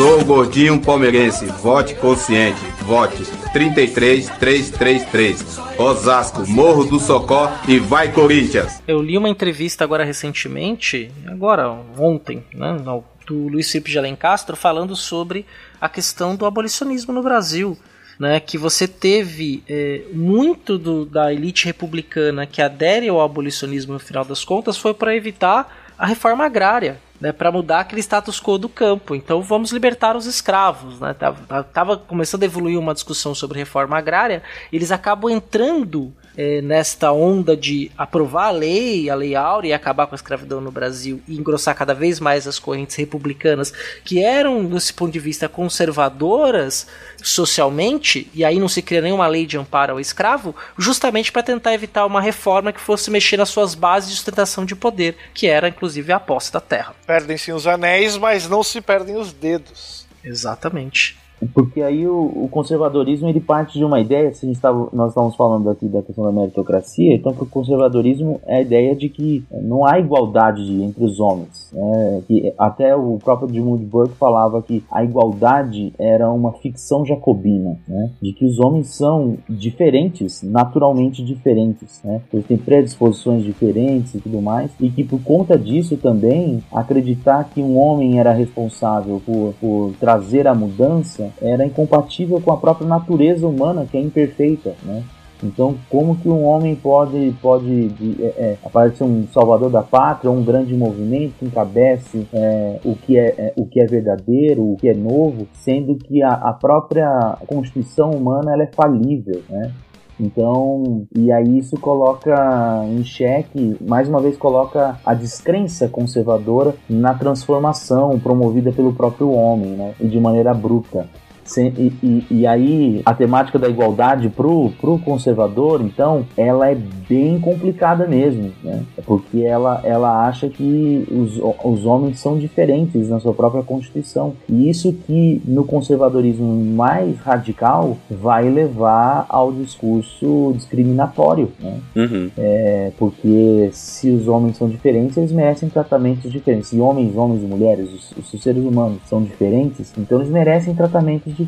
[0.00, 1.44] Sou o gordinho palmeirense.
[1.44, 2.58] Vote consciente.
[2.84, 3.22] Vote
[3.52, 5.58] 33333.
[5.78, 8.82] Osasco, Morro do Socó e vai Corinthians.
[8.88, 11.68] Eu li uma entrevista agora recentemente, agora
[11.98, 12.78] ontem, né,
[13.26, 15.44] do Luiz Felipe de Alencastro falando sobre
[15.78, 17.76] a questão do abolicionismo no Brasil.
[18.18, 23.98] Né, que você teve é, muito do, da elite republicana que adere ao abolicionismo no
[23.98, 28.56] final das contas foi para evitar a reforma agrária né, para mudar aquele status quo
[28.56, 29.14] do campo.
[29.14, 30.98] Então vamos libertar os escravos.
[30.98, 31.14] Né?
[31.14, 34.42] Tava, tava começando a evoluir uma discussão sobre reforma agrária,
[34.72, 40.06] eles acabam entrando é, nesta onda de aprovar a lei, a lei áurea e acabar
[40.06, 43.72] com a escravidão no Brasil e engrossar cada vez mais as correntes republicanas
[44.04, 46.86] que eram, desse ponto de vista, conservadoras
[47.22, 51.74] socialmente, e aí não se cria nenhuma lei de amparo ao escravo, justamente para tentar
[51.74, 55.68] evitar uma reforma que fosse mexer nas suas bases de sustentação de poder, que era
[55.68, 56.94] inclusive a posse da terra.
[57.06, 60.06] Perdem-se os anéis, mas não se perdem os dedos.
[60.24, 61.18] Exatamente.
[61.54, 65.10] Porque aí o, o, conservadorismo ele parte de uma ideia, se a gente tava, nós
[65.10, 69.44] estávamos falando aqui da questão da meritocracia, então o conservadorismo é a ideia de que
[69.50, 71.70] não há igualdade entre os homens.
[71.72, 72.22] Né?
[72.26, 78.10] Que até o próprio Edmund Burke falava que a igualdade era uma ficção jacobina, né?
[78.20, 82.00] de que os homens são diferentes, naturalmente diferentes.
[82.04, 82.20] Né?
[82.32, 87.62] Eles têm predisposições diferentes e tudo mais, e que por conta disso também acreditar que
[87.62, 93.46] um homem era responsável por, por trazer a mudança era incompatível com a própria natureza
[93.46, 95.02] humana, que é imperfeita, né?
[95.42, 97.90] Então, como que um homem pode, pode
[98.20, 103.18] é, é, aparecer um salvador da pátria, um grande movimento que encabece é, o, que
[103.18, 107.38] é, é, o que é verdadeiro, o que é novo, sendo que a, a própria
[107.46, 109.72] constituição humana ela é falível, né?
[110.20, 117.14] Então, e aí isso coloca em xeque, mais uma vez coloca a descrença conservadora na
[117.14, 119.94] transformação promovida pelo próprio homem, né?
[119.98, 121.08] E de maneira bruta.
[121.58, 126.76] E, e, e, aí a temática da igualdade pro, pro conservador, então, ela é
[127.08, 128.82] bem complicada mesmo, né?
[129.04, 134.34] Porque ela, ela acha que os, os homens são diferentes na sua própria constituição.
[134.48, 141.78] E isso que no conservadorismo mais radical vai levar ao discurso discriminatório, né?
[141.96, 142.30] Uhum.
[142.38, 146.68] É, porque se os homens são diferentes, eles merecem tratamentos diferentes.
[146.68, 151.34] Se homens, homens e mulheres, os, os seres humanos são diferentes, então eles merecem tratamentos
[151.36, 151.39] diferentes.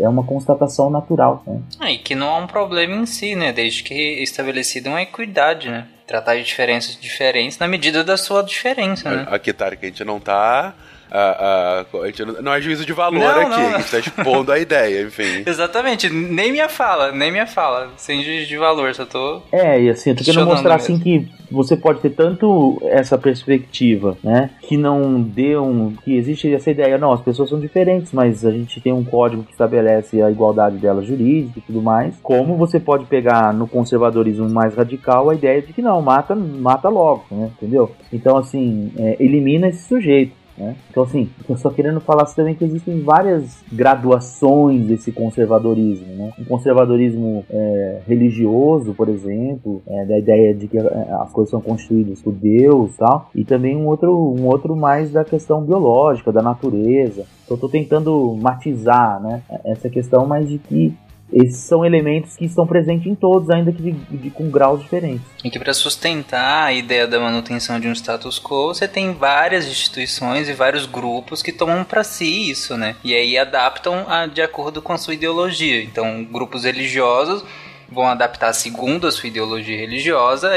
[0.00, 1.42] É uma constatação natural.
[1.46, 1.60] Né?
[1.80, 3.52] Ah, e que não há um problema em si, né?
[3.52, 5.86] Desde que estabelecida uma equidade, né?
[6.06, 9.26] Tratar de diferenças diferentes na medida da sua diferença, né?
[9.30, 10.74] Aqui, tá, que a gente não tá
[11.12, 13.74] a, a, a gente não é juízo de valor Não, aqui, não.
[13.74, 15.42] a gente tá expondo a ideia, enfim.
[15.46, 19.42] Exatamente, nem minha fala, nem minha fala, sem juízo de valor, só tô.
[19.52, 20.94] É, e assim, eu tô querendo mostrar mesmo.
[20.94, 24.50] assim que você pode ter tanto essa perspectiva, né?
[24.62, 25.94] Que não dê um.
[26.02, 29.44] que existe essa ideia, não, as pessoas são diferentes, mas a gente tem um código
[29.44, 32.14] que estabelece a igualdade delas jurídica e tudo mais.
[32.22, 36.88] Como você pode pegar no conservadorismo mais radical a ideia de que não, mata, mata
[36.88, 37.50] logo, né?
[37.56, 37.90] Entendeu?
[38.10, 40.41] Então, assim, é, elimina esse sujeito.
[40.56, 40.76] Né?
[40.90, 46.06] Então, assim, eu só querendo falar assim também que existem várias graduações desse conservadorismo.
[46.14, 46.32] Né?
[46.38, 50.82] Um conservadorismo é, religioso, por exemplo, é, da ideia de que é,
[51.20, 55.24] as coisas são constituídas por Deus tal, e também um outro, um outro mais da
[55.24, 57.24] questão biológica, da natureza.
[57.44, 60.94] Então, eu estou tentando matizar né, essa questão, mas de que
[61.32, 65.22] esses são elementos que estão presentes em todos, ainda que de, de- com graus diferentes.
[65.44, 69.66] E que para sustentar a ideia da manutenção de um status quo, você tem várias
[69.66, 72.96] instituições e vários grupos que tomam para si isso, né?
[73.02, 75.82] E aí adaptam a- de acordo com a sua ideologia.
[75.82, 77.44] Então, grupos religiosos
[77.90, 80.50] vão adaptar segundo a sua ideologia religiosa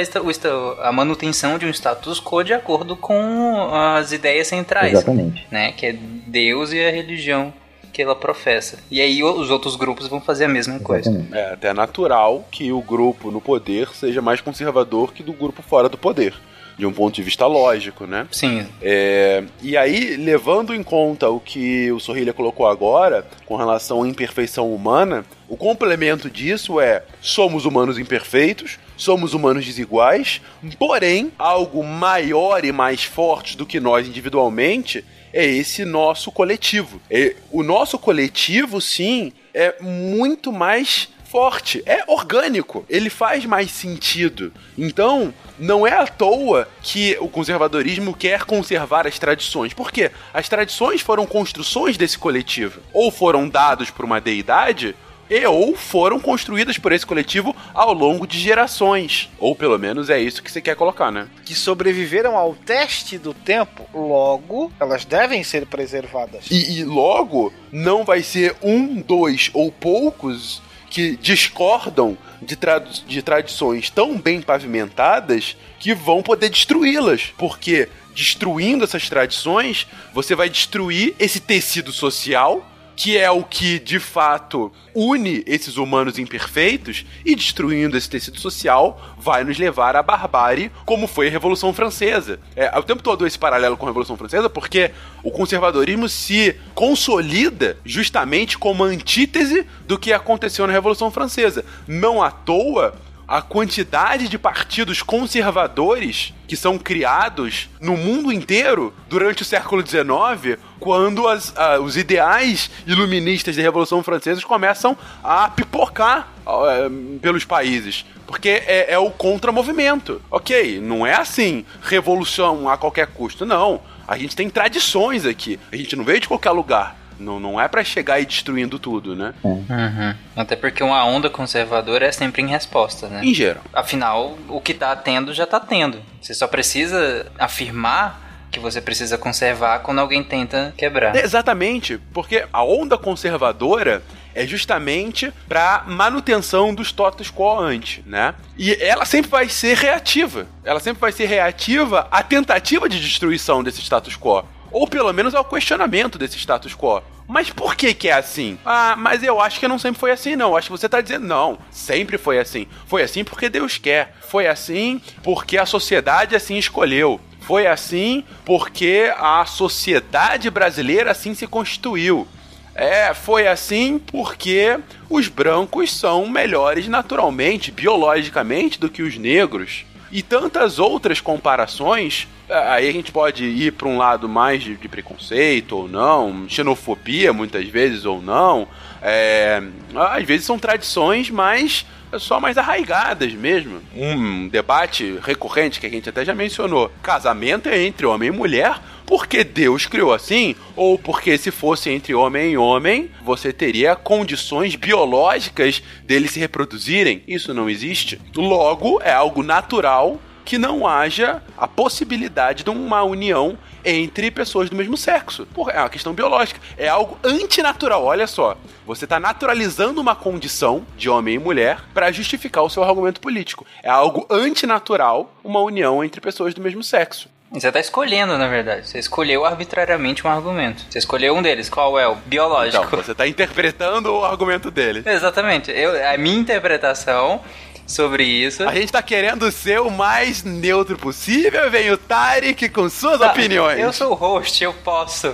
[0.82, 5.46] a, manutenção de um status quo de acordo com as ideias centrais, Exatamente.
[5.52, 5.74] né?
[5.74, 7.54] Que é Deus e a religião
[7.96, 8.78] que ela professa.
[8.92, 11.26] E aí os outros grupos vão fazer a mesma coisa.
[11.32, 15.88] É até natural que o grupo no poder seja mais conservador que do grupo fora
[15.88, 16.34] do poder.
[16.78, 18.28] de um ponto de vista lógico, né?
[18.30, 18.68] Sim.
[18.82, 24.08] É, e aí, levando em conta o que o Sorrilha colocou agora, com relação à
[24.10, 30.42] imperfeição humana, o complemento disso é: somos humanos imperfeitos, somos humanos desiguais,
[30.78, 35.04] porém, algo maior e mais forte do que nós individualmente
[35.36, 37.02] é esse nosso coletivo.
[37.12, 44.54] É, o nosso coletivo, sim, é muito mais forte, é orgânico, ele faz mais sentido.
[44.78, 49.74] Então, não é à toa que o conservadorismo quer conservar as tradições.
[49.74, 50.12] Por quê?
[50.34, 52.80] As tradições foram construções desse coletivo.
[52.94, 54.96] Ou foram dados por uma deidade,
[55.30, 59.30] e ou foram construídas por esse coletivo ao longo de gerações.
[59.40, 61.28] Ou pelo menos é isso que você quer colocar, né?
[61.44, 66.46] Que sobreviveram ao teste do tempo, logo elas devem ser preservadas.
[66.50, 73.22] E, e logo não vai ser um, dois ou poucos que discordam de, trad de
[73.22, 77.34] tradições tão bem pavimentadas que vão poder destruí-las.
[77.38, 82.66] Porque destruindo essas tradições, você vai destruir esse tecido social
[82.96, 89.16] que é o que de fato une esses humanos imperfeitos e destruindo esse tecido social
[89.18, 92.40] vai nos levar à barbárie, como foi a Revolução Francesa.
[92.56, 94.92] É, o tempo todo esse paralelo com a Revolução Francesa, porque
[95.24, 101.66] o conservadorismo se consolida justamente como antítese do que aconteceu na Revolução Francesa.
[101.88, 102.96] Não à toa
[103.28, 110.60] a quantidade de partidos conservadores que são criados no mundo inteiro durante o século XIX,
[110.80, 118.06] quando as, uh, os ideais iluministas da Revolução Francesa começam a pipocar uh, pelos países.
[118.28, 120.22] Porque é, é o contramovimento.
[120.30, 123.46] Ok, não é assim, revolução a qualquer custo.
[123.46, 123.82] Não.
[124.08, 125.60] A gente tem tradições aqui.
[125.72, 126.96] A gente não veio de qualquer lugar.
[127.20, 129.34] Não, não é para chegar e destruindo tudo, né?
[129.44, 130.16] Uhum.
[130.36, 133.22] Até porque uma onda conservadora é sempre em resposta, né?
[133.24, 133.64] Em geral.
[133.74, 136.02] Afinal, o que tá tendo já tá tendo.
[136.22, 141.16] Você só precisa afirmar que você precisa conservar quando alguém tenta quebrar.
[141.16, 144.02] Exatamente, porque a onda conservadora
[144.34, 148.34] é justamente para manutenção do status quo antes, né?
[148.58, 150.48] E ela sempre vai ser reativa.
[150.64, 154.44] Ela sempre vai ser reativa à tentativa de destruição desse status quo
[154.76, 157.02] ou pelo menos ao questionamento desse status quo.
[157.30, 158.60] Mas por que que é assim?
[158.66, 160.58] Ah, mas eu acho que não sempre foi assim, não.
[160.58, 162.68] Acho que você tá dizendo, não, sempre foi assim.
[162.86, 164.14] Foi assim porque Deus quer.
[164.28, 167.22] Foi assim porque a sociedade assim escolheu.
[167.40, 172.28] Foi assim porque a sociedade brasileira assim se constituiu.
[172.76, 174.78] É, foi assim porque
[175.10, 179.86] os brancos são melhores naturalmente, biologicamente, do que os negros.
[180.12, 184.88] E tantas outras comparações Aí a gente pode ir para um lado mais de, de,
[184.88, 188.68] preconceito ou não, xenofobia muitas vezes ou não.
[189.02, 189.64] É,
[189.96, 191.86] às vezes são tradições mais
[192.20, 193.82] só mais arraigadas mesmo.
[193.96, 198.80] Um debate recorrente que a gente até já mencionou: casamento é entre homem e mulher.
[199.06, 204.76] Porque Deus criou assim, ou porque se fosse entre homem e homem, você teria condições
[204.76, 207.24] biológicas deles se reproduzirem.
[207.28, 208.20] Isso não existe.
[208.36, 214.76] Logo, é algo natural que não haja a possibilidade de uma união entre pessoas do
[214.76, 215.46] mesmo sexo.
[215.48, 216.60] Porra, é uma questão biológica.
[216.78, 218.04] É algo antinatural.
[218.06, 218.56] Olha só.
[218.86, 223.66] Você está naturalizando uma condição de homem e mulher para justificar o seu argumento político.
[223.82, 227.30] É algo antinatural uma união entre pessoas do mesmo sexo.
[227.52, 228.88] Você está escolhendo, na verdade.
[228.88, 230.84] Você escolheu arbitrariamente um argumento.
[230.90, 231.70] Você escolheu um deles.
[231.70, 232.08] Qual é?
[232.08, 232.86] O biológico.
[232.86, 235.04] Então, você está interpretando o argumento dele.
[235.08, 235.72] Exatamente.
[235.72, 237.42] Eu, a minha interpretação
[237.86, 238.64] sobre isso.
[238.64, 241.70] A gente tá querendo ser o mais neutro possível.
[241.70, 243.80] Vem o Tarek com suas tá, opiniões.
[243.80, 245.28] Eu sou o host, eu posso.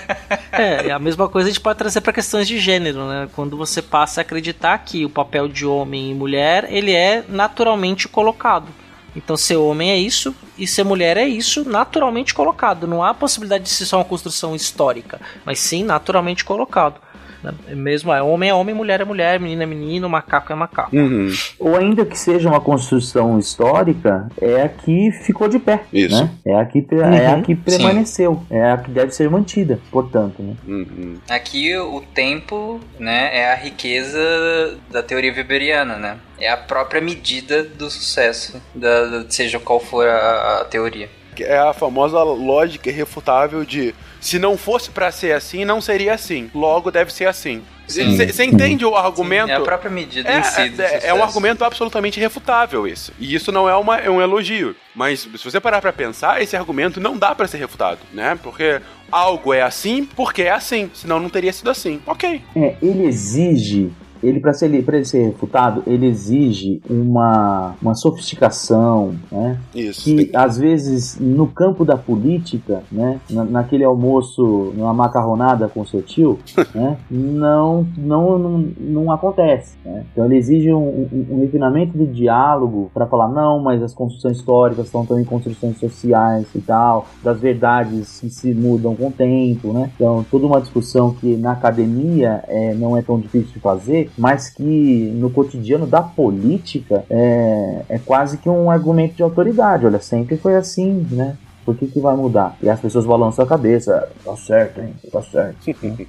[0.50, 3.28] é, é a mesma coisa a gente pode trazer para questões de gênero, né?
[3.34, 8.08] Quando você passa a acreditar que o papel de homem e mulher, ele é naturalmente
[8.08, 8.81] colocado.
[9.14, 12.86] Então, ser homem é isso e ser mulher é isso naturalmente colocado.
[12.86, 17.00] Não há possibilidade de ser só uma construção histórica, mas sim naturalmente colocado.
[17.42, 17.52] Né?
[17.70, 20.96] Mesmo é homem é homem, mulher é mulher, menino é menino, macaco é macaco.
[20.96, 21.32] Uhum.
[21.58, 25.82] Ou ainda que seja uma construção histórica, é a que ficou de pé.
[25.92, 26.22] Isso.
[26.22, 26.30] Né?
[26.46, 27.12] É, a que, uhum.
[27.12, 28.42] é a que permaneceu.
[28.48, 28.56] Sim.
[28.56, 30.42] É a que deve ser mantida, portanto.
[30.42, 30.54] Né?
[30.66, 31.16] Uhum.
[31.28, 36.18] Aqui o tempo né, é a riqueza da teoria weberiana, né?
[36.38, 41.08] É a própria medida do sucesso, da, seja qual for a, a teoria.
[41.40, 46.48] É a famosa lógica irrefutável de se não fosse para ser assim, não seria assim.
[46.54, 47.60] Logo deve ser assim.
[47.88, 49.48] Você entende o argumento?
[49.48, 50.80] Sim, é a própria medida é, em si.
[50.80, 53.12] É, é, um argumento absolutamente refutável isso.
[53.18, 54.76] E isso não é, uma, é um elogio.
[54.94, 58.38] Mas se você parar para pensar, esse argumento não dá para ser refutado, né?
[58.40, 58.80] Porque
[59.10, 62.00] algo é assim porque é assim, senão não teria sido assim.
[62.06, 62.40] Ok.
[62.54, 63.90] É, ele exige
[64.22, 69.58] ele para ser, pra ele ser refutado, ele exige uma, uma sofisticação, né?
[69.74, 70.04] Isso.
[70.04, 73.20] Que às vezes no campo da política, né?
[73.28, 76.38] Na, naquele almoço, numa macarronada com seu tio,
[76.74, 76.96] né?
[77.10, 79.76] Não, não, não, não acontece.
[79.84, 80.04] Né?
[80.12, 84.38] Então ele exige um, um, um refinamento do diálogo para falar não, mas as construções
[84.38, 89.72] históricas estão também construções sociais e tal, das verdades que se mudam com o tempo,
[89.72, 89.90] né?
[89.94, 94.50] Então toda uma discussão que na academia é, não é tão difícil de fazer, mas
[94.50, 99.86] que no cotidiano da política é, é quase que um argumento de autoridade.
[99.86, 101.36] Olha, sempre foi assim, né?
[101.64, 102.56] Por que, que vai mudar?
[102.62, 104.08] E as pessoas balançam a cabeça.
[104.24, 104.94] Tá certo, hein?
[105.10, 105.56] Tá certo.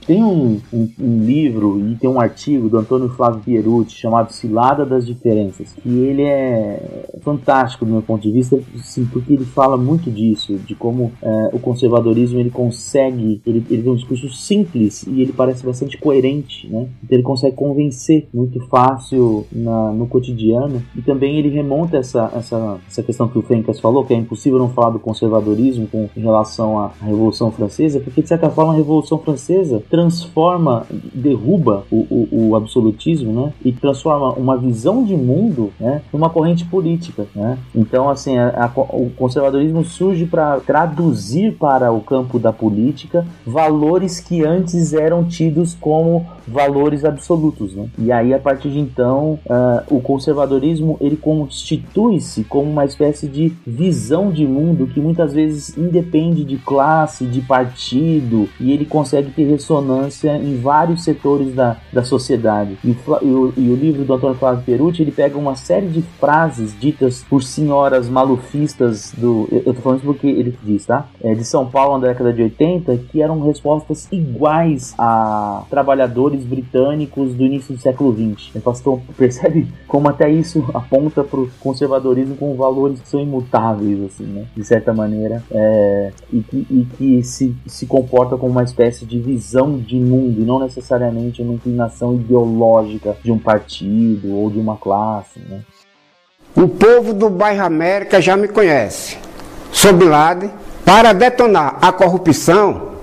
[0.06, 4.86] tem um, um, um, livro e tem um artigo do Antônio Flávio Pierucci chamado Cilada
[4.86, 5.74] das Diferenças.
[5.74, 10.56] Que ele é fantástico do meu ponto de vista, sim, porque ele fala muito disso,
[10.56, 15.34] de como é, o conservadorismo ele consegue, ele, ele tem um discurso simples e ele
[15.34, 16.88] parece bastante coerente, né?
[17.04, 20.82] Então ele consegue convencer muito fácil na, no cotidiano.
[20.96, 24.60] E também ele remonta essa, essa, essa questão que o Fencas falou, que é impossível
[24.60, 28.76] não falar do conservadorismo conservadorismo com relação à Revolução Francesa, porque de certa forma a
[28.76, 33.54] Revolução Francesa transforma, derruba o, o, o absolutismo, né?
[33.64, 36.02] E transforma uma visão de mundo, né?
[36.12, 37.58] Numa corrente política, né?
[37.76, 44.20] Então, assim, a, a, o conservadorismo surge para traduzir para o campo da política valores
[44.20, 47.88] que antes eram tidos como valores absolutos, né?
[47.98, 53.54] E aí, a partir de então, uh, o conservadorismo ele constitui-se como uma espécie de
[53.66, 59.46] visão de mundo que muitas vezes independe de classe, de partido, e ele consegue ter
[59.46, 62.78] ressonância em vários setores da, da sociedade.
[62.84, 65.88] E o, e o, e o livro do Antônio Flávio Perucci, ele pega uma série
[65.88, 69.48] de frases ditas por senhoras malufistas do...
[69.52, 71.08] Eu, eu tô falando isso porque ele diz, tá?
[71.22, 77.34] É, de São Paulo na década de 80, que eram respostas iguais a trabalhadores britânicos
[77.34, 78.56] do início do século XX.
[78.56, 84.26] Então, percebe como até isso aponta para o conservadorismo com valores que são imutáveis, assim,
[84.26, 84.46] né?
[84.56, 89.06] De certa maneira maneira é, e que, e que se, se comporta como uma espécie
[89.06, 94.60] de visão de mundo e não necessariamente uma inclinação ideológica de um partido ou de
[94.60, 95.40] uma classe.
[95.40, 95.62] Né?
[96.56, 99.18] O povo do bairro América já me conhece.
[99.72, 100.52] Sob lado,
[100.86, 102.94] para detonar a corrupção,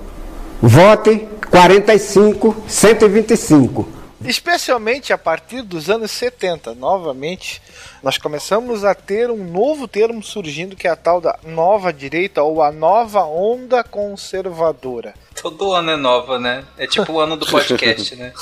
[0.61, 4.00] vote 45 125.
[4.23, 7.61] Especialmente a partir dos anos 70, novamente,
[8.03, 12.43] nós começamos a ter um novo termo surgindo que é a tal da nova direita
[12.43, 15.13] ou a nova onda conservadora.
[15.41, 16.63] Todo ano é nova, né?
[16.77, 18.31] É tipo o ano do podcast, né?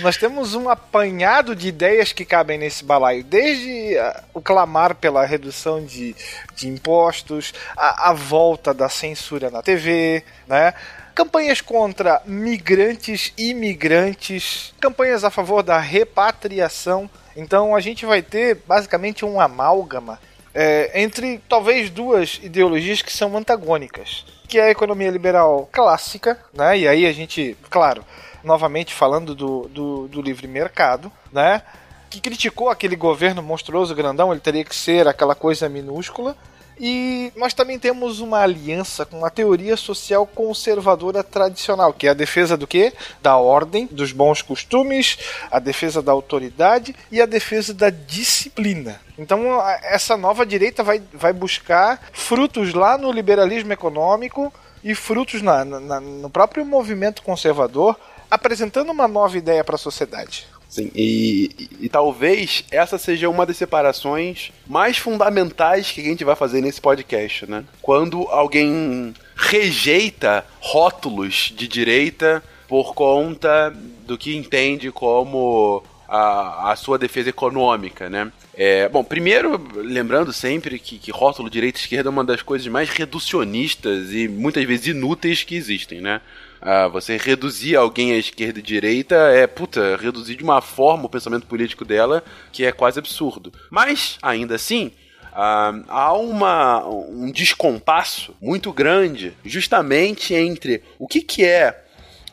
[0.00, 5.26] Nós temos um apanhado de ideias que cabem nesse balaio, desde uh, o clamar pela
[5.26, 6.14] redução de,
[6.54, 10.72] de impostos, a, a volta da censura na TV, né?
[11.18, 17.10] Campanhas contra migrantes, imigrantes, campanhas a favor da repatriação.
[17.36, 20.20] Então a gente vai ter basicamente um amálgama
[20.54, 26.78] é, entre talvez duas ideologias que são antagônicas, que é a economia liberal clássica, né?
[26.78, 28.04] E aí a gente, claro,
[28.44, 31.62] novamente falando do, do, do livre mercado, né?
[32.08, 36.36] Que criticou aquele governo monstruoso grandão, ele teria que ser aquela coisa minúscula
[36.80, 42.14] e nós também temos uma aliança com a teoria social conservadora tradicional, que é a
[42.14, 42.92] defesa do quê?
[43.20, 45.18] Da ordem, dos bons costumes,
[45.50, 49.00] a defesa da autoridade e a defesa da disciplina.
[49.18, 54.52] Então, essa nova direita vai, vai buscar frutos lá no liberalismo econômico
[54.84, 57.98] e frutos na, na no próprio movimento conservador,
[58.30, 60.46] apresentando uma nova ideia para a sociedade.
[60.68, 66.24] Sim, e, e, e, talvez essa seja uma das separações mais fundamentais que a gente
[66.24, 67.64] vai fazer nesse podcast, né?
[67.80, 73.74] Quando alguém rejeita rótulos de direita por conta
[74.06, 78.30] do que entende como a, a sua defesa econômica, né?
[78.54, 82.66] É, bom, primeiro, lembrando sempre que, que rótulo direita e esquerda é uma das coisas
[82.66, 86.20] mais reducionistas e muitas vezes inúteis que existem, né?
[86.60, 91.08] Ah, você reduzir alguém à esquerda e direita é, puta, reduzir de uma forma o
[91.08, 92.22] pensamento político dela
[92.52, 93.52] que é quase absurdo.
[93.70, 94.92] Mas, ainda assim,
[95.28, 101.84] Uh, há uma, um descompasso muito grande justamente entre o que, que é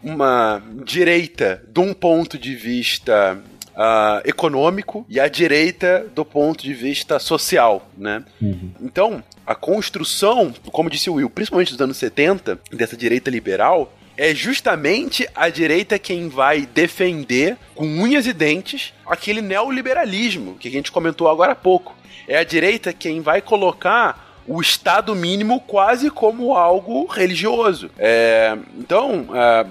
[0.02, 3.38] uma direita de um ponto de vista
[3.76, 8.24] uh, econômico e a direita do ponto de vista social, né?
[8.42, 8.72] Uhum.
[8.82, 14.34] Então, a construção, como disse o Will, principalmente nos anos 70, dessa direita liberal, é
[14.34, 20.92] justamente a direita quem vai defender com unhas e dentes aquele neoliberalismo que a gente
[20.92, 21.96] comentou agora há pouco.
[22.28, 27.90] É a direita quem vai colocar o Estado mínimo quase como algo religioso.
[27.98, 29.66] É, então, é,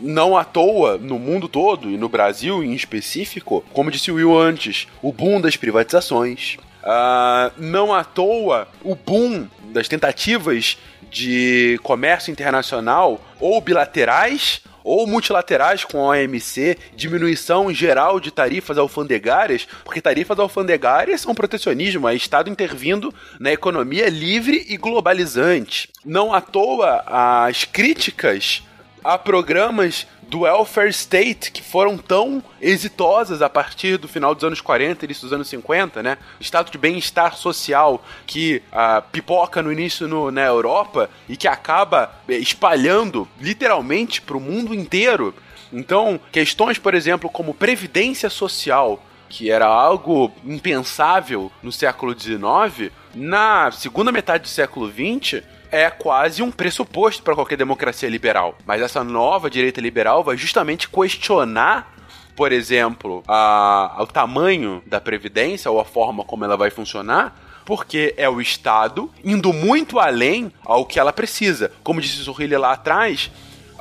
[0.00, 4.38] não à toa, no mundo todo e no Brasil em específico, como disse o Will
[4.38, 6.56] antes, o boom das privatizações.
[6.84, 10.76] Uh, não à toa, o boom das tentativas
[11.10, 19.66] de comércio internacional ou bilaterais ou multilaterais com a OMC, diminuição geral de tarifas alfandegárias,
[19.82, 25.88] porque tarifas alfandegárias são protecionismo, é Estado intervindo na economia livre e globalizante.
[26.04, 28.62] Não à toa as críticas
[29.04, 34.60] a programas do welfare state que foram tão exitosas a partir do final dos anos
[34.62, 36.16] 40 início dos anos 50, né?
[36.40, 42.14] Estado de bem-estar social que ah, pipoca no início no, na Europa e que acaba
[42.26, 45.34] eh, espalhando literalmente para o mundo inteiro.
[45.70, 53.70] Então, questões, por exemplo, como previdência social, que era algo impensável no século XIX, na
[53.70, 58.56] segunda metade do século XX é quase um pressuposto para qualquer democracia liberal.
[58.66, 61.94] Mas essa nova direita liberal vai justamente questionar
[62.36, 68.14] por exemplo, a, o tamanho da Previdência ou a forma como ela vai funcionar, porque
[68.16, 71.72] é o Estado indo muito além ao que ela precisa.
[71.82, 73.30] Como disse Zorrilha lá atrás,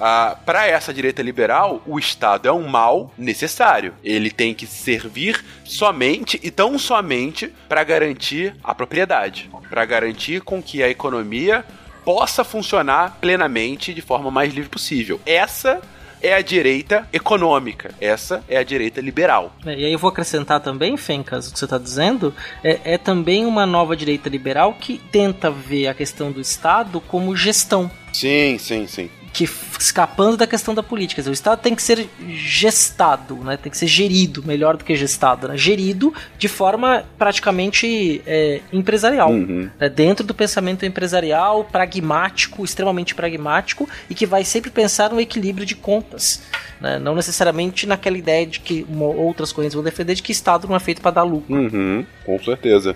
[0.03, 3.93] Uh, para essa direita liberal, o Estado é um mal necessário.
[4.03, 10.61] Ele tem que servir somente e tão somente para garantir a propriedade, para garantir com
[10.61, 11.63] que a economia
[12.03, 15.21] possa funcionar plenamente de forma mais livre possível.
[15.25, 15.81] Essa
[16.21, 17.95] é a direita econômica.
[18.01, 19.55] Essa é a direita liberal.
[19.65, 22.97] É, e aí eu vou acrescentar também, Fencas, o que você está dizendo, é, é,
[22.97, 27.89] também uma nova direita liberal que tenta ver a questão do Estado como gestão.
[28.11, 29.49] Sim, sim, sim que
[29.80, 31.19] escapando da questão da política.
[31.19, 33.57] Dizer, o Estado tem que ser gestado, né?
[33.57, 35.57] tem que ser gerido, melhor do que gestado, né?
[35.57, 39.69] gerido de forma praticamente é, empresarial, uhum.
[39.80, 39.89] né?
[39.89, 45.76] dentro do pensamento empresarial, pragmático, extremamente pragmático e que vai sempre pensar no equilíbrio de
[45.76, 46.43] contas.
[46.80, 46.99] Né?
[46.99, 50.80] Não necessariamente naquela ideia de que outras correntes vão defender de que Estado não é
[50.80, 51.55] feito para dar lucro.
[51.55, 52.95] Uhum, com certeza.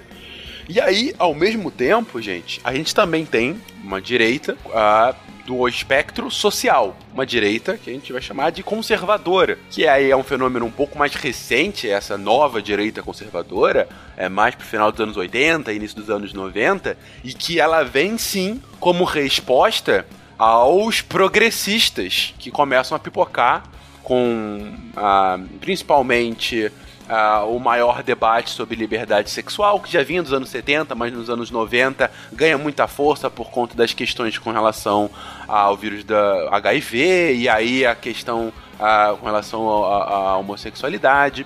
[0.69, 5.15] E aí, ao mesmo tempo, gente, a gente também tem uma direita, a
[5.47, 6.93] do espectro social.
[7.13, 10.71] Uma direita que a gente vai chamar de conservadora, que aí é um fenômeno um
[10.71, 13.87] pouco mais recente, essa nova direita conservadora,
[14.17, 18.17] é mais pro final dos anos 80, início dos anos 90, e que ela vem
[18.17, 20.05] sim como resposta
[20.37, 23.63] aos progressistas que começam a pipocar
[24.03, 26.69] com ah, principalmente
[27.07, 31.29] uh, o maior debate sobre liberdade sexual, que já vinha dos anos 70, mas nos
[31.29, 35.09] anos 90 ganha muita força por conta das questões com relação
[35.47, 41.45] ao vírus da HIV e aí a questão uh, com relação à homossexualidade.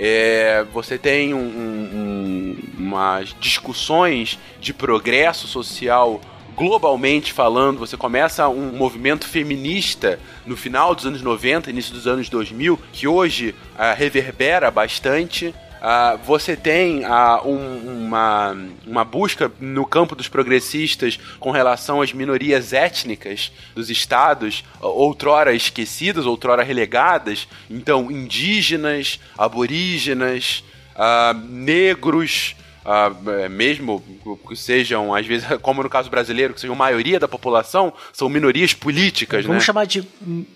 [0.00, 6.20] É, você tem um, um, umas discussões de progresso social
[6.58, 12.28] globalmente falando, você começa um movimento feminista no final dos anos 90, início dos anos
[12.28, 15.54] 2000, que hoje uh, reverbera bastante.
[15.78, 22.12] Uh, você tem uh, um, uma, uma busca no campo dos progressistas com relação às
[22.12, 27.46] minorias étnicas dos estados, outrora esquecidas, outrora relegadas.
[27.70, 30.64] Então, indígenas, aborígenas,
[30.96, 32.56] uh, negros,
[32.88, 34.02] uh, mesmo
[34.48, 38.72] que sejam, às vezes, como no caso brasileiro, que sejam maioria da população, são minorias
[38.72, 39.66] políticas, Vamos né?
[39.66, 40.02] chamar de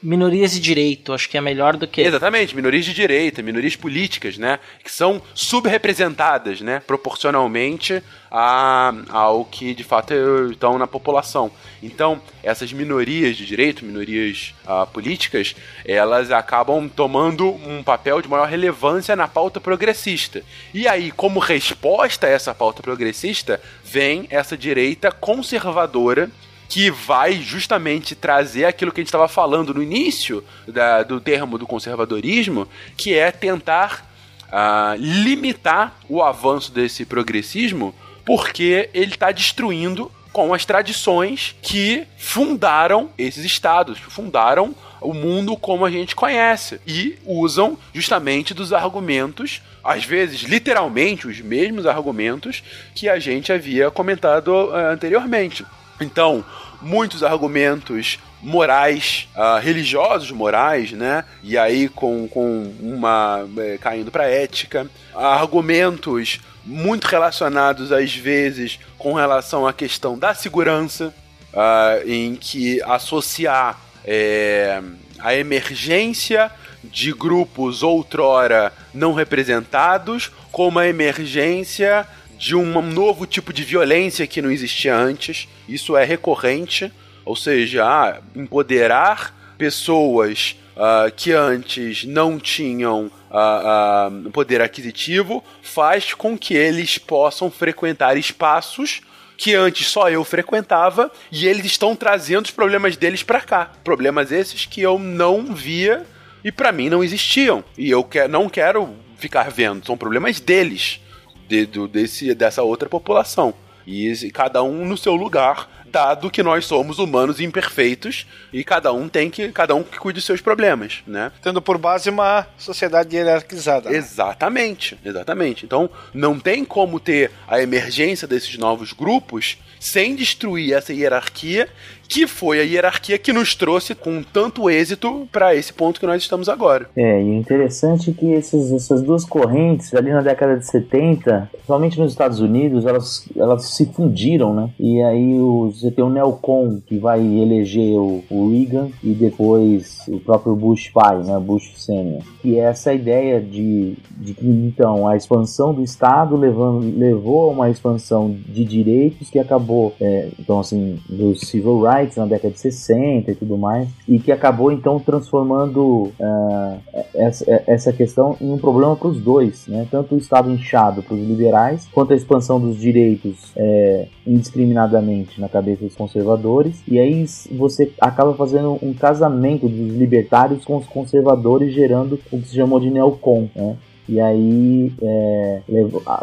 [0.03, 2.01] minorias de direito, acho que é melhor do que...
[2.01, 4.59] Exatamente, minorias de direita, minorias políticas, né?
[4.83, 6.81] Que são subrepresentadas, né?
[6.87, 8.03] Proporcionalmente
[8.35, 10.15] a, ao que de fato
[10.51, 11.51] estão na população.
[11.83, 15.55] Então, essas minorias de direito, minorias uh, políticas,
[15.85, 20.43] elas acabam tomando um papel de maior relevância na pauta progressista.
[20.73, 26.31] E aí, como resposta a essa pauta progressista, vem essa direita conservadora
[26.71, 31.59] que vai justamente trazer aquilo que a gente estava falando no início da, do termo
[31.59, 34.11] do conservadorismo, que é tentar
[34.49, 43.11] uh, limitar o avanço desse progressismo porque ele está destruindo com as tradições que fundaram
[43.19, 50.05] esses estados, fundaram o mundo como a gente conhece e usam justamente dos argumentos, às
[50.05, 52.62] vezes literalmente os mesmos argumentos
[52.94, 55.66] que a gente havia comentado uh, anteriormente.
[56.01, 56.44] Então,
[56.81, 61.24] muitos argumentos morais, uh, religiosos morais, né?
[61.43, 69.13] E aí com, com uma é, caindo para ética, argumentos muito relacionados às vezes com
[69.15, 71.13] relação à questão da segurança,
[71.53, 74.81] uh, em que associar é,
[75.19, 76.51] a emergência
[76.85, 82.07] de grupos outrora não representados com uma emergência
[82.37, 85.49] de um novo tipo de violência que não existia antes.
[85.69, 86.93] Isso é recorrente,
[87.25, 96.15] ou seja, ah, empoderar pessoas ah, que antes não tinham ah, ah, poder aquisitivo, faz
[96.15, 99.01] com que eles possam frequentar espaços
[99.36, 103.73] que antes só eu frequentava e eles estão trazendo os problemas deles pra cá.
[103.82, 106.07] Problemas esses que eu não via
[106.44, 107.65] e pra mim não existiam.
[107.77, 111.01] E eu que, não quero ficar vendo, são problemas deles,
[111.49, 113.53] de, do, desse, dessa outra população.
[113.85, 119.09] E cada um no seu lugar, dado que nós somos humanos imperfeitos e cada um
[119.09, 121.31] tem que cada um que cuide dos seus problemas, né?
[121.43, 123.90] Tendo por base uma sociedade hierarquizada.
[123.90, 123.97] né?
[123.97, 125.66] Exatamente, exatamente.
[125.66, 131.69] Então, não tem como ter a emergência desses novos grupos sem destruir essa hierarquia,
[132.13, 136.21] que foi a hierarquia que nos trouxe com tanto êxito para esse ponto que nós
[136.21, 136.87] estamos agora.
[136.95, 141.99] É, e interessante é que esses, essas duas correntes, ali na década de 70, principalmente
[141.99, 144.69] nos Estados Unidos, elas, elas se fundiram, né?
[144.79, 150.03] E aí os, você tem o Neocon, que vai eleger o, o Reagan, e depois
[150.07, 151.39] o próprio Bush pai, né?
[151.39, 152.23] Bush Senior.
[152.43, 157.53] Que é essa ideia de, de que, então, a expansão do Estado levando, levou a
[157.53, 162.61] uma expansão de direitos que acabou, é, então, assim, dos civil rights na década de
[162.61, 166.77] 60 e tudo mais, e que acabou, então, transformando ah,
[167.15, 169.87] essa, essa questão em um problema para os dois, né?
[169.91, 175.49] Tanto o Estado inchado para os liberais, quanto a expansão dos direitos é, indiscriminadamente na
[175.49, 181.73] cabeça dos conservadores, e aí você acaba fazendo um casamento dos libertários com os conservadores,
[181.73, 183.77] gerando o que se chamou de neocon, né?
[184.09, 185.62] E aí, é,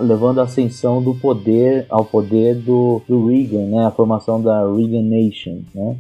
[0.02, 3.86] levando a ascensão do poder ao poder do, do Reagan, né?
[3.86, 5.96] A formação da Reagan Nation, né?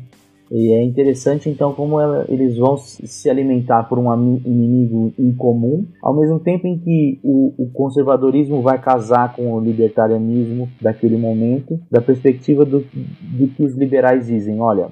[0.51, 5.85] E é interessante então como ela- eles vão se alimentar por um inimigo em comum,
[6.01, 11.80] ao mesmo tempo em que o, o conservadorismo vai casar com o libertarianismo daquele momento,
[11.91, 14.88] da perspectiva do, do que os liberais dizem, olha,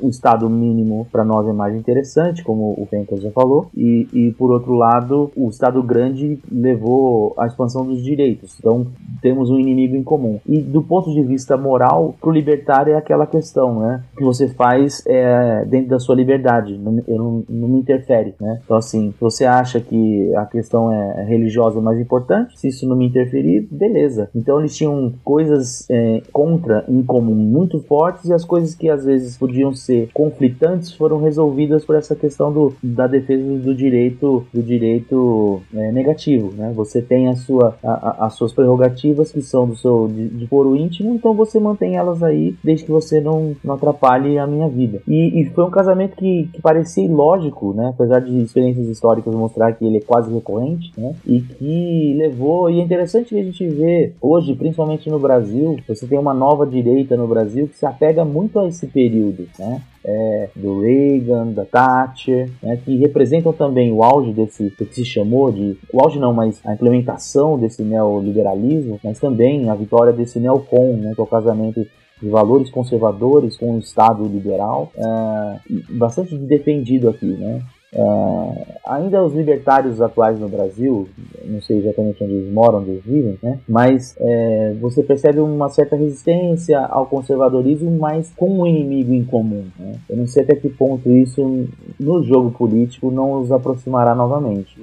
[0.00, 4.30] o estado mínimo para nós é mais interessante, como o Fencas já falou, e, e
[4.32, 8.56] por outro lado, o estado grande levou à expansão dos direitos.
[8.58, 8.86] Então
[9.22, 10.38] temos um inimigo em comum.
[10.46, 14.02] E do ponto de vista moral, pro libertário é aquela questão, né?
[14.14, 18.60] O que você faz é dentro da sua liberdade, não, não, não me interfere, né?
[18.64, 23.06] Então assim, você acha que a questão é religiosa mais importante, se isso não me
[23.06, 24.28] interferir, beleza.
[24.34, 29.04] Então eles tinham coisas é, contra em comum muito fortes e as coisas que às
[29.04, 34.62] vezes podiam ser conflitantes foram resolvidas por essa questão do, da defesa do direito do
[34.62, 36.72] direito é, negativo, né?
[36.74, 37.90] Você tem a sua, a-
[38.22, 41.96] a- as suas prerrogativas que são do seu de, de foro íntimo, então você mantém
[41.96, 44.79] elas aí desde que você não, não atrapalhe a minha vida.
[45.06, 47.88] E, e foi um casamento que, que parecia ilógico, né?
[47.88, 51.14] Apesar de experiências históricas mostrar que ele é quase recorrente, né?
[51.26, 56.06] E que levou, e é interessante que a gente vê hoje, principalmente no Brasil, você
[56.06, 59.82] tem uma nova direita no Brasil que se apega muito a esse período, né?
[60.04, 65.50] é, do Reagan, da Thatcher, né, que representam também o auge desse, que se chamou
[65.50, 65.76] de.
[65.92, 71.12] O auge não, mas a implementação desse neoliberalismo, mas também a vitória desse neocon, né,
[71.14, 71.86] que é o casamento
[72.20, 75.60] de valores conservadores com o Estado liberal, é,
[75.90, 77.62] bastante defendido aqui, né?
[77.92, 81.08] É, ainda os libertários atuais no Brasil,
[81.44, 83.58] não sei exatamente onde eles moram, onde eles vivem, né?
[83.68, 89.66] mas é, você percebe uma certa resistência ao conservadorismo, mas com um inimigo em comum.
[89.78, 89.94] Né?
[90.08, 91.66] Eu não sei até que ponto isso
[91.98, 94.80] no jogo político não os aproximará novamente.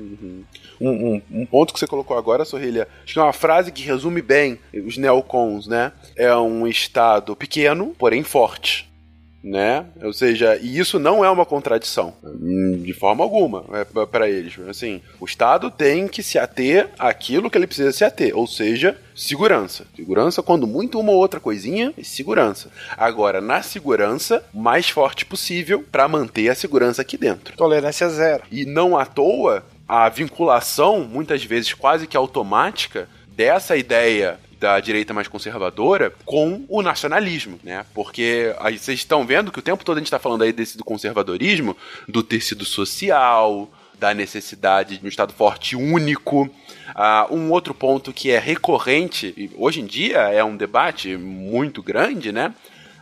[0.79, 3.83] Um, um- um ponto que você colocou agora, Sorrilha, acho que é uma frase que
[3.83, 5.91] resume bem os neocons, né?
[6.15, 8.87] É um estado pequeno, porém forte.
[9.43, 9.85] Né?
[10.01, 14.57] Ou seja, e isso não é uma contradição, hum, de forma alguma, é para eles.
[14.67, 18.99] Assim, o Estado tem que se ater àquilo que ele precisa se ater, ou seja,
[19.15, 19.85] segurança.
[19.95, 22.69] Segurança, quando muito uma ou outra coisinha, é segurança.
[22.97, 27.55] Agora, na segurança, mais forte possível para manter a segurança aqui dentro.
[27.55, 28.43] Tolerância zero.
[28.51, 33.07] E não à toa, a vinculação, muitas vezes quase que automática,
[33.37, 37.85] dessa ideia da direita mais conservadora com o nacionalismo, né?
[37.93, 40.77] Porque aí vocês estão vendo que o tempo todo a gente está falando aí desse
[40.77, 41.75] do conservadorismo,
[42.07, 43.69] do tecido social,
[43.99, 46.49] da necessidade de um Estado forte único.
[46.95, 51.81] Ah, um outro ponto que é recorrente, e hoje em dia é um debate muito
[51.83, 52.53] grande, né?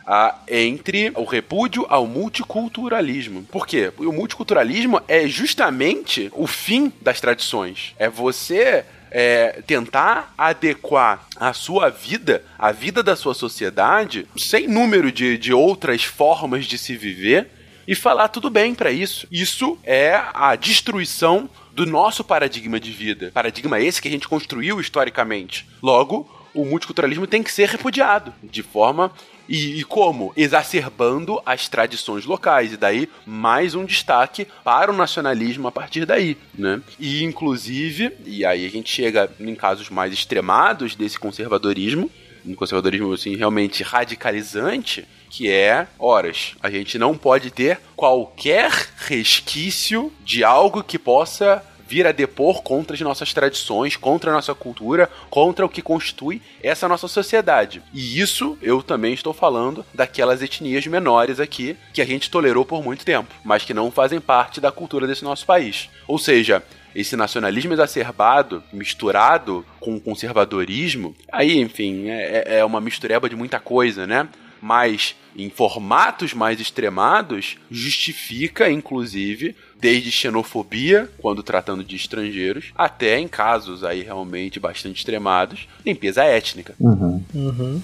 [0.06, 3.42] ah, entre o repúdio ao multiculturalismo.
[3.44, 3.92] Por quê?
[3.98, 7.94] O multiculturalismo é justamente o fim das tradições.
[7.98, 15.10] É você é, tentar adequar a sua vida, a vida da sua sociedade, sem número
[15.12, 17.48] de, de outras formas de se viver
[17.86, 19.26] e falar tudo bem para isso.
[19.30, 23.30] Isso é a destruição do nosso paradigma de vida.
[23.32, 25.66] Paradigma esse que a gente construiu historicamente.
[25.82, 29.12] Logo, o multiculturalismo tem que ser repudiado de forma
[29.48, 30.32] E, e como?
[30.36, 32.72] Exacerbando as tradições locais.
[32.72, 36.80] E daí, mais um destaque para o nacionalismo a partir daí, né?
[36.98, 42.10] E, inclusive, e aí a gente chega em casos mais extremados desse conservadorismo,
[42.44, 50.12] um conservadorismo assim realmente radicalizante, que é, horas, a gente não pode ter qualquer resquício
[50.24, 55.10] de algo que possa vir a depor contra as nossas tradições, contra a nossa cultura,
[55.30, 57.82] contra o que constitui essa nossa sociedade.
[57.92, 62.82] E isso eu também estou falando daquelas etnias menores aqui que a gente tolerou por
[62.82, 65.88] muito tempo, mas que não fazem parte da cultura desse nosso país.
[66.06, 66.62] Ou seja,
[66.94, 73.60] esse nacionalismo exacerbado, misturado com o conservadorismo, aí, enfim, é, é uma mistureba de muita
[73.60, 74.26] coisa, né?
[74.60, 83.28] Mas em formatos mais extremados, justifica, inclusive, desde xenofobia, quando tratando de estrangeiros, até em
[83.28, 86.74] casos aí realmente bastante extremados, limpeza étnica.
[86.80, 87.22] Uhum.
[87.34, 87.82] Uhum.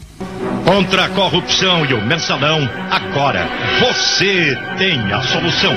[0.64, 2.60] Contra a corrupção e o mensalão,
[2.90, 3.48] agora
[3.80, 5.76] você tem a solução.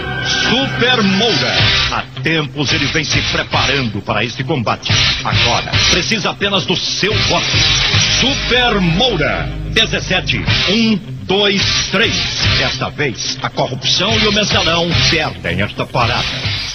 [0.50, 1.54] Super Moura.
[1.92, 4.92] Há tempos ele vem se preparando para este combate.
[5.24, 7.46] Agora, precisa apenas do seu voto.
[8.20, 9.50] Super Moura.
[9.74, 10.38] 17,
[10.70, 12.14] 1, 2, 3.
[12.60, 16.23] Desta vez, a corrupção e o mensalão perdem esta parada.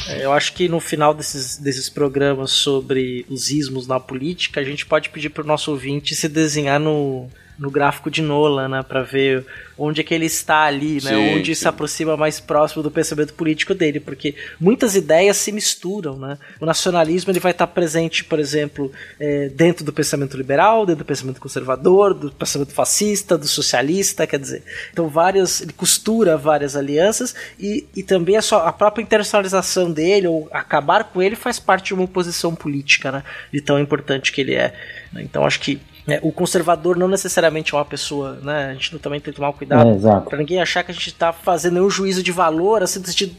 [0.08, 4.64] É, Eu acho que no final desses, desses programas sobre os ismos na política, a
[4.64, 7.28] gente pode pedir pro nosso ouvinte se desenhar no,
[7.60, 8.82] no gráfico de Nolan, né?
[8.82, 9.44] Pra ver
[9.76, 11.10] onde é que ele está ali, né?
[11.10, 16.18] Sim, onde se aproxima mais próximo do pensamento político dele, porque muitas ideias se misturam,
[16.18, 16.38] né?
[16.58, 21.06] O nacionalismo ele vai estar presente, por exemplo, é, dentro do pensamento liberal, dentro do
[21.06, 27.34] pensamento conservador, do pensamento fascista, do socialista, quer dizer, então várias, ele costura várias alianças
[27.58, 31.88] e, e também a, sua, a própria internacionalização dele ou acabar com ele faz parte
[31.88, 33.22] de uma posição política, né?
[33.52, 34.74] De tão importante que ele é.
[35.12, 35.22] né?
[35.22, 35.78] Então acho que
[36.10, 38.70] né, o conservador não necessariamente é uma pessoa, né?
[38.70, 41.32] A gente também tem que tomar cuidado É, para ninguém achar que a gente tá
[41.32, 43.34] fazendo nenhum juízo de valor, assim, no sentido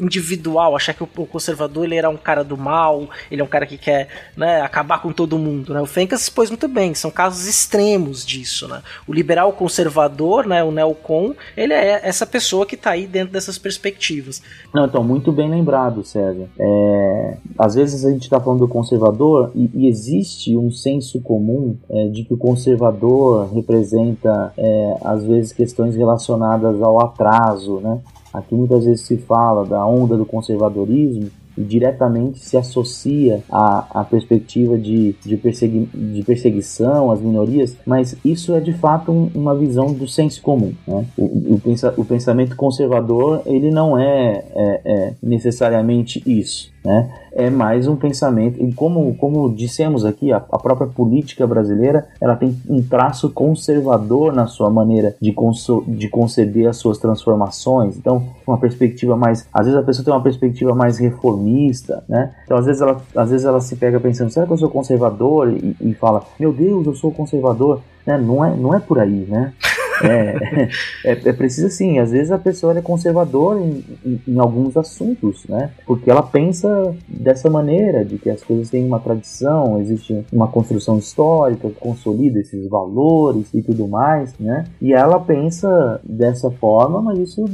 [0.00, 3.66] individual, achar que o conservador ele era um cara do mal, ele é um cara
[3.66, 5.72] que quer né, acabar com todo mundo.
[5.72, 5.80] Né?
[5.80, 8.68] O Fencas expôs muito bem, são casos extremos disso.
[8.68, 8.82] Né?
[9.06, 13.58] O liberal conservador, né, o neocon, ele é essa pessoa que está aí dentro dessas
[13.58, 14.42] perspectivas.
[14.74, 16.48] Não, então, muito bem lembrado, César.
[16.58, 21.76] É, às vezes a gente está falando do conservador e, e existe um senso comum
[21.90, 28.00] é, de que o conservador representa, é, às vezes, questões relacionadas ao atraso, né?
[28.36, 34.04] Aqui muitas vezes se fala da onda do conservadorismo e diretamente se associa à, à
[34.04, 39.54] perspectiva de, de, persegui, de perseguição às minorias, mas isso é de fato um, uma
[39.54, 40.74] visão do senso comum.
[40.86, 41.06] Né?
[41.16, 46.70] O, o, pensa, o pensamento conservador ele não é, é, é necessariamente isso.
[46.86, 47.10] Né?
[47.32, 52.36] É mais um pensamento, e como, como dissemos aqui, a, a, própria política brasileira ela
[52.36, 57.96] tem um traço conservador na sua maneira de, conso, de conceber as suas transformações.
[57.96, 59.48] Então, uma perspectiva mais.
[59.52, 62.32] Às vezes a pessoa tem uma perspectiva mais reformista, né?
[62.44, 65.50] Então, às vezes ela, às vezes ela se pega pensando, será que eu sou conservador?
[65.50, 67.80] E, e fala, meu Deus, eu sou conservador.
[68.06, 68.16] Né?
[68.16, 69.52] Não, é, não é por aí, né?
[70.02, 70.68] É,
[71.04, 75.44] é, é, preciso assim, às vezes a pessoa é conservadora em, em, em, alguns assuntos,
[75.48, 75.70] né?
[75.86, 80.98] Porque ela pensa dessa maneira, de que as coisas têm uma tradição, existe uma construção
[80.98, 84.64] histórica que consolida esses valores e tudo mais, né?
[84.80, 87.44] E ela pensa dessa forma, mas isso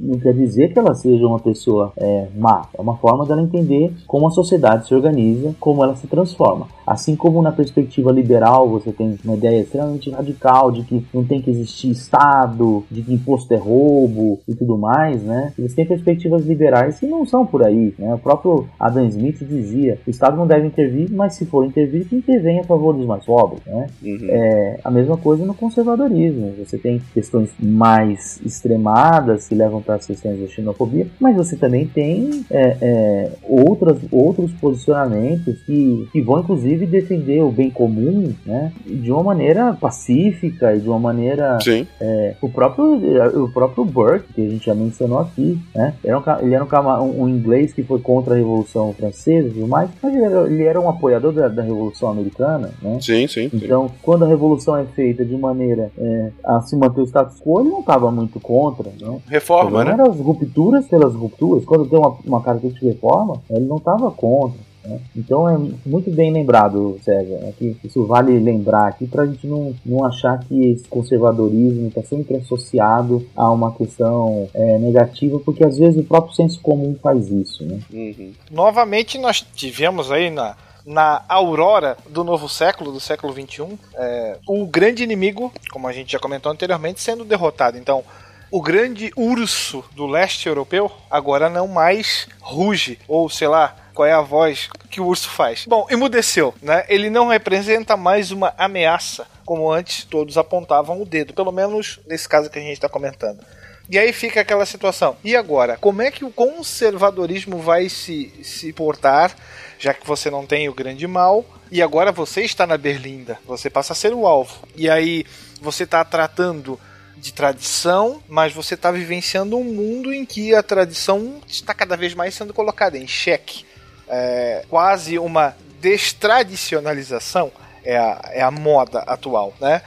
[0.00, 2.62] não quer dizer que ela seja uma pessoa é, má.
[2.76, 6.66] É uma forma dela entender como a sociedade se organiza, como ela se transforma.
[6.86, 11.40] Assim como na perspectiva liberal você tem uma ideia extremamente radical de que não tem
[11.40, 15.52] que existir Estado, de que imposto é roubo e tudo mais, né?
[15.58, 18.14] Eles têm perspectivas liberais que não são por aí, né?
[18.14, 22.16] O próprio Adam Smith dizia o Estado não deve intervir, mas se for intervir, que
[22.16, 23.86] intervém a favor dos mais pobres, né?
[24.02, 24.28] Uhum.
[24.28, 26.54] É a mesma coisa no conservadorismo.
[26.58, 31.84] Você tem questões mais extremadas que levam para as questões da xenofobia, mas você também
[31.84, 38.72] tem é, é, outras, outros posicionamentos que, que vão inclusive defender o bem comum, né?
[38.86, 41.58] De uma maneira pacífica e de uma maneira
[42.00, 43.00] é, o próprio
[43.42, 45.94] o próprio Burke que a gente já mencionou aqui, né?
[46.04, 49.66] Era um, ele era um, um, inglês que foi contra a Revolução Francesa e tudo
[49.66, 52.98] mais, mas ele era, ele era um apoiador da, da, Revolução Americana, né?
[53.00, 53.50] Sim, sim.
[53.52, 53.94] Então, sim.
[54.02, 57.70] quando a Revolução é feita de maneira é, a se manter o status quo, ele
[57.70, 59.18] não estava muito contra, né?
[59.26, 59.92] Reforma, né?
[59.92, 61.64] Eram as rupturas pelas rupturas.
[61.64, 64.58] Quando tem uma, uma característica de reforma, ele não estava contra.
[64.84, 65.00] Né?
[65.16, 67.34] Então é muito bem lembrado, César.
[67.42, 71.88] É que isso vale lembrar aqui para a gente não, não achar que esse conservadorismo
[71.88, 76.96] está sempre associado a uma questão é, negativa, porque às vezes o próprio senso comum
[77.02, 77.64] faz isso.
[77.64, 77.80] Né?
[77.92, 78.32] Uhum.
[78.50, 84.66] Novamente, nós tivemos aí na, na aurora do novo século, do século XXI, é, o
[84.66, 87.76] grande inimigo, como a gente já comentou anteriormente, sendo derrotado.
[87.76, 88.02] Então,
[88.50, 94.12] o grande urso do leste europeu agora não mais ruge, ou sei lá, qual é
[94.12, 95.66] a voz que o urso faz.
[95.66, 96.84] Bom, emudeceu, né?
[96.88, 102.28] Ele não representa mais uma ameaça, como antes todos apontavam o dedo, pelo menos nesse
[102.28, 103.44] caso que a gente está comentando.
[103.88, 105.16] E aí fica aquela situação.
[105.24, 105.76] E agora?
[105.76, 109.34] Como é que o conservadorismo vai se, se portar,
[109.78, 113.38] já que você não tem o grande mal, e agora você está na berlinda?
[113.46, 114.66] Você passa a ser o alvo.
[114.76, 115.24] E aí
[115.60, 116.78] você está tratando
[117.20, 122.14] de tradição, mas você está vivenciando um mundo em que a tradição está cada vez
[122.14, 123.64] mais sendo colocada em xeque.
[124.08, 127.52] É quase uma destradicionalização
[127.84, 129.82] é a, é a moda atual, né?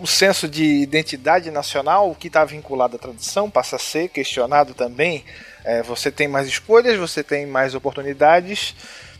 [0.00, 5.24] O senso de identidade nacional, que está vinculado à tradição, passa a ser questionado também.
[5.64, 8.74] É, você tem mais escolhas, você tem mais oportunidades,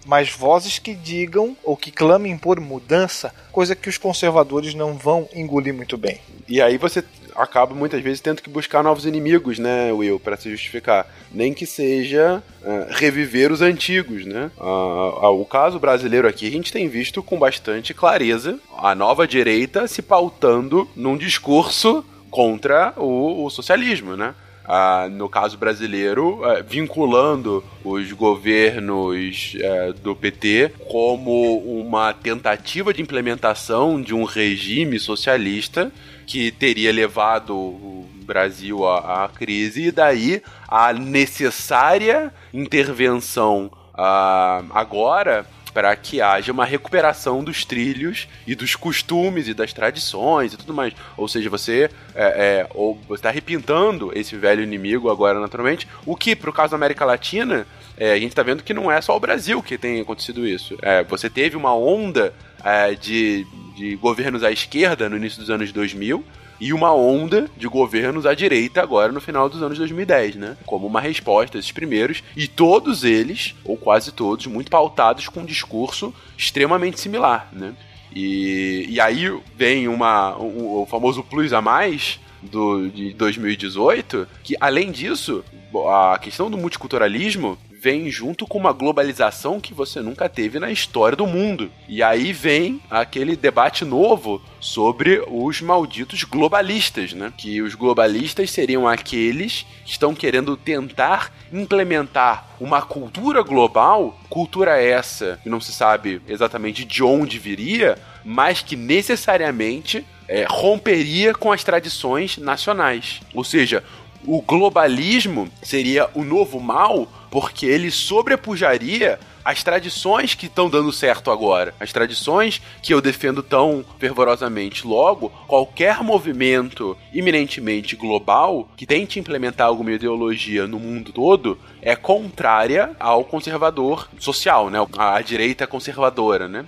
[0.04, 5.28] mais vozes que digam ou que clamem por mudança, coisa que os conservadores não vão
[5.32, 6.20] engolir muito bem.
[6.48, 7.04] E aí você
[7.36, 11.06] acaba muitas vezes tendo que buscar novos inimigos, né, Will, para se justificar.
[11.30, 14.50] Nem que seja uh, reviver os antigos, né?
[14.58, 19.26] Uh, uh, o caso brasileiro aqui a gente tem visto com bastante clareza a nova
[19.26, 24.34] direita se pautando num discurso contra o, o socialismo, né?
[24.64, 33.02] Ah, no caso brasileiro, ah, vinculando os governos ah, do PT como uma tentativa de
[33.02, 35.90] implementação de um regime socialista
[36.26, 45.46] que teria levado o Brasil à, à crise, e daí a necessária intervenção uh, agora
[45.72, 50.74] para que haja uma recuperação dos trilhos e dos costumes e das tradições e tudo
[50.74, 50.94] mais.
[51.16, 56.36] Ou seja, você é, é, ou está repintando esse velho inimigo agora naturalmente, o que,
[56.36, 57.66] para o caso da América Latina,
[57.96, 60.76] é, a gente está vendo que não é só o Brasil que tem acontecido isso.
[60.82, 62.34] É, você teve uma onda
[62.64, 63.46] é, de,
[63.76, 66.24] de governos à esquerda no início dos anos 2000,
[66.62, 70.56] e uma onda de governos à direita agora no final dos anos 2010, né?
[70.64, 75.40] Como uma resposta a esses primeiros, e todos eles, ou quase todos, muito pautados com
[75.40, 77.74] um discurso extremamente similar, né?
[78.14, 79.24] E, e aí
[79.56, 85.44] vem uma, o, o famoso plus a mais, do, de 2018, que além disso,
[85.88, 91.16] a questão do multiculturalismo vem junto com uma globalização que você nunca teve na história
[91.16, 91.68] do mundo.
[91.88, 97.32] E aí vem aquele debate novo sobre os malditos globalistas, né?
[97.36, 105.40] Que os globalistas seriam aqueles que estão querendo tentar implementar uma cultura global, cultura essa
[105.42, 111.64] que não se sabe exatamente de onde viria, mas que necessariamente é, romperia com as
[111.64, 113.20] tradições nacionais.
[113.34, 113.82] Ou seja,
[114.24, 121.30] o globalismo seria o novo mal porque ele sobrepujaria as tradições que estão dando certo
[121.30, 124.86] agora, as tradições que eu defendo tão fervorosamente.
[124.86, 132.94] Logo, qualquer movimento eminentemente global que tente implementar alguma ideologia no mundo todo é contrária
[133.00, 134.78] ao conservador social, né?
[134.98, 136.66] A direita conservadora, né?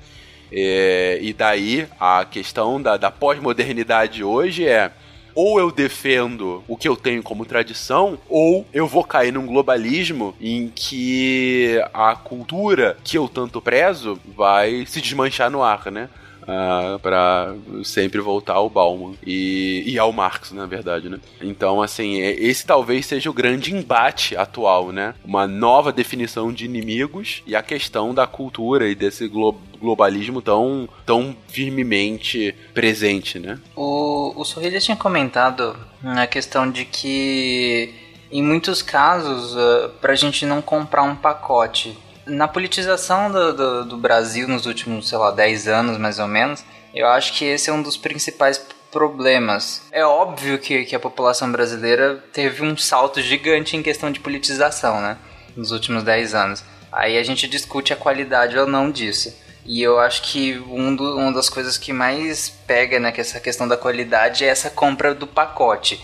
[0.51, 4.91] É, e daí a questão da, da pós-modernidade hoje é
[5.35, 10.35] ou eu defendo o que eu tenho como tradição, ou eu vou cair num globalismo
[10.41, 16.09] em que a cultura que eu tanto prezo vai se desmanchar no ar, né?
[16.47, 21.19] Uh, ah, para sempre voltar ao Bauman e, e ao Marx, na verdade, né?
[21.41, 25.15] Então, assim, é, esse talvez seja o grande embate atual, né?
[25.25, 30.89] Uma nova definição de inimigos e a questão da cultura e desse glo globalismo tão,
[31.05, 33.59] tão firmemente presente, né?
[33.77, 34.45] O, o
[34.81, 37.93] tinha comentado a questão de que
[38.35, 41.97] em muitos casos, uh, para a gente não comprar um pacote
[42.27, 46.65] na politização do, do, do, Brasil nos últimos, sei lá, 10 anos mais ou menos,
[46.95, 48.59] eu acho que esse é um dos principais
[48.91, 49.83] problemas.
[49.91, 55.01] É óbvio que, que a população brasileira teve um salto gigante em questão de politização,
[55.01, 55.19] né?
[55.57, 56.65] Nos últimos 10 anos.
[56.93, 59.37] Aí a gente discute a qualidade ou não disso.
[59.67, 63.67] E eu acho que um do, uma das coisas que mais pega né, essa questão
[63.67, 66.01] da qualidade é essa compra do pacote.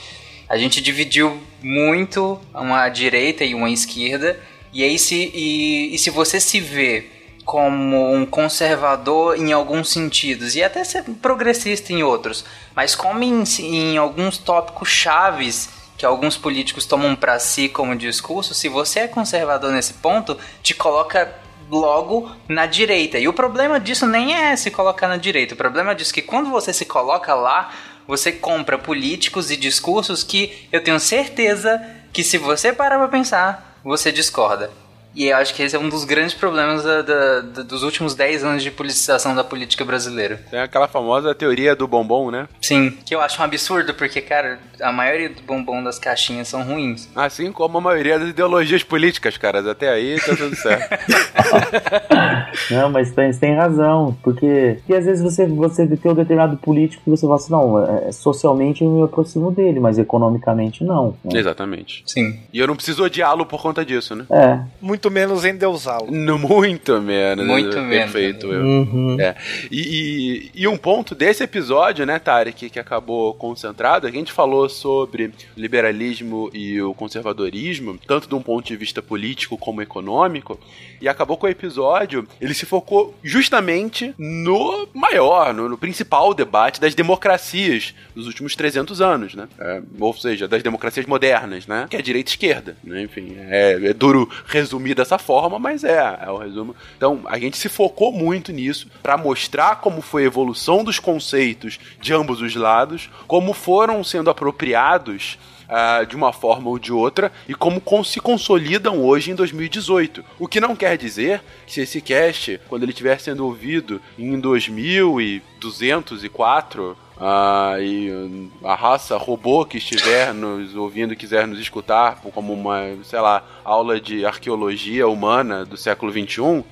[0.48, 4.36] A gente dividiu muito uma direita e uma esquerda
[4.72, 7.06] e aí se, e, e se você se vê
[7.44, 12.44] como um conservador em alguns sentidos e até ser progressista em outros,
[12.76, 18.54] mas como em, em alguns tópicos chaves que alguns políticos tomam para si como discurso,
[18.54, 21.34] se você é conservador nesse ponto, te coloca
[21.70, 23.18] logo na direita.
[23.18, 25.54] E o problema disso nem é se colocar na direita.
[25.54, 27.70] O problema disso é que quando você se coloca lá,
[28.06, 31.80] você compra políticos e discursos que eu tenho certeza
[32.12, 34.70] que se você parar para pensar, você discorda.
[35.14, 38.14] E eu acho que esse é um dos grandes problemas da- da- da- dos últimos
[38.14, 40.40] 10 anos de politização da política brasileira.
[40.50, 42.46] Tem aquela famosa teoria do bombom, né?
[42.62, 46.62] Sim, que eu acho um absurdo, porque, cara, a maioria do bombom das caixinhas são
[46.62, 47.08] ruins.
[47.16, 49.66] Assim como a maioria das ideologias políticas, caras.
[49.66, 50.88] Até aí tá tudo certo.
[52.70, 56.56] Não, mas tem, você tem razão, porque, porque às vezes você, você tem um determinado
[56.56, 61.16] político que você fala assim, não, é, socialmente eu me aproximo dele, mas economicamente não.
[61.24, 61.38] né?
[61.38, 62.02] Exatamente.
[62.06, 62.38] Sim.
[62.52, 64.24] E eu não preciso odiá-lo por conta disso, né?
[64.30, 64.60] É.
[64.80, 66.10] Muito menos endeusá-lo.
[66.10, 67.46] Muito menos.
[67.46, 67.82] Muito né?
[67.82, 68.12] menos.
[68.12, 68.52] Perfeito.
[68.52, 68.64] Eu.
[68.64, 69.20] Uhum.
[69.20, 69.36] É.
[69.70, 74.68] E, e, e um ponto desse episódio, né, Tarek, que acabou concentrado, a gente falou
[74.68, 80.58] sobre liberalismo e o conservadorismo, tanto de um ponto de vista político como econômico,
[81.00, 86.80] e acabou com o episódio, ele se focou justamente no maior, no, no principal debate
[86.80, 89.48] das democracias dos últimos 300 anos, né?
[89.58, 91.86] É, ou seja, das democracias modernas, né?
[91.88, 93.02] Que é direita e esquerda, né?
[93.02, 96.74] Enfim, é, é duro resumir dessa forma, mas é, é o resumo.
[96.96, 101.78] Então, a gente se focou muito nisso para mostrar como foi a evolução dos conceitos
[102.00, 105.38] de ambos os lados, como foram sendo apropriados
[105.72, 110.24] ah, de uma forma ou de outra e como se consolidam hoje em 2018.
[110.36, 114.40] O que não quer dizer que se esse cast, quando ele estiver sendo ouvido em
[114.40, 122.80] 2204, ah, e a raça robô que estiver nos ouvindo quiser nos escutar como uma,
[123.04, 126.64] sei lá, aula de arqueologia humana do século XXI,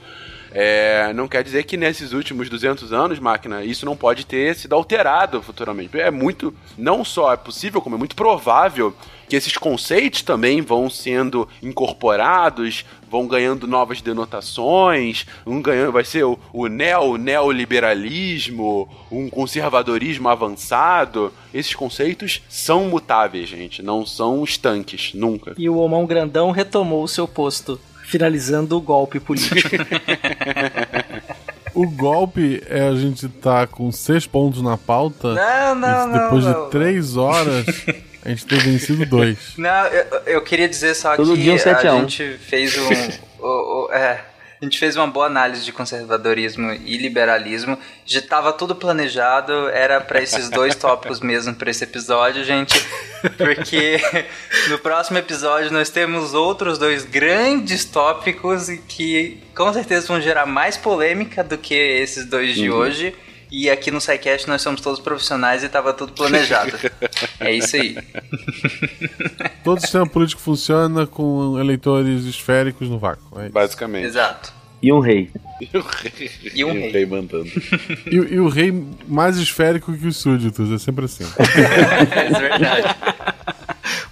[0.53, 4.75] é, não quer dizer que nesses últimos 200 anos, máquina, isso não pode ter sido
[4.75, 5.99] alterado futuramente.
[5.99, 8.95] É muito, não só é possível, como é muito provável
[9.29, 16.25] que esses conceitos também vão sendo incorporados, vão ganhando novas denotações, um ganhando, vai ser
[16.25, 21.33] o, o neo, neoliberalismo, um conservadorismo avançado.
[21.53, 25.55] Esses conceitos são mutáveis, gente, não são estanques, nunca.
[25.59, 29.69] E o Homão Grandão retomou o seu posto, finalizando o golpe político.
[31.75, 35.35] O golpe é a gente tá com seis pontos na pauta.
[35.35, 36.71] Não, não, e depois não, de não.
[36.71, 37.67] três horas,
[38.25, 39.53] a gente ter vencido dois.
[39.57, 42.01] Não, eu, eu queria dizer só Todo que dia um 7 a a 1.
[42.01, 43.45] gente fez um.
[43.45, 44.25] o- o- é,
[44.61, 47.79] a gente fez uma boa análise de conservadorismo e liberalismo.
[48.05, 52.75] Já estava tudo planejado, era para esses dois tópicos mesmo para esse episódio, gente.
[53.37, 54.01] Porque
[54.69, 60.77] no próximo episódio nós temos outros dois grandes tópicos que com certeza vão gerar mais
[60.77, 62.77] polêmica do que esses dois de Uhum.
[62.79, 63.15] hoje.
[63.51, 66.73] E aqui no SciCast nós somos todos profissionais e tava tudo planejado.
[67.41, 67.97] é isso aí.
[69.65, 73.41] Todo sistema político funciona com eleitores esféricos no vácuo.
[73.41, 73.49] É.
[73.49, 74.05] Basicamente.
[74.07, 74.53] Exato.
[74.83, 75.31] E um rei.
[75.61, 77.05] E o rei, E um rei.
[77.07, 77.51] mandando.
[78.07, 78.73] E, e o rei
[79.09, 81.25] mais esférico que os súditos, é sempre assim.
[82.13, 82.97] é verdade.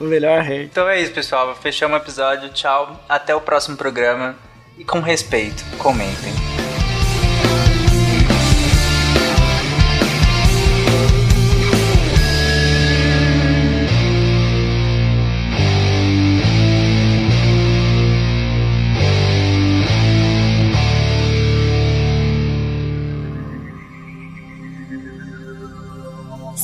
[0.01, 0.65] o melhor rei.
[0.65, 1.55] Então é isso, pessoal.
[1.55, 2.49] Fechamos o episódio.
[2.51, 3.05] Tchau.
[3.09, 4.35] Até o próximo programa.
[4.77, 6.56] E com respeito, comentem.